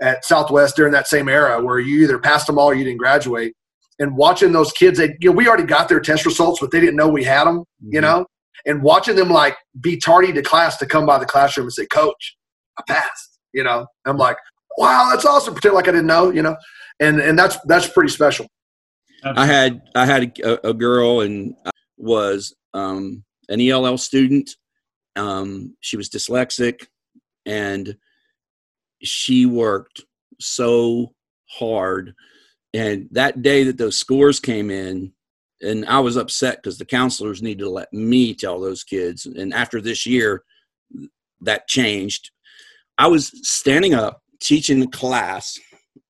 [0.00, 2.98] at Southwest during that same era where you either passed them all or you didn't
[2.98, 3.54] graduate.
[3.98, 6.80] And watching those kids, they, you know, we already got their test results, but they
[6.80, 7.64] didn't know we had them.
[7.80, 8.02] You Mhm.
[8.02, 8.26] know,
[8.66, 11.86] and watching them like be tardy to class to come by the classroom and say,
[11.86, 12.36] "Coach,
[12.78, 14.36] I passed." You know, I'm like,
[14.78, 16.30] "Wow, that's awesome!" Pretend like I didn't know.
[16.30, 16.56] You know,
[17.00, 18.46] and and that's that's pretty special.
[19.24, 24.50] I had I had a, a girl and I was um, an ELL student.
[25.14, 26.86] Um, she was dyslexic,
[27.46, 27.96] and
[29.02, 30.02] she worked
[30.40, 31.12] so
[31.50, 32.14] hard.
[32.74, 35.12] And that day that those scores came in,
[35.60, 39.26] and I was upset because the counselors needed to let me tell those kids.
[39.26, 40.42] And after this year,
[41.42, 42.30] that changed.
[42.98, 45.58] I was standing up teaching the class,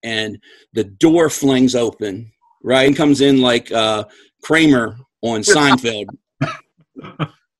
[0.03, 0.39] and
[0.73, 2.33] the door flings open.
[2.63, 4.05] Ryan comes in like uh,
[4.43, 6.07] Kramer on Seinfeld,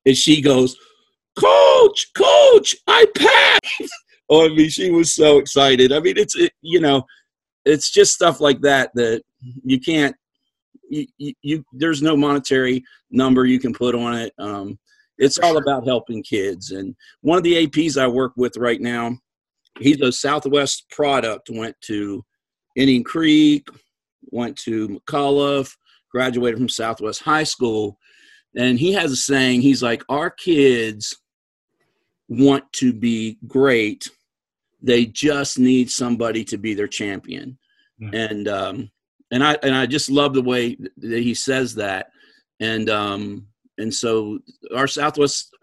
[0.05, 0.75] and she goes,
[1.37, 3.93] "Coach, Coach, I passed!"
[4.29, 5.91] Oh, I mean, she was so excited.
[5.91, 7.05] I mean, it's it, you know,
[7.65, 9.23] it's just stuff like that that
[9.63, 10.15] you can't.
[10.89, 14.33] You, you, you there's no monetary number you can put on it.
[14.37, 14.77] Um,
[15.17, 16.71] it's all about helping kids.
[16.71, 19.17] And one of the APs I work with right now,
[19.79, 21.49] he's a Southwest product.
[21.51, 22.23] Went to
[22.75, 23.67] Indian Creek,
[24.31, 25.71] went to McCullough,
[26.11, 27.97] graduated from Southwest High School,
[28.55, 29.61] and he has a saying.
[29.61, 31.15] He's like, "Our kids
[32.29, 34.07] want to be great.
[34.83, 37.57] They just need somebody to be their champion."
[37.99, 38.09] Yeah.
[38.13, 38.91] And um,
[39.31, 42.11] and I and I just love the way that he says that.
[42.59, 43.47] And um,
[43.77, 44.39] and so
[44.75, 45.55] our Southwest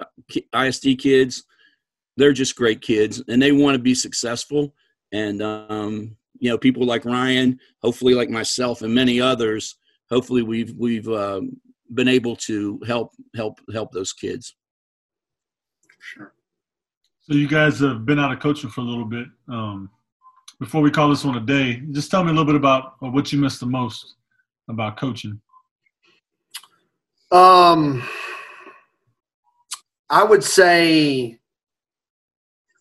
[0.54, 1.44] ISD kids,
[2.16, 4.74] they're just great kids, and they want to be successful.
[5.12, 9.76] And um, you know, people like Ryan, hopefully like myself and many others,
[10.10, 11.60] hopefully we've we've um,
[11.94, 14.56] been able to help help help those kids.
[16.00, 16.32] Sure.
[17.22, 19.26] So you guys have been out of coaching for a little bit.
[19.48, 19.90] Um,
[20.58, 23.32] before we call this one a day, just tell me a little bit about what
[23.32, 24.14] you miss the most
[24.68, 25.40] about coaching.
[27.30, 28.02] Um,
[30.08, 31.38] I would say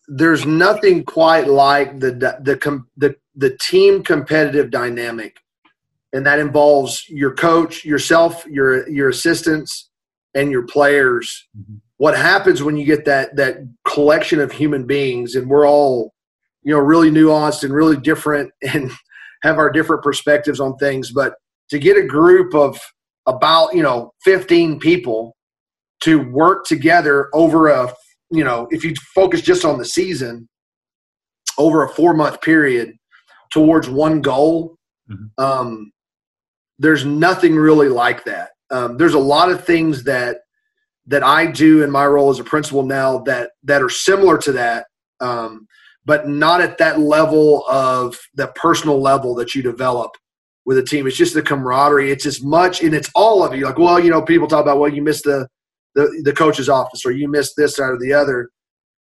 [0.08, 5.36] there's nothing quite like the the the the team competitive dynamic,
[6.12, 9.90] and that involves your coach, yourself, your your assistants,
[10.34, 11.48] and your players.
[11.56, 11.80] Mhm.
[12.00, 16.14] What happens when you get that that collection of human beings, and we're all,
[16.62, 18.90] you know, really nuanced and really different, and
[19.42, 21.34] have our different perspectives on things, but
[21.68, 22.80] to get a group of
[23.26, 25.36] about you know 15 people
[26.00, 27.92] to work together over a
[28.30, 30.48] you know if you focus just on the season
[31.58, 32.94] over a four month period
[33.52, 34.74] towards one goal
[35.10, 35.28] Mhm.
[35.36, 35.92] um,
[36.78, 40.38] there's nothing really like that um, there's a lot of things that
[41.10, 44.52] that i do in my role as a principal now that that are similar to
[44.52, 44.86] that
[45.20, 45.66] um,
[46.04, 50.10] but not at that level of the personal level that you develop
[50.64, 51.06] with a team.
[51.06, 52.10] It's just the camaraderie.
[52.10, 53.64] It's as much, and it's all of you.
[53.64, 55.46] Like, well, you know, people talk about, well, you missed the
[55.96, 58.50] the, the coach's office, or you missed this or the other.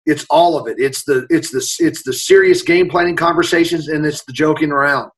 [0.05, 0.79] It's all of it.
[0.79, 5.11] It's the it's the it's the serious game planning conversations, and it's the joking around.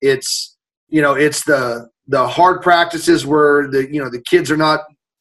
[0.00, 0.56] It's
[0.88, 4.80] you know, it's the the hard practices where the you know the kids are not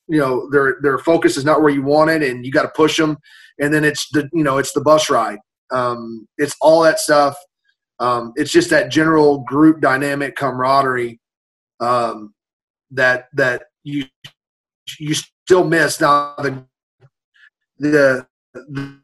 [0.10, 2.72] you know their their focus is not where you want it, and you got to
[2.76, 3.18] push them.
[3.60, 5.40] And then it's the you know it's the bus ride.
[5.72, 7.36] Um, it's all that stuff
[8.00, 11.20] um, it's just that general group dynamic camaraderie
[11.80, 12.34] um,
[12.92, 14.06] that that you
[15.00, 16.66] you still miss now the
[17.78, 18.26] the,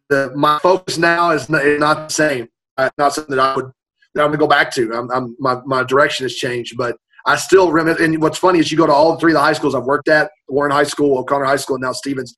[0.10, 3.56] the my focus now is not, is not the same Uh, not something that I
[3.56, 3.72] would
[4.16, 7.36] that I'm gonna go back to I'm, I'm my, my direction has changed but I
[7.38, 8.04] still remember.
[8.04, 10.08] And what's funny is you go to all three of the high schools I've worked
[10.08, 12.36] at Warren High School, O'Connor High School, and now Stevens.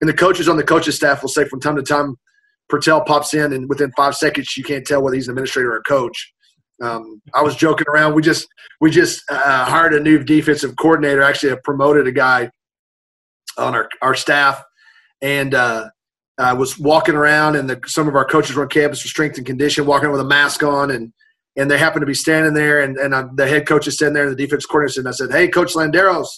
[0.00, 2.16] And the coaches on the coaches staff will say from time to time,
[2.68, 5.78] Purtell pops in, and within five seconds, you can't tell whether he's an administrator or
[5.78, 6.32] a coach.
[6.80, 8.14] Um, I was joking around.
[8.14, 8.46] We just
[8.80, 11.20] we just uh, hired a new defensive coordinator.
[11.22, 12.50] Actually, I promoted a guy
[13.58, 14.62] on our our staff,
[15.20, 15.90] and uh,
[16.38, 19.36] I was walking around, and the, some of our coaches were on campus for strength
[19.36, 21.12] and condition, walking with a mask on, and
[21.56, 24.14] and they happened to be standing there, and and I, the head coach is standing
[24.14, 26.28] there, and the defense coordinator, and I said, "Hey, Coach Landeros,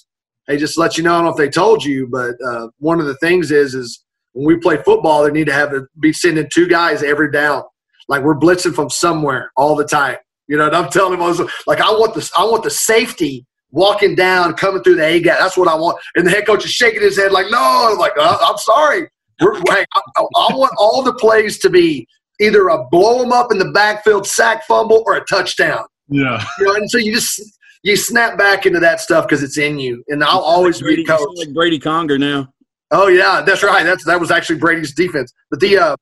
[0.47, 3.01] hey, just let you know, I don't know if they told you, but uh, one
[3.01, 6.13] of the things is is when we play football, they need to have to be
[6.13, 7.63] sending two guys every down,
[8.09, 10.17] like we're blitzing from somewhere all the time."
[10.49, 12.71] You know, and I'm telling him, I was like, I want this, I want the
[12.71, 15.39] safety walking down, coming through the A gap.
[15.39, 15.99] That's what I want.
[16.15, 17.89] And the head coach is shaking his head like, no.
[17.91, 19.09] I'm like, uh, I'm sorry.
[19.41, 22.07] We're, I, I want all the plays to be
[22.43, 25.85] either a blow them up in the backfield sack fumble or a touchdown.
[26.09, 26.45] Yeah.
[26.59, 27.41] You know, and so you just
[27.83, 30.05] you snap back into that stuff because it's in you.
[30.09, 31.29] And I'll always like Brady, be coach.
[31.37, 32.53] Like Brady Conger now.
[32.91, 33.85] Oh yeah, that's right.
[33.85, 35.33] That's that was actually Brady's defense.
[35.51, 35.97] But the uh,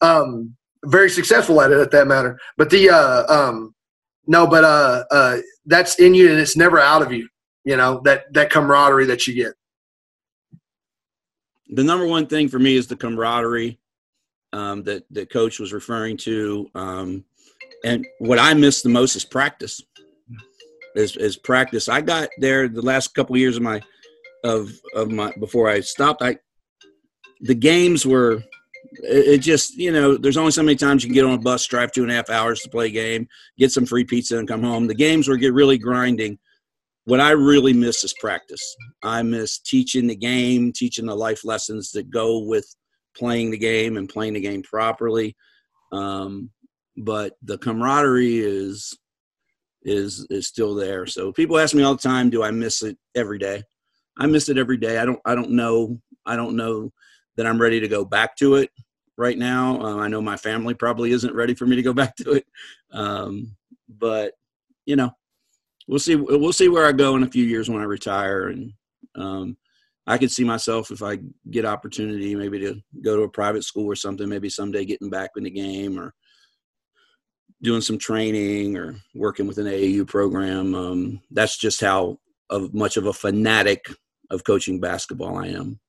[0.00, 0.54] um,
[0.84, 2.38] very successful at it at that matter.
[2.56, 3.74] But the uh, um,
[4.26, 7.28] no, but uh, uh, that's in you and it's never out of you.
[7.64, 9.54] You know that that camaraderie that you get.
[11.68, 13.80] The number one thing for me is the camaraderie
[14.56, 17.24] um, that that coach was referring to, um,
[17.84, 19.82] and what I miss the most is practice.
[20.94, 21.90] Is, is practice.
[21.90, 23.82] I got there the last couple of years of my
[24.44, 26.22] of of my before I stopped.
[26.22, 26.38] I
[27.42, 28.42] the games were
[29.02, 31.38] it, it just you know there's only so many times you can get on a
[31.38, 33.28] bus, drive two and a half hours to play a game,
[33.58, 34.86] get some free pizza, and come home.
[34.86, 36.38] The games were get really grinding.
[37.04, 38.74] What I really miss is practice.
[39.02, 42.74] I miss teaching the game, teaching the life lessons that go with
[43.16, 45.36] playing the game and playing the game properly.
[45.92, 46.50] Um,
[46.96, 48.96] but the camaraderie is
[49.82, 51.06] is is still there.
[51.06, 53.62] So people ask me all the time, do I miss it every day?
[54.18, 54.98] I miss it every day.
[54.98, 56.92] I don't I don't know I don't know
[57.36, 58.70] that I'm ready to go back to it
[59.16, 59.80] right now.
[59.80, 62.46] Uh, I know my family probably isn't ready for me to go back to it.
[62.92, 63.56] Um,
[63.88, 64.32] but
[64.86, 65.10] you know,
[65.86, 68.72] we'll see we'll see where I go in a few years when I retire and
[69.14, 69.56] um,
[70.06, 71.18] I could see myself if I
[71.50, 75.30] get opportunity maybe to go to a private school or something, maybe someday getting back
[75.36, 76.14] in the game or
[77.62, 80.74] doing some training or working with an AAU program.
[80.74, 82.18] Um, that's just how
[82.50, 83.86] of much of a fanatic
[84.30, 85.80] of coaching basketball I am.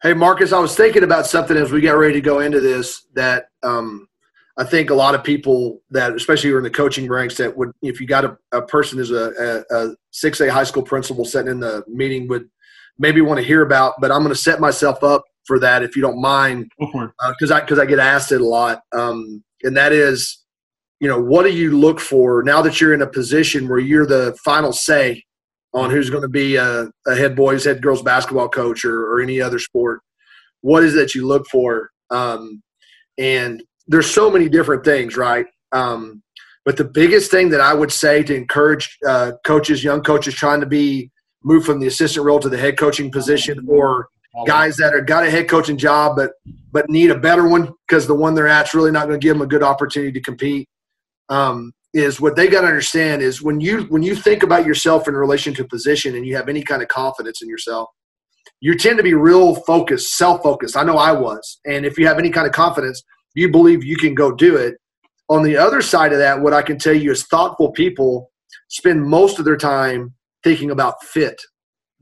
[0.00, 3.06] Hey, Marcus, I was thinking about something as we got ready to go into this
[3.14, 4.08] that um,
[4.56, 7.56] I think a lot of people that, especially who are in the coaching ranks, that
[7.56, 11.24] would, if you got a, a person as a, a, a 6A high school principal
[11.24, 12.48] sitting in the meeting, would
[12.98, 13.94] maybe want to hear about.
[14.00, 17.56] But I'm going to set myself up for that if you don't mind, because uh,
[17.56, 20.44] I because I get asked it a lot, um, and that is,
[21.00, 24.06] you know, what do you look for now that you're in a position where you're
[24.06, 25.24] the final say
[25.74, 29.20] on who's going to be a, a head boys, head girls basketball coach or, or
[29.20, 30.00] any other sport.
[30.62, 31.90] What is that you look for?
[32.10, 32.62] Um,
[33.18, 35.46] and there's so many different things, right?
[35.72, 36.22] Um,
[36.64, 40.60] but the biggest thing that I would say to encourage uh, coaches, young coaches trying
[40.60, 41.10] to be
[41.44, 44.08] move from the assistant role to the head coaching position, or
[44.46, 46.32] guys that are got a head coaching job but
[46.70, 49.34] but need a better one because the one they're at's really not going to give
[49.34, 50.68] them a good opportunity to compete.
[51.28, 55.08] Um, is what they got to understand is when you when you think about yourself
[55.08, 57.88] in relation to position and you have any kind of confidence in yourself
[58.60, 62.18] you tend to be real focused self-focused i know i was and if you have
[62.18, 63.02] any kind of confidence
[63.34, 64.74] you believe you can go do it
[65.30, 68.30] on the other side of that what i can tell you is thoughtful people
[68.68, 71.40] spend most of their time thinking about fit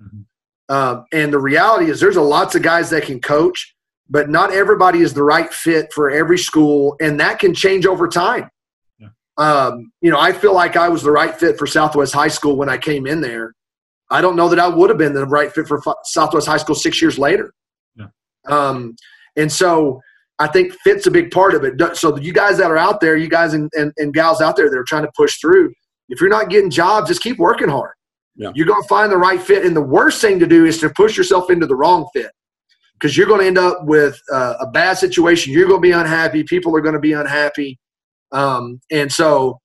[0.00, 0.74] mm-hmm.
[0.74, 3.74] um, and the reality is there's a lots of guys that can coach
[4.08, 8.08] but not everybody is the right fit for every school and that can change over
[8.08, 8.48] time
[9.38, 12.56] um, you know, I feel like I was the right fit for Southwest High School
[12.56, 13.52] when I came in there.
[14.10, 16.74] I don't know that I would have been the right fit for Southwest High School
[16.74, 17.52] six years later.
[17.96, 18.06] Yeah.
[18.48, 18.96] Um,
[19.36, 20.00] and so
[20.38, 21.96] I think fit's a big part of it.
[21.96, 24.70] So you guys that are out there, you guys and, and, and gals out there
[24.70, 25.72] that are trying to push through,
[26.08, 27.92] if you're not getting jobs, just keep working hard.
[28.36, 28.50] Yeah.
[28.54, 29.64] You're going to find the right fit.
[29.64, 32.30] And the worst thing to do is to push yourself into the wrong fit
[32.94, 35.52] because you're going to end up with uh, a bad situation.
[35.52, 36.44] You're going to be unhappy.
[36.44, 37.78] People are going to be unhappy.
[38.32, 39.60] Um, and so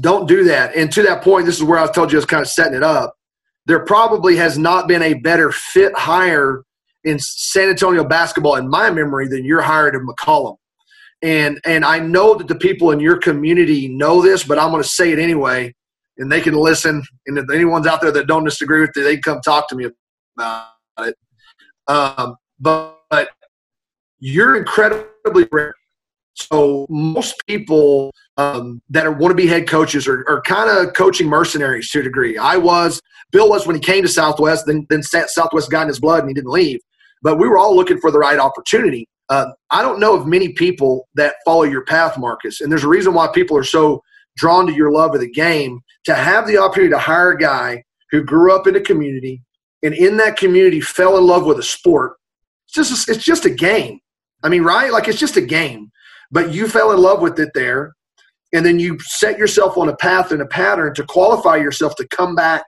[0.00, 0.76] don't do that.
[0.76, 2.74] And to that point, this is where I told you I was kind of setting
[2.74, 3.14] it up.
[3.66, 6.62] There probably has not been a better fit hire
[7.04, 10.56] in San Antonio basketball in my memory than you're hired in McCollum.
[11.22, 14.82] And and I know that the people in your community know this, but I'm going
[14.82, 15.74] to say it anyway,
[16.18, 17.02] and they can listen.
[17.26, 19.88] And if anyone's out there that don't disagree with it, they come talk to me
[20.36, 20.68] about
[21.00, 21.16] it.
[21.88, 23.30] Um, but, but
[24.18, 25.74] you're incredibly rare
[26.36, 30.92] so most people um, that are want to be head coaches are, or kind of
[30.94, 32.36] coaching mercenaries to a degree.
[32.36, 33.00] I was,
[33.32, 36.28] Bill was when he came to Southwest, then, then Southwest got in his blood and
[36.28, 36.80] he didn't leave.
[37.22, 39.08] But we were all looking for the right opportunity.
[39.30, 42.60] Uh, I don't know of many people that follow your path, Marcus.
[42.60, 44.02] And there's a reason why people are so
[44.36, 47.82] drawn to your love of the game to have the opportunity to hire a guy
[48.10, 49.42] who grew up in a community
[49.82, 52.14] and in that community fell in love with a sport.
[52.66, 54.00] It's just, it's just a game.
[54.42, 54.92] I mean, right?
[54.92, 55.90] Like it's just a game.
[56.30, 57.92] But you fell in love with it there
[58.52, 62.08] and then you set yourself on a path and a pattern to qualify yourself to
[62.08, 62.64] come back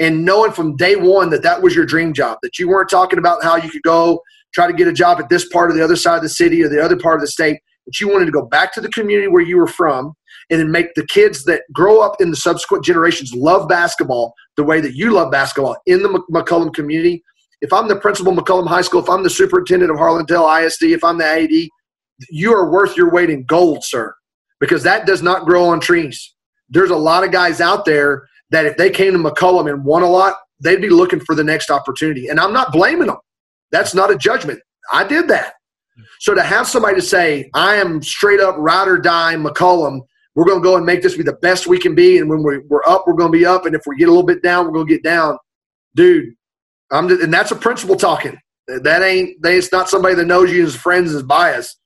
[0.00, 3.18] and knowing from day one that that was your dream job that you weren't talking
[3.18, 4.20] about how you could go
[4.52, 6.62] try to get a job at this part of the other side of the city
[6.62, 8.88] or the other part of the state that you wanted to go back to the
[8.88, 10.12] community where you were from
[10.50, 14.64] and then make the kids that grow up in the subsequent generations love basketball the
[14.64, 17.22] way that you love basketball in the McCollum community
[17.60, 20.94] if i'm the principal of McCollum high school if i'm the superintendent of harlandale isd
[20.94, 21.50] if i'm the ad
[22.30, 24.14] you are worth your weight in gold sir
[24.64, 26.34] because that does not grow on trees.
[26.70, 30.02] There's a lot of guys out there that if they came to McCollum and won
[30.02, 32.28] a lot, they'd be looking for the next opportunity.
[32.28, 33.18] And I'm not blaming them.
[33.72, 34.60] That's not a judgment.
[34.90, 35.54] I did that.
[36.20, 40.00] So to have somebody to say, I am straight up ride or die McCollum,
[40.34, 42.18] we're going to go and make this be the best we can be.
[42.18, 43.66] And when we're, we're up, we're going to be up.
[43.66, 45.38] And if we get a little bit down, we're going to get down.
[45.94, 46.34] Dude,
[46.90, 48.38] I'm just, and that's a principal talking.
[48.66, 51.76] That ain't, they, it's not somebody that knows you as friends as bias.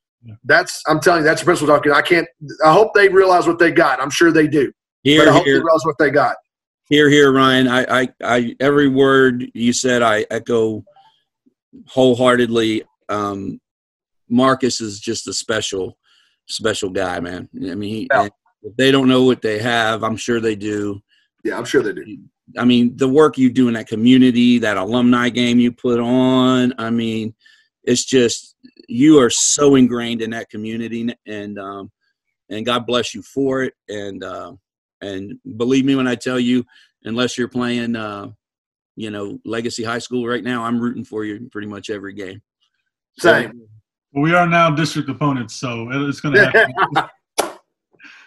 [0.44, 1.92] That's I'm telling you, that's the principal talking.
[1.92, 2.26] I can't.
[2.64, 4.00] I hope they realize what they got.
[4.00, 4.72] I'm sure they do.
[5.02, 5.54] Here, but I hope here.
[5.54, 6.36] they realize what they got.
[6.88, 7.68] Here, here, Ryan.
[7.68, 10.84] I, I, I every word you said, I echo
[11.86, 12.82] wholeheartedly.
[13.08, 13.60] Um,
[14.28, 15.97] Marcus is just a special,
[16.48, 17.48] special guy, man.
[17.54, 18.28] I mean, he, yeah.
[18.62, 21.00] if they don't know what they have, I'm sure they do.
[21.44, 22.18] Yeah, I'm sure they do.
[22.56, 26.72] I mean, the work you do in that community, that alumni game you put on.
[26.78, 27.34] I mean,
[27.84, 28.56] it's just
[28.88, 31.90] you are so ingrained in that community, and um,
[32.48, 33.74] and God bless you for it.
[33.88, 34.52] And uh,
[35.00, 36.64] and believe me when I tell you,
[37.04, 38.30] unless you're playing, uh,
[38.96, 42.42] you know, Legacy High School right now, I'm rooting for you pretty much every game.
[43.18, 43.68] Same.
[44.12, 46.72] Well, we are now district opponents, so it's going to happen.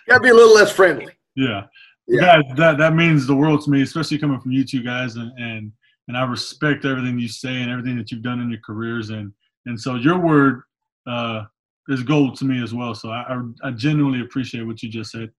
[0.07, 1.13] Got to be a little less friendly.
[1.35, 1.65] Yeah.
[2.07, 2.41] Yeah.
[2.41, 5.31] Guys, that that means the world to me, especially coming from you two guys, and
[5.37, 5.71] and
[6.07, 9.31] and I respect everything you say and everything that you've done in your careers, and
[9.65, 10.63] and so your word
[11.07, 11.43] uh,
[11.87, 12.93] is gold to me as well.
[12.93, 15.31] So I, I, I genuinely appreciate what you just said.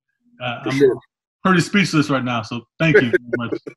[0.43, 0.97] Uh, I'm sure.
[1.45, 2.43] pretty speechless right now.
[2.43, 3.59] So thank you very much.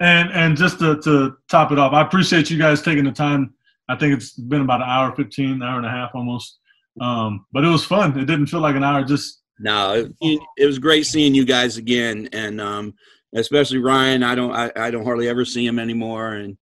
[0.00, 3.52] And and just to, to top it off, I appreciate you guys taking the time.
[3.88, 6.58] I think it's been about an hour, 15, hour and a half almost.
[7.00, 8.18] Um, but it was fun.
[8.18, 9.04] It didn't feel like an hour.
[9.04, 12.94] Just no, it, it was great seeing you guys again, and um,
[13.34, 14.22] especially Ryan.
[14.22, 16.56] I don't I, I don't hardly ever see him anymore, and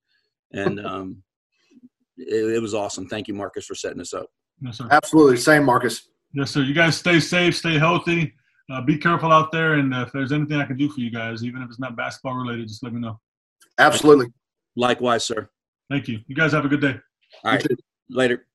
[0.53, 1.23] and um,
[2.17, 3.09] it, it, was awesome.
[3.09, 4.27] Thank you, Marcus, for setting this up.
[4.61, 4.89] Yes, sir.
[4.91, 5.37] Absolutely.
[5.37, 6.09] Same, Marcus.
[6.33, 6.63] Yes, sir.
[6.63, 8.35] You guys stay safe, stay healthy.
[8.71, 9.75] Uh, be careful out there.
[9.75, 12.35] And if there's anything I can do for you guys, even if it's not basketball
[12.35, 13.21] related, just let me know.
[13.79, 14.27] Absolutely.
[14.75, 15.49] Likewise, sir.
[15.91, 16.21] Thank you.
[16.27, 16.99] You guys have a good day.
[17.45, 17.67] All right.
[18.09, 18.47] Later.